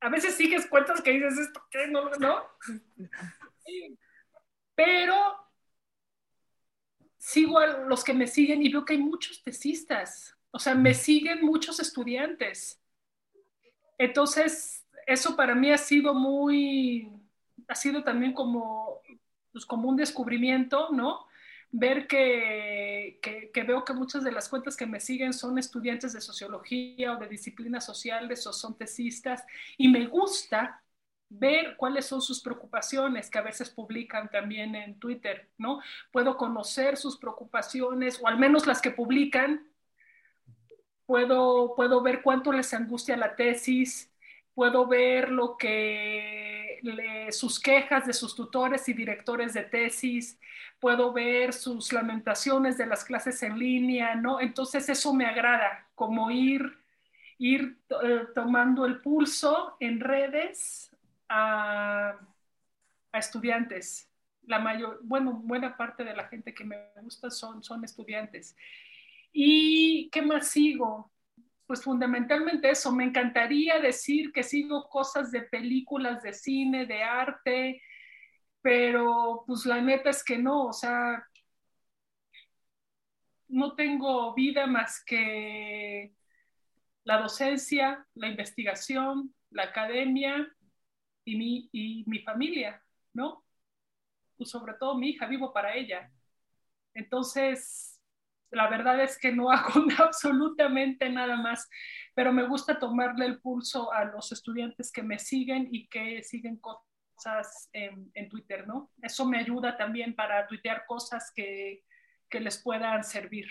A 0.00 0.08
veces 0.08 0.34
sigues 0.34 0.66
cuentas 0.66 1.00
que 1.02 1.12
dices 1.12 1.38
esto, 1.38 1.62
¿qué? 1.70 1.86
No, 1.88 2.10
¿no? 2.18 2.44
Pero 4.74 5.16
sigo 7.18 7.58
a 7.58 7.66
los 7.66 8.04
que 8.04 8.14
me 8.14 8.26
siguen 8.26 8.62
y 8.62 8.68
veo 8.68 8.84
que 8.84 8.94
hay 8.94 9.00
muchos 9.00 9.42
tesistas, 9.42 10.36
o 10.50 10.58
sea, 10.58 10.74
me 10.74 10.94
siguen 10.94 11.44
muchos 11.44 11.80
estudiantes. 11.80 12.80
Entonces, 13.98 14.86
eso 15.06 15.36
para 15.36 15.54
mí 15.54 15.70
ha 15.72 15.78
sido 15.78 16.14
muy, 16.14 17.10
ha 17.68 17.74
sido 17.74 18.02
también 18.02 18.32
como, 18.32 19.00
pues 19.52 19.66
como 19.66 19.88
un 19.88 19.96
descubrimiento, 19.96 20.90
¿no? 20.92 21.26
Ver 21.72 22.06
que, 22.06 23.18
que, 23.20 23.62
veo 23.62 23.84
que 23.84 23.92
muchas 23.92 24.24
de 24.24 24.32
las 24.32 24.48
cuentas 24.48 24.76
que 24.76 24.86
me 24.86 25.00
siguen 25.00 25.32
son 25.32 25.58
estudiantes 25.58 26.12
de 26.12 26.20
sociología 26.20 27.12
o 27.12 27.18
de 27.18 27.28
disciplinas 27.28 27.84
sociales 27.84 28.46
o 28.46 28.52
son 28.52 28.76
tesistas 28.76 29.44
y 29.76 29.88
me 29.88 30.06
gusta 30.06 30.82
ver 31.28 31.76
cuáles 31.76 32.06
son 32.06 32.22
sus 32.22 32.40
preocupaciones 32.40 33.30
que 33.30 33.38
a 33.38 33.42
veces 33.42 33.70
publican 33.70 34.30
también 34.30 34.74
en 34.76 34.98
Twitter, 34.98 35.50
¿no? 35.58 35.80
Puedo 36.12 36.36
conocer 36.36 36.96
sus 36.96 37.18
preocupaciones 37.18 38.20
o 38.22 38.28
al 38.28 38.38
menos 38.38 38.66
las 38.66 38.80
que 38.80 38.92
publican, 38.92 39.66
puedo, 41.04 41.74
puedo 41.74 42.02
ver 42.02 42.22
cuánto 42.22 42.52
les 42.52 42.72
angustia 42.74 43.16
la 43.16 43.34
tesis, 43.34 44.12
puedo 44.54 44.86
ver 44.86 45.30
lo 45.30 45.56
que 45.56 46.65
sus 47.30 47.60
quejas 47.60 48.06
de 48.06 48.12
sus 48.12 48.34
tutores 48.34 48.88
y 48.88 48.92
directores 48.92 49.54
de 49.54 49.62
tesis, 49.62 50.38
puedo 50.80 51.12
ver 51.12 51.52
sus 51.52 51.92
lamentaciones 51.92 52.76
de 52.78 52.86
las 52.86 53.04
clases 53.04 53.42
en 53.42 53.58
línea, 53.58 54.14
¿no? 54.14 54.40
Entonces 54.40 54.88
eso 54.88 55.12
me 55.14 55.26
agrada, 55.26 55.88
como 55.94 56.30
ir, 56.30 56.78
ir 57.38 57.78
eh, 58.02 58.26
tomando 58.34 58.84
el 58.86 59.00
pulso 59.00 59.76
en 59.80 60.00
redes 60.00 60.94
a, 61.28 62.18
a, 63.12 63.18
estudiantes. 63.18 64.10
La 64.46 64.58
mayor, 64.58 65.00
bueno, 65.02 65.32
buena 65.32 65.76
parte 65.76 66.04
de 66.04 66.14
la 66.14 66.28
gente 66.28 66.54
que 66.54 66.64
me 66.64 66.76
gusta 67.02 67.30
son, 67.30 67.62
son 67.62 67.84
estudiantes. 67.84 68.56
¿Y 69.32 70.08
qué 70.10 70.22
más 70.22 70.48
sigo? 70.48 71.10
Pues 71.66 71.82
fundamentalmente 71.82 72.70
eso, 72.70 72.92
me 72.92 73.04
encantaría 73.04 73.80
decir 73.80 74.32
que 74.32 74.42
sigo 74.42 74.88
cosas 74.88 75.30
de 75.32 75.42
películas, 75.42 76.22
de 76.22 76.32
cine, 76.32 76.86
de 76.86 77.02
arte, 77.02 77.82
pero 78.62 79.44
pues 79.46 79.66
la 79.66 79.80
neta 79.80 80.10
es 80.10 80.24
que 80.24 80.38
no, 80.38 80.66
o 80.66 80.72
sea, 80.72 81.24
no 83.48 83.74
tengo 83.74 84.34
vida 84.34 84.66
más 84.66 85.02
que 85.04 86.14
la 87.04 87.18
docencia, 87.20 88.06
la 88.14 88.28
investigación, 88.28 89.34
la 89.50 89.64
academia 89.64 90.48
y 91.24 91.36
mi, 91.36 91.68
y 91.72 92.04
mi 92.06 92.20
familia, 92.20 92.82
¿no? 93.12 93.44
Pues 94.36 94.50
sobre 94.50 94.74
todo 94.74 94.96
mi 94.98 95.10
hija, 95.10 95.26
vivo 95.26 95.52
para 95.52 95.74
ella. 95.74 96.10
Entonces, 96.94 97.95
la 98.50 98.68
verdad 98.68 99.00
es 99.02 99.18
que 99.18 99.32
no 99.32 99.50
hago 99.52 99.84
absolutamente 99.98 101.08
nada 101.08 101.36
más, 101.36 101.68
pero 102.14 102.32
me 102.32 102.46
gusta 102.46 102.78
tomarle 102.78 103.26
el 103.26 103.40
pulso 103.40 103.92
a 103.92 104.04
los 104.04 104.32
estudiantes 104.32 104.92
que 104.92 105.02
me 105.02 105.18
siguen 105.18 105.68
y 105.70 105.88
que 105.88 106.22
siguen 106.22 106.58
cosas 106.58 107.70
en, 107.72 108.28
Twitter, 108.28 108.66
¿no? 108.66 108.92
Eso 109.02 109.26
me 109.26 109.38
ayuda 109.38 109.76
también 109.76 110.14
para 110.14 110.46
tuitear 110.46 110.84
cosas 110.86 111.32
que, 111.34 111.84
les 112.30 112.62
puedan 112.62 113.02
servir. 113.02 113.46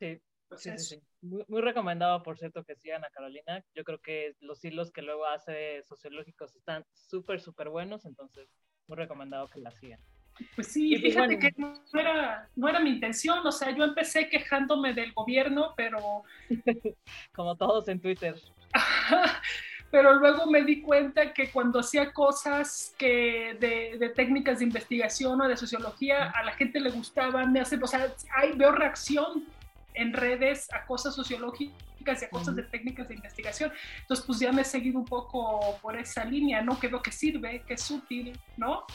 Sí, 0.00 0.20
pues 0.48 0.62
sí, 0.62 0.76
sí, 0.76 1.00
Muy, 1.20 1.44
muy, 1.46 1.60
recomendado, 1.60 2.20
por 2.24 2.36
cierto, 2.36 2.64
que 2.64 2.74
sigan 2.74 3.04
a 3.04 3.10
Carolina. 3.10 3.64
Yo 3.76 3.84
creo 3.84 4.00
que 4.00 4.34
los 4.40 4.64
hilos 4.64 4.90
que 4.90 5.02
luego 5.02 5.26
hace 5.26 5.84
sociológicos 5.84 6.56
están 6.56 6.84
súper, 6.92 7.40
súper 7.40 7.68
buenos, 7.68 8.04
entonces 8.06 8.48
muy 8.88 8.96
recomendado 8.96 9.48
que 9.48 9.60
la 9.60 9.70
sigan. 9.70 10.00
Pues 10.54 10.68
sí, 10.68 10.96
pues 10.98 11.12
fíjate 11.12 11.38
que 11.38 11.52
no 11.56 11.74
era, 11.92 12.48
no 12.56 12.68
era 12.68 12.80
mi 12.80 12.90
intención, 12.90 13.46
o 13.46 13.52
sea, 13.52 13.70
yo 13.76 13.84
empecé 13.84 14.28
quejándome 14.28 14.94
del 14.94 15.12
gobierno, 15.12 15.74
pero... 15.76 16.24
Como 17.34 17.56
todos 17.56 17.88
en 17.88 18.00
Twitter. 18.00 18.34
pero 19.92 20.14
luego 20.14 20.46
me 20.46 20.62
di 20.62 20.80
cuenta 20.80 21.34
que 21.34 21.50
cuando 21.50 21.80
hacía 21.80 22.14
cosas 22.14 22.94
que 22.96 23.56
de, 23.60 24.08
técnicas 24.16 24.60
de 24.60 24.64
investigación 24.64 25.38
o 25.38 25.46
de 25.46 25.56
sociología, 25.56 26.30
a 26.30 26.42
la 26.42 26.52
gente 26.52 26.80
le 26.80 26.90
gustaban, 26.90 27.52
me 27.52 27.60
hace, 27.60 27.76
o 27.76 27.86
sea, 27.86 28.10
hay, 28.34 28.52
veo 28.52 28.72
reacción 28.72 29.44
en 29.92 30.14
redes 30.14 30.72
a 30.72 30.86
cosas 30.86 31.14
sociológicas 31.14 32.22
y 32.22 32.24
a 32.24 32.30
cosas 32.30 32.56
de 32.56 32.62
técnicas 32.62 33.06
de 33.06 33.16
investigación. 33.16 33.70
Entonces, 34.00 34.24
pues 34.24 34.38
ya 34.38 34.50
me 34.50 34.62
he 34.62 34.64
seguido 34.64 34.98
un 34.98 35.04
poco 35.04 35.78
por 35.82 35.94
esa 35.94 36.24
línea, 36.24 36.62
¿no? 36.62 36.80
Que 36.80 36.88
veo 36.88 37.02
que 37.02 37.12
sirve, 37.12 37.62
que 37.66 37.74
es 37.74 37.90
útil, 37.90 38.32
¿no? 38.56 38.86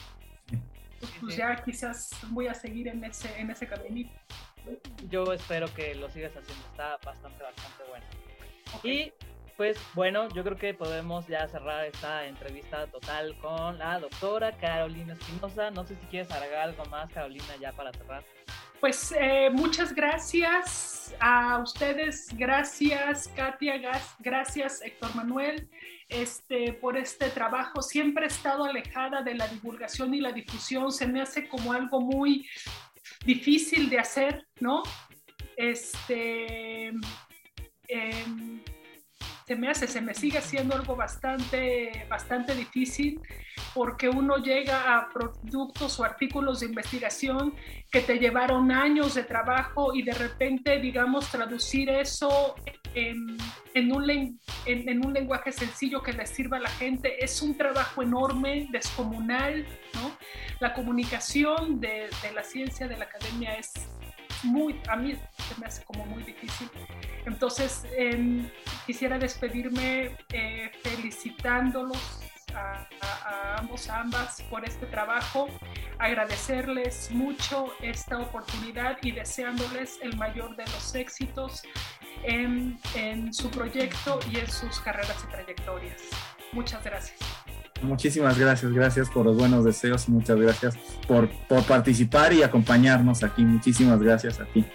Pues 1.21 1.35
ya 1.35 1.55
quizás 1.63 2.09
voy 2.29 2.47
a 2.47 2.53
seguir 2.53 2.87
en 2.87 3.03
ese, 3.03 3.39
en 3.39 3.49
ese 3.51 3.67
camino. 3.67 4.09
Yo 5.09 5.31
espero 5.33 5.73
que 5.73 5.95
lo 5.95 6.09
sigas 6.09 6.35
haciendo, 6.35 6.65
está 6.67 6.97
bastante, 7.03 7.43
bastante 7.43 7.83
bueno. 7.89 8.05
Y 8.83 9.13
pues 9.55 9.77
bueno, 9.95 10.29
yo 10.29 10.43
creo 10.43 10.57
que 10.57 10.73
podemos 10.73 11.27
ya 11.27 11.47
cerrar 11.47 11.85
esta 11.85 12.25
entrevista 12.27 12.85
total 12.87 13.35
con 13.39 13.79
la 13.79 13.99
doctora 13.99 14.51
Carolina 14.57 15.13
Espinosa. 15.13 15.71
No 15.71 15.83
sé 15.83 15.95
si 15.95 16.05
quieres 16.07 16.31
agregar 16.31 16.69
algo 16.69 16.85
más, 16.85 17.11
Carolina, 17.11 17.55
ya 17.59 17.71
para 17.71 17.91
cerrar. 17.93 18.23
Pues 18.79 19.11
eh, 19.19 19.49
muchas 19.51 19.93
gracias 19.93 21.15
a 21.19 21.59
ustedes, 21.59 22.27
gracias 22.37 23.27
Katia, 23.35 23.81
gracias 24.19 24.81
Héctor 24.83 25.15
Manuel 25.15 25.67
este, 26.09 26.73
por 26.73 26.95
este 26.95 27.29
trabajo. 27.29 27.81
Siempre 27.81 28.25
he 28.25 28.27
estado 28.27 28.65
alejada 28.65 29.23
de 29.23 29.33
la 29.33 29.47
divulgación 29.47 30.13
y 30.13 30.21
la 30.21 30.31
difusión, 30.31 30.91
se 30.91 31.07
me 31.07 31.21
hace 31.21 31.47
como 31.47 31.73
algo 31.73 32.01
muy 32.01 32.47
difícil 33.25 33.89
de 33.89 33.99
hacer, 33.99 34.47
¿no? 34.59 34.83
Este, 35.55 36.89
em, 37.87 38.61
se 39.47 39.55
me 39.55 39.69
hace, 39.69 39.87
se 39.87 40.01
me 40.01 40.13
sigue 40.13 40.39
haciendo 40.39 40.75
algo 40.75 40.97
bastante, 40.97 42.05
bastante 42.09 42.53
difícil 42.53 43.21
porque 43.73 44.09
uno 44.09 44.37
llega 44.37 44.97
a 44.97 45.07
productos 45.07 45.97
o 46.01 46.03
artículos 46.03 46.59
de 46.59 46.65
investigación 46.65 47.53
que 47.89 48.01
te 48.01 48.19
llevaron 48.19 48.73
años 48.73 49.15
de 49.15 49.23
trabajo 49.23 49.93
y 49.93 50.01
de 50.01 50.13
repente, 50.13 50.79
digamos, 50.79 51.29
traducir 51.31 51.89
eso 51.89 52.55
en, 52.93 53.37
en, 53.73 53.95
un, 53.95 54.37
en, 54.65 55.05
un, 55.05 55.13
lenguaje 55.13 55.53
sencillo 55.53 56.03
que 56.03 56.11
le 56.11 56.25
sirva 56.25 56.57
a 56.57 56.61
la 56.61 56.69
gente 56.71 57.23
es 57.23 57.41
un 57.41 57.55
trabajo 57.55 58.01
enorme, 58.01 58.67
descomunal, 58.69 59.65
¿no? 59.93 60.11
La 60.59 60.73
comunicación 60.73 61.79
de, 61.79 62.09
de 62.21 62.31
la 62.33 62.43
ciencia, 62.43 62.85
de 62.85 62.97
la 62.97 63.05
academia 63.05 63.53
es 63.53 63.71
muy, 64.43 64.79
a 64.89 64.95
mí 64.95 65.13
se 65.13 65.59
me 65.59 65.67
hace 65.67 65.83
como 65.85 66.05
muy 66.05 66.23
difícil. 66.23 66.69
Entonces, 67.25 67.85
em, 67.95 68.49
quisiera 68.87 69.19
despedirme 69.19 70.15
eh, 70.31 70.71
felicitándolos 70.81 72.21
a, 72.55 73.57
ambos, 73.59 73.89
a 73.89 73.99
ambas 73.99 74.41
por 74.49 74.63
este 74.63 74.85
trabajo, 74.85 75.49
agradecerles 75.99 77.11
mucho 77.11 77.73
esta 77.81 78.17
oportunidad 78.17 78.97
y 79.01 79.11
deseándoles 79.11 79.99
el 80.01 80.15
mayor 80.15 80.55
de 80.55 80.63
los 80.63 80.95
éxitos 80.95 81.63
en, 82.23 82.79
en 82.95 83.33
su 83.33 83.51
proyecto 83.51 84.19
y 84.31 84.37
en 84.37 84.49
sus 84.49 84.79
carreras 84.79 85.17
y 85.27 85.31
trayectorias. 85.31 86.01
Muchas 86.53 86.81
gracias. 86.81 87.19
Muchísimas 87.81 88.39
gracias, 88.39 88.71
gracias 88.71 89.09
por 89.09 89.25
los 89.25 89.37
buenos 89.37 89.65
deseos, 89.65 90.07
muchas 90.07 90.37
gracias 90.37 90.77
por, 91.05 91.29
por 91.47 91.63
participar 91.65 92.31
y 92.31 92.41
acompañarnos 92.41 93.21
aquí. 93.21 93.43
Muchísimas 93.43 94.01
gracias 94.01 94.39
a 94.39 94.45
ti. 94.45 94.65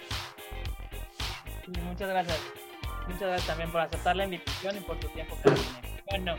Muchas 1.83 2.07
gracias. 2.07 2.62
Muchas 3.07 3.21
gracias 3.21 3.47
también 3.47 3.71
por 3.71 3.81
aceptar 3.81 4.15
la 4.15 4.25
invitación 4.25 4.77
y 4.77 4.79
por 4.81 4.99
tu 4.99 5.07
tiempo, 5.09 5.37
Carolina. 5.43 5.81
Bueno, 6.09 6.35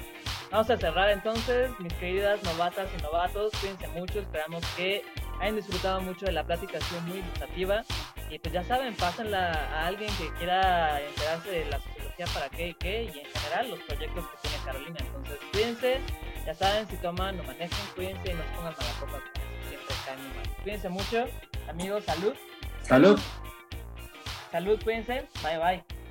vamos 0.50 0.70
a 0.70 0.76
cerrar 0.76 1.10
entonces, 1.10 1.70
mis 1.78 1.92
queridas 1.94 2.42
novatas 2.42 2.88
y 2.96 3.02
novatos. 3.02 3.52
Cuídense 3.60 3.88
mucho, 3.88 4.20
esperamos 4.20 4.64
que 4.76 5.02
hayan 5.40 5.56
disfrutado 5.56 6.00
mucho 6.00 6.26
de 6.26 6.32
la 6.32 6.44
plática, 6.44 6.78
muy 7.06 7.18
ilustrativa. 7.18 7.84
Y 8.30 8.38
pues 8.38 8.54
ya 8.54 8.64
saben, 8.64 8.94
pásenla 8.96 9.52
a 9.52 9.86
alguien 9.86 10.10
que 10.16 10.32
quiera 10.34 11.00
enterarse 11.00 11.50
de 11.50 11.64
la 11.66 11.78
sociología 11.78 12.26
para 12.32 12.48
qué 12.48 12.68
y 12.68 12.74
qué, 12.74 13.02
y 13.04 13.18
en 13.18 13.26
general 13.26 13.70
los 13.70 13.78
proyectos 13.80 14.24
que 14.26 14.48
tiene 14.48 14.64
Carolina. 14.64 14.96
Entonces, 15.00 15.38
cuídense, 15.52 16.00
ya 16.46 16.54
saben, 16.54 16.88
si 16.88 16.96
toman 16.96 17.38
o 17.40 17.42
manejan, 17.44 17.86
cuídense 17.94 18.30
y 18.30 18.34
no 18.34 18.42
pongan 18.56 18.74
mala 18.78 18.92
copa, 19.00 19.20
siempre 19.68 19.94
caen 20.06 20.20
muy 20.20 20.36
mal. 20.36 20.48
Cuídense 20.62 20.88
mucho, 20.88 21.24
amigos, 21.68 22.04
salud. 22.04 22.34
Salud. 22.82 23.20
Salud, 24.50 24.82
cuídense. 24.82 25.26
Bye, 25.42 25.58
bye. 25.58 26.03